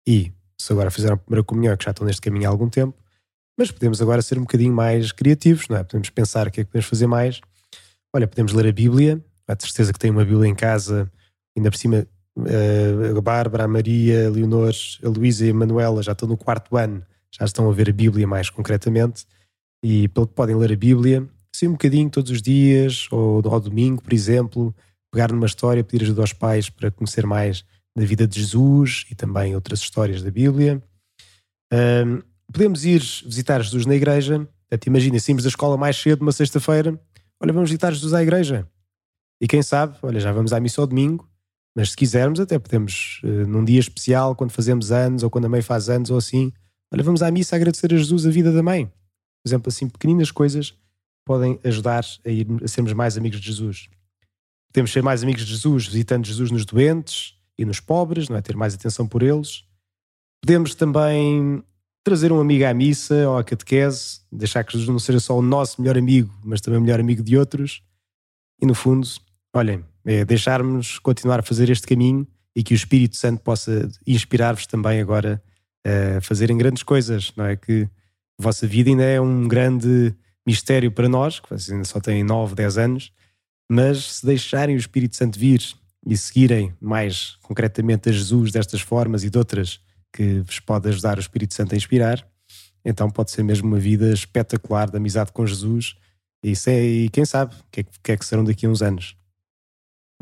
E 0.06 0.32
se 0.56 0.72
agora 0.72 0.90
fizeram 0.90 1.14
a 1.14 1.18
primeira 1.18 1.44
comunhão, 1.44 1.72
é 1.72 1.76
que 1.76 1.84
já 1.84 1.90
estão 1.90 2.06
neste 2.06 2.22
caminho 2.22 2.46
há 2.46 2.50
algum 2.50 2.68
tempo, 2.68 2.96
mas 3.58 3.70
podemos 3.70 4.00
agora 4.00 4.22
ser 4.22 4.38
um 4.38 4.42
bocadinho 4.42 4.72
mais 4.72 5.10
criativos, 5.10 5.68
não 5.68 5.76
é? 5.76 5.84
Podemos 5.84 6.10
pensar 6.10 6.46
o 6.46 6.50
que 6.50 6.60
é 6.60 6.64
que 6.64 6.70
podemos 6.70 6.86
fazer 6.86 7.06
mais. 7.06 7.40
Olha, 8.12 8.26
podemos 8.28 8.52
ler 8.52 8.68
a 8.68 8.72
Bíblia, 8.72 9.24
a 9.48 9.56
certeza 9.58 9.92
que 9.92 9.98
tem 9.98 10.10
uma 10.10 10.24
Bíblia 10.24 10.48
em 10.48 10.54
casa, 10.54 11.10
ainda 11.56 11.70
por 11.70 11.76
cima 11.76 12.06
eh, 12.46 13.12
a 13.16 13.20
Bárbara, 13.20 13.64
a 13.64 13.68
Maria, 13.68 14.26
a 14.26 14.30
Leonor, 14.30 14.72
a 15.04 15.08
Luísa 15.08 15.46
e 15.46 15.50
a 15.50 15.54
Manuela 15.54 16.02
já 16.02 16.12
estão 16.12 16.28
no 16.28 16.36
quarto 16.36 16.76
ano, 16.76 17.04
já 17.30 17.44
estão 17.44 17.68
a 17.68 17.72
ver 17.72 17.90
a 17.90 17.92
Bíblia 17.92 18.26
mais 18.26 18.50
concretamente 18.50 19.26
e 19.84 20.08
pelo 20.08 20.26
que 20.26 20.32
podem 20.32 20.56
ler 20.56 20.72
a 20.72 20.76
Bíblia, 20.76 21.28
sim 21.54 21.68
um 21.68 21.72
bocadinho 21.72 22.08
todos 22.08 22.30
os 22.30 22.40
dias, 22.40 23.06
ou 23.10 23.42
ao 23.46 23.60
domingo, 23.60 24.00
por 24.00 24.14
exemplo, 24.14 24.74
pegar 25.12 25.30
numa 25.30 25.44
história, 25.44 25.84
pedir 25.84 26.04
ajuda 26.04 26.22
aos 26.22 26.32
pais 26.32 26.70
para 26.70 26.90
conhecer 26.90 27.26
mais 27.26 27.66
da 27.94 28.02
vida 28.02 28.26
de 28.26 28.40
Jesus 28.40 29.04
e 29.10 29.14
também 29.14 29.54
outras 29.54 29.80
histórias 29.80 30.22
da 30.22 30.30
Bíblia. 30.30 30.82
Um, 31.70 32.22
podemos 32.50 32.86
ir 32.86 33.00
visitar 33.26 33.60
Jesus 33.60 33.84
na 33.84 33.94
igreja. 33.94 34.48
Até 34.70 34.88
imagina, 34.88 35.20
saímos 35.20 35.42
da 35.42 35.50
escola 35.50 35.76
mais 35.76 35.96
cedo, 36.00 36.22
uma 36.22 36.32
sexta-feira, 36.32 36.98
olha, 37.38 37.52
vamos 37.52 37.68
visitar 37.68 37.92
Jesus 37.92 38.14
à 38.14 38.22
igreja. 38.22 38.66
E 39.38 39.46
quem 39.46 39.62
sabe, 39.62 39.98
olha, 40.02 40.18
já 40.18 40.32
vamos 40.32 40.54
à 40.54 40.60
missa 40.60 40.80
ao 40.80 40.86
domingo, 40.86 41.28
mas 41.76 41.90
se 41.90 41.96
quisermos, 41.96 42.40
até 42.40 42.58
podemos, 42.58 43.20
uh, 43.22 43.46
num 43.46 43.62
dia 43.62 43.80
especial, 43.80 44.34
quando 44.34 44.50
fazemos 44.50 44.90
anos, 44.90 45.22
ou 45.22 45.28
quando 45.28 45.44
a 45.44 45.48
mãe 45.50 45.60
faz 45.60 45.90
anos, 45.90 46.10
ou 46.10 46.16
assim, 46.16 46.50
olha, 46.90 47.02
vamos 47.02 47.22
à 47.22 47.30
missa 47.30 47.54
agradecer 47.54 47.92
a 47.92 47.98
Jesus 47.98 48.24
a 48.24 48.30
vida 48.30 48.50
da 48.50 48.62
mãe. 48.62 48.90
Por 49.44 49.48
exemplo, 49.48 49.68
assim, 49.68 49.88
pequeninas 49.88 50.30
coisas 50.30 50.74
podem 51.24 51.60
ajudar 51.62 52.02
a, 52.24 52.30
ir, 52.30 52.46
a 52.62 52.66
sermos 52.66 52.94
mais 52.94 53.18
amigos 53.18 53.40
de 53.40 53.46
Jesus. 53.46 53.88
Podemos 54.72 54.90
ser 54.90 55.02
mais 55.02 55.22
amigos 55.22 55.44
de 55.44 55.52
Jesus 55.52 55.86
visitando 55.86 56.26
Jesus 56.26 56.50
nos 56.50 56.64
doentes 56.64 57.34
e 57.58 57.64
nos 57.64 57.78
pobres, 57.78 58.28
não 58.28 58.36
é? 58.36 58.42
ter 58.42 58.56
mais 58.56 58.74
atenção 58.74 59.06
por 59.06 59.22
eles. 59.22 59.64
Podemos 60.42 60.74
também 60.74 61.62
trazer 62.02 62.32
um 62.32 62.40
amigo 62.40 62.64
à 62.64 62.74
missa 62.74 63.28
ou 63.28 63.38
à 63.38 63.44
catequese, 63.44 64.20
deixar 64.32 64.64
que 64.64 64.72
Jesus 64.72 64.88
não 64.88 64.98
seja 64.98 65.20
só 65.20 65.38
o 65.38 65.42
nosso 65.42 65.80
melhor 65.80 65.96
amigo, 65.96 66.32
mas 66.42 66.60
também 66.60 66.78
o 66.78 66.82
melhor 66.82 67.00
amigo 67.00 67.22
de 67.22 67.36
outros. 67.36 67.82
E 68.60 68.66
no 68.66 68.74
fundo, 68.74 69.06
olhem, 69.54 69.84
é 70.04 70.24
deixarmos 70.24 70.98
continuar 70.98 71.40
a 71.40 71.42
fazer 71.42 71.70
este 71.70 71.86
caminho 71.86 72.26
e 72.56 72.62
que 72.62 72.74
o 72.74 72.76
Espírito 72.76 73.16
Santo 73.16 73.42
possa 73.42 73.88
inspirar-vos 74.06 74.66
também 74.66 75.00
agora 75.00 75.42
a 75.84 76.20
fazerem 76.20 76.56
grandes 76.56 76.82
coisas, 76.82 77.32
não 77.36 77.44
é? 77.44 77.56
Que 77.56 77.88
a 78.38 78.42
vossa 78.42 78.66
vida 78.66 78.90
ainda 78.90 79.04
é 79.04 79.20
um 79.20 79.46
grande 79.46 80.14
mistério 80.46 80.90
para 80.90 81.08
nós, 81.08 81.40
que 81.40 81.48
vocês 81.48 81.70
ainda 81.70 81.84
só 81.84 82.00
têm 82.00 82.22
9, 82.22 82.54
10 82.54 82.78
anos, 82.78 83.12
mas 83.70 84.16
se 84.16 84.26
deixarem 84.26 84.76
o 84.76 84.78
Espírito 84.78 85.16
Santo 85.16 85.38
vir 85.38 85.62
e 86.06 86.16
seguirem 86.16 86.74
mais 86.80 87.36
concretamente 87.42 88.08
a 88.08 88.12
Jesus 88.12 88.52
destas 88.52 88.80
formas 88.80 89.24
e 89.24 89.30
de 89.30 89.38
outras 89.38 89.80
que 90.12 90.40
vos 90.40 90.60
pode 90.60 90.88
ajudar 90.88 91.16
o 91.16 91.20
Espírito 91.20 91.54
Santo 91.54 91.74
a 91.74 91.76
inspirar, 91.76 92.26
então 92.84 93.10
pode 93.10 93.30
ser 93.30 93.42
mesmo 93.42 93.66
uma 93.66 93.78
vida 93.78 94.12
espetacular 94.12 94.90
de 94.90 94.96
amizade 94.96 95.32
com 95.32 95.46
Jesus 95.46 95.96
e, 96.44 96.52
é, 96.66 96.84
e 96.84 97.08
quem 97.08 97.24
sabe 97.24 97.54
o 97.54 97.64
que, 97.70 97.80
é, 97.80 97.84
que 98.02 98.12
é 98.12 98.16
que 98.16 98.26
serão 98.26 98.44
daqui 98.44 98.66
a 98.66 98.68
uns 98.68 98.82
anos. 98.82 99.16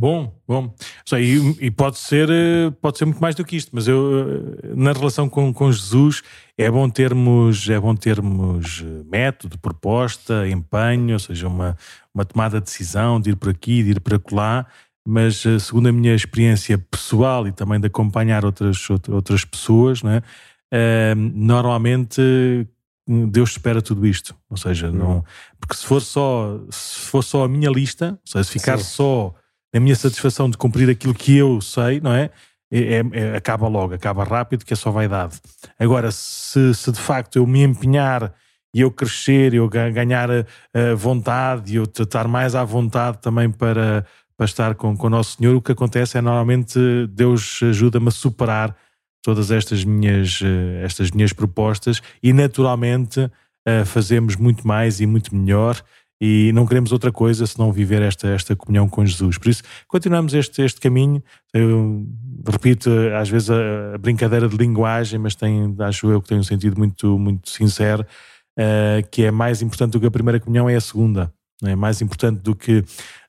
Bom, 0.00 0.34
bom. 0.48 0.74
E, 1.12 1.66
e, 1.66 1.70
pode 1.70 1.98
ser 1.98 2.28
eh, 2.30 2.70
pode 2.80 2.98
ser 2.98 3.04
muito 3.04 3.20
mais 3.20 3.34
do 3.34 3.44
que 3.44 3.56
isto, 3.56 3.70
mas 3.72 3.86
eu 3.86 4.56
eh, 4.62 4.74
na 4.74 4.92
relação 4.92 5.28
com, 5.28 5.52
com 5.52 5.70
Jesus 5.70 6.22
é 6.56 6.70
bom 6.70 6.88
termos 6.88 7.68
é 7.68 7.78
bom 7.78 7.94
termos 7.94 8.82
eh, 8.82 9.04
método, 9.04 9.58
proposta, 9.58 10.48
empenho, 10.48 11.12
ou 11.12 11.18
seja, 11.18 11.46
uma, 11.46 11.76
uma 12.12 12.24
tomada 12.24 12.58
de 12.58 12.64
decisão 12.64 13.20
de 13.20 13.30
ir 13.30 13.36
por 13.36 13.50
aqui, 13.50 13.82
de 13.82 13.90
ir 13.90 14.00
para 14.00 14.20
lá, 14.32 14.66
mas 15.06 15.44
segundo 15.60 15.88
a 15.88 15.92
minha 15.92 16.14
experiência 16.14 16.78
pessoal 16.78 17.46
e 17.46 17.52
também 17.52 17.78
de 17.78 17.86
acompanhar 17.86 18.44
outras, 18.44 18.88
outras 18.90 19.44
pessoas, 19.44 20.02
né, 20.02 20.22
normalmente 21.16 22.66
Deus 23.06 23.50
espera 23.50 23.82
tudo 23.82 24.06
isto, 24.06 24.34
ou 24.48 24.56
seja, 24.56 24.90
não, 24.90 25.18
hum. 25.18 25.22
porque 25.60 25.74
se 25.74 25.84
for 25.84 26.00
só 26.00 26.60
se 26.70 27.00
for 27.00 27.22
só 27.22 27.44
a 27.44 27.48
minha 27.48 27.68
lista, 27.68 28.12
ou 28.12 28.18
seja, 28.24 28.44
se 28.44 28.52
ficar 28.52 28.78
Sim. 28.78 28.84
só 28.84 29.34
a 29.74 29.80
minha 29.80 29.96
satisfação 29.96 30.50
de 30.50 30.56
cumprir 30.56 30.88
aquilo 30.90 31.14
que 31.14 31.36
eu 31.36 31.60
sei, 31.60 32.00
não 32.00 32.12
é? 32.12 32.30
É, 32.70 32.78
é, 32.78 33.02
é, 33.12 33.36
acaba 33.36 33.68
logo, 33.68 33.94
acaba 33.94 34.24
rápido, 34.24 34.64
que 34.64 34.72
é 34.72 34.76
só 34.76 34.90
vaidade. 34.90 35.38
Agora, 35.78 36.10
se, 36.10 36.74
se 36.74 36.90
de 36.90 37.00
facto 37.00 37.36
eu 37.36 37.46
me 37.46 37.62
empenhar 37.62 38.32
e 38.74 38.80
eu 38.80 38.90
crescer, 38.90 39.52
eu 39.52 39.68
ganhar 39.68 40.30
a, 40.30 40.44
a 40.72 40.94
vontade 40.94 41.72
e 41.72 41.76
eu 41.76 41.84
estar 41.84 42.26
mais 42.26 42.54
à 42.54 42.64
vontade 42.64 43.18
também 43.18 43.50
para, 43.50 44.06
para 44.36 44.46
estar 44.46 44.74
com, 44.74 44.96
com 44.96 45.06
o 45.06 45.10
Nosso 45.10 45.36
Senhor, 45.36 45.54
o 45.54 45.60
que 45.60 45.72
acontece 45.72 46.16
é 46.16 46.22
normalmente 46.22 46.78
Deus 47.08 47.60
ajuda-me 47.62 48.08
a 48.08 48.10
superar 48.10 48.74
todas 49.22 49.50
estas 49.50 49.84
minhas, 49.84 50.40
eh, 50.42 50.82
estas 50.84 51.10
minhas 51.10 51.32
propostas 51.32 52.02
e 52.22 52.32
naturalmente 52.32 53.30
eh, 53.66 53.84
fazemos 53.84 54.34
muito 54.34 54.66
mais 54.66 55.00
e 55.00 55.06
muito 55.06 55.34
melhor 55.34 55.80
e 56.24 56.52
não 56.52 56.64
queremos 56.64 56.92
outra 56.92 57.10
coisa 57.10 57.44
senão 57.48 57.72
viver 57.72 58.00
esta, 58.00 58.28
esta 58.28 58.54
comunhão 58.54 58.88
com 58.88 59.04
Jesus. 59.04 59.38
Por 59.38 59.48
isso, 59.48 59.64
continuamos 59.88 60.32
este, 60.34 60.62
este 60.62 60.80
caminho. 60.80 61.20
Eu 61.52 62.06
repito, 62.48 62.88
às 63.18 63.28
vezes, 63.28 63.50
a, 63.50 63.98
brincadeira 63.98 64.48
de 64.48 64.56
linguagem, 64.56 65.18
mas 65.18 65.34
tem, 65.34 65.74
acho 65.80 66.08
eu 66.08 66.22
que 66.22 66.28
tem 66.28 66.38
um 66.38 66.44
sentido 66.44 66.78
muito, 66.78 67.18
muito 67.18 67.50
sincero, 67.50 68.06
uh, 68.56 69.04
que 69.10 69.24
é 69.24 69.32
mais 69.32 69.62
importante 69.62 69.94
do 69.94 70.00
que 70.00 70.06
a 70.06 70.12
primeira 70.12 70.38
comunhão 70.38 70.70
é 70.70 70.76
a 70.76 70.80
segunda. 70.80 71.32
Não 71.60 71.68
é 71.68 71.74
mais 71.74 72.00
importante 72.00 72.38
do 72.38 72.54
que, 72.54 72.84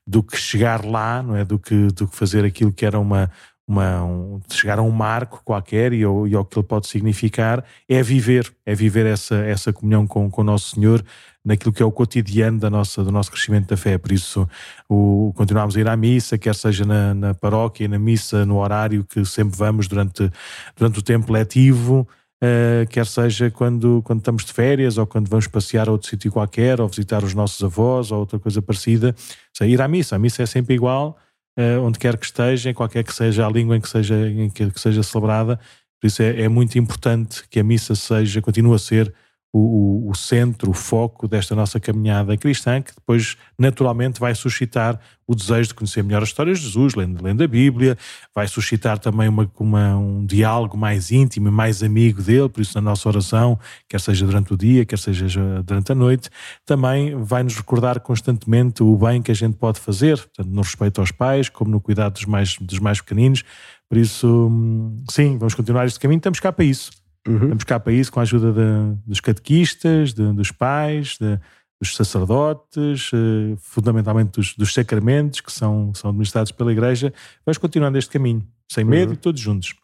do 0.06 0.22
que 0.22 0.38
chegar 0.38 0.86
lá, 0.86 1.24
não 1.24 1.36
é? 1.36 1.44
do, 1.44 1.58
que, 1.58 1.88
do 1.88 2.08
que 2.08 2.16
fazer 2.16 2.46
aquilo 2.46 2.72
que 2.72 2.86
era 2.86 3.00
uma, 3.00 3.28
uma, 3.68 4.04
um, 4.04 4.40
chegar 4.52 4.78
a 4.78 4.84
um 4.84 4.92
marco 4.92 5.42
qualquer 5.44 5.94
e, 5.94 6.02
e 6.02 6.04
ao 6.04 6.46
que 6.46 6.60
ele 6.60 6.68
pode 6.68 6.88
significar, 6.88 7.66
é 7.90 8.04
viver, 8.04 8.54
é 8.68 8.76
viver 8.76 9.08
essa, 9.08 9.36
essa 9.38 9.74
comunhão 9.74 10.06
com, 10.06 10.30
com 10.30 10.42
o 10.42 10.44
Nosso 10.44 10.76
Senhor, 10.76 11.04
naquilo 11.46 11.74
que 11.74 11.84
é 11.84 11.86
o 11.86 11.92
cotidiano 11.92 12.60
da 12.60 12.70
nossa, 12.70 13.04
do 13.04 13.12
nosso 13.12 13.32
crescimento 13.32 13.68
da 13.68 13.78
fé. 13.78 13.98
Por 13.98 14.12
isso, 14.12 14.48
o, 14.90 15.34
continuamos 15.36 15.76
a 15.76 15.80
ir 15.80 15.88
à 15.88 15.98
missa, 15.98 16.38
quer 16.38 16.56
seja 16.56 16.86
na, 16.86 17.14
na 17.14 17.34
paróquia, 17.34 17.88
na 17.88 18.00
missa, 18.00 18.46
no 18.46 18.58
horário 18.58 19.04
que 19.04 19.26
sempre 19.26 19.58
vamos 19.58 19.88
durante, 19.88 20.32
durante 20.76 21.00
o 21.00 21.02
tempo 21.02 21.34
letivo, 21.34 22.08
uh, 22.42 22.88
quer 22.90 23.06
seja 23.06 23.52
quando, 23.52 24.02
quando 24.04 24.20
estamos 24.20 24.46
de 24.46 24.54
férias 24.54 24.98
ou 24.98 25.06
quando 25.06 25.28
vamos 25.28 25.48
passear 25.48 25.90
a 25.90 25.92
outro 25.92 26.10
sítio 26.10 26.32
qualquer, 26.32 26.80
ou 26.80 26.88
visitar 26.88 27.24
os 27.24 27.34
nossos 27.34 27.62
avós 27.62 28.12
ou 28.12 28.20
outra 28.20 28.40
coisa 28.40 28.62
parecida. 28.62 29.14
Seja, 29.54 29.70
ir 29.70 29.82
à 29.82 29.88
missa, 29.88 30.16
a 30.16 30.20
missa 30.20 30.44
é 30.44 30.46
sempre 30.46 30.76
igual, 30.76 31.18
uh, 31.60 31.82
onde 31.82 32.00
quer 32.00 32.18
que 32.18 32.26
esteja, 32.26 32.70
em 32.70 32.74
qualquer 32.74 33.04
que 33.04 33.14
seja 33.14 33.46
a 33.46 33.50
língua 33.50 33.76
em 33.76 33.82
que 33.82 33.90
seja, 33.90 34.16
em 34.30 34.50
que, 34.50 34.72
que 34.72 34.80
seja 34.80 35.04
celebrada. 35.04 35.60
Por 36.00 36.08
isso 36.08 36.22
é, 36.22 36.42
é 36.44 36.48
muito 36.48 36.78
importante 36.78 37.44
que 37.50 37.60
a 37.60 37.64
missa 37.64 37.96
seja, 37.96 38.42
continue 38.42 38.76
a 38.76 38.80
ser 38.80 39.14
o, 39.56 40.10
o, 40.10 40.16
centro, 40.16 40.72
o 40.72 40.74
foco 40.74 41.28
desta 41.28 41.56
nossa 41.56 41.80
caminhada 41.80 42.36
cristã, 42.36 42.82
que 42.82 42.92
depois 42.96 43.38
naturalmente 43.56 44.20
vai 44.20 44.34
suscitar 44.34 45.00
o 45.28 45.36
desejo 45.36 45.70
de 45.70 45.76
conhecer 45.76 46.04
melhor 46.04 46.22
a 46.22 46.26
história 46.26 46.52
de 46.52 46.60
Jesus, 46.60 46.96
lendo, 46.96 47.24
lendo 47.24 47.44
a 47.44 47.48
Bíblia, 47.48 47.96
vai 48.34 48.48
suscitar 48.48 48.98
também 48.98 49.30
uma, 49.30 49.50
uma, 49.60 49.96
um 49.96 50.26
diálogo 50.26 50.76
mais 50.76 51.12
íntimo 51.12 51.50
e 51.50 51.52
mais 51.52 51.84
amigo 51.84 52.24
dele, 52.24 52.50
por 52.50 52.62
isso 52.62 52.76
na 52.76 52.82
nossa 52.82 53.08
oração, 53.08 53.60
quer 53.88 54.02
seja 54.02 54.26
durante 54.26 54.52
o 54.52 54.58
dia, 54.58 54.86
quer 54.86 54.98
seja 54.98 55.62
durante 55.64 55.92
a 55.92 55.96
noite, 55.96 56.32
também 56.66 57.16
vai 57.24 57.44
nos 57.44 57.56
recordar 57.56 58.00
constantemente 58.00 58.82
o 58.82 58.98
bem 58.98 59.22
que 59.22 59.30
a 59.30 59.36
gente 59.36 59.56
pode 59.56 59.80
fazer, 59.80 60.18
tanto 60.36 60.50
no 60.50 60.64
respeito 60.64 61.00
aos 61.00 61.12
pais, 61.12 61.48
como 61.48 61.70
no 61.70 61.80
cuidado 61.80 62.14
dos 62.14 62.26
mais, 62.26 62.58
dos 62.58 62.80
mais 62.80 63.00
pequeninos. 63.00 63.44
Por 63.88 64.00
isso, 64.00 64.28
hum, 64.28 65.04
sim, 65.12 65.38
vamos 65.38 65.54
continuar 65.54 65.86
este 65.86 66.00
caminho, 66.00 66.18
estamos 66.18 66.40
cá 66.40 66.52
para 66.52 66.66
isso 66.66 67.03
Uhum. 67.28 67.50
Vamos 67.50 67.64
cá 67.64 67.80
para 67.80 67.94
isso 67.94 68.12
com 68.12 68.20
a 68.20 68.24
ajuda 68.24 68.52
de, 68.52 68.98
dos 69.06 69.20
catequistas, 69.20 70.14
de, 70.14 70.34
dos 70.34 70.52
pais, 70.52 71.18
de, 71.20 71.40
dos 71.80 71.96
sacerdotes, 71.96 73.12
eh, 73.14 73.56
fundamentalmente 73.60 74.32
dos, 74.32 74.56
dos, 74.56 74.74
sacramentos 74.74 75.42
que 75.42 75.52
são, 75.52 75.94
são 75.94 76.10
administrados 76.10 76.52
pela 76.52 76.72
Igreja. 76.72 77.14
Vamos 77.46 77.58
continuar 77.58 77.92
neste 77.92 78.12
caminho, 78.12 78.46
sem 78.70 78.84
medo 78.84 79.10
uhum. 79.10 79.16
e 79.16 79.18
todos 79.18 79.40
juntos. 79.40 79.76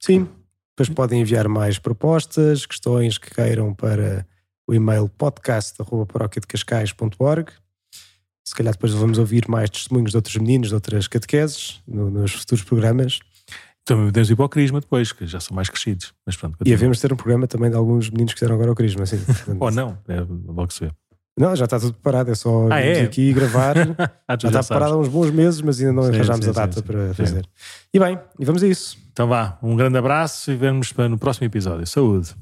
Sim, 0.00 0.28
depois 0.76 0.88
podem 0.88 1.20
enviar 1.20 1.48
mais 1.48 1.78
propostas, 1.78 2.66
questões 2.66 3.18
que 3.18 3.32
queiram 3.34 3.72
para 3.72 4.26
o 4.66 4.74
e-mail 4.74 5.08
podcast.paroquiadecascais.org. 5.08 7.52
Se 8.44 8.54
calhar 8.54 8.74
depois 8.74 8.92
vamos 8.92 9.16
ouvir 9.18 9.48
mais 9.48 9.70
testemunhos 9.70 10.10
de 10.10 10.16
outros 10.16 10.36
meninos, 10.36 10.68
de 10.68 10.74
outras 10.74 11.08
catequeses 11.08 11.80
no, 11.86 12.10
nos 12.10 12.32
futuros 12.32 12.64
programas. 12.64 13.20
Também 13.86 14.06
podemos 14.06 14.28
ir 14.28 14.34
para 14.34 14.44
o 14.44 14.48
Crisma 14.48 14.80
depois, 14.80 15.12
que 15.12 15.26
já 15.28 15.38
são 15.38 15.54
mais 15.54 15.70
crescidos. 15.70 16.12
Mas 16.26 16.36
pronto, 16.36 16.58
e 16.66 16.74
havemos 16.74 17.00
ter 17.00 17.12
um 17.12 17.16
programa 17.16 17.46
também 17.46 17.70
de 17.70 17.76
alguns 17.76 18.10
meninos 18.10 18.34
que 18.34 18.40
fizeram 18.40 18.56
agora 18.56 18.72
o 18.72 18.74
Crisma. 18.74 19.04
Assim, 19.04 19.18
Ou 19.60 19.70
não, 19.70 19.96
é 20.08 20.20
logo 20.48 20.72
se 20.72 20.86
vê. 20.86 20.90
Não, 21.38 21.54
já 21.54 21.66
está 21.66 21.78
tudo 21.78 21.92
preparado, 21.92 22.30
é 22.30 22.34
só 22.34 22.66
ah, 22.68 22.80
é? 22.80 23.02
aqui 23.02 23.32
gravar. 23.32 23.76
ah, 24.26 24.36
já, 24.40 24.48
já 24.50 24.60
está 24.60 24.74
preparado 24.74 24.94
há 24.94 24.98
uns 24.98 25.08
bons 25.08 25.30
meses, 25.30 25.62
mas 25.62 25.78
ainda 25.78 25.92
não 25.92 26.02
sim, 26.02 26.14
arranjámos 26.14 26.44
sim, 26.44 26.50
a 26.50 26.54
data 26.54 26.80
sim, 26.80 26.82
para 26.82 27.14
fazer. 27.14 27.46
E 27.94 27.98
bem, 28.00 28.18
e 28.40 28.44
vamos 28.44 28.62
a 28.64 28.66
isso. 28.66 28.98
Então 29.12 29.28
vá, 29.28 29.56
um 29.62 29.76
grande 29.76 29.96
abraço 29.96 30.50
e 30.50 30.56
vemos 30.56 30.92
no 30.92 31.16
próximo 31.16 31.46
episódio. 31.46 31.86
Saúde. 31.86 32.34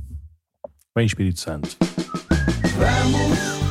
Bem, 0.96 1.04
Espírito 1.04 1.40
Santo. 1.40 1.76
Vamos. 2.78 3.63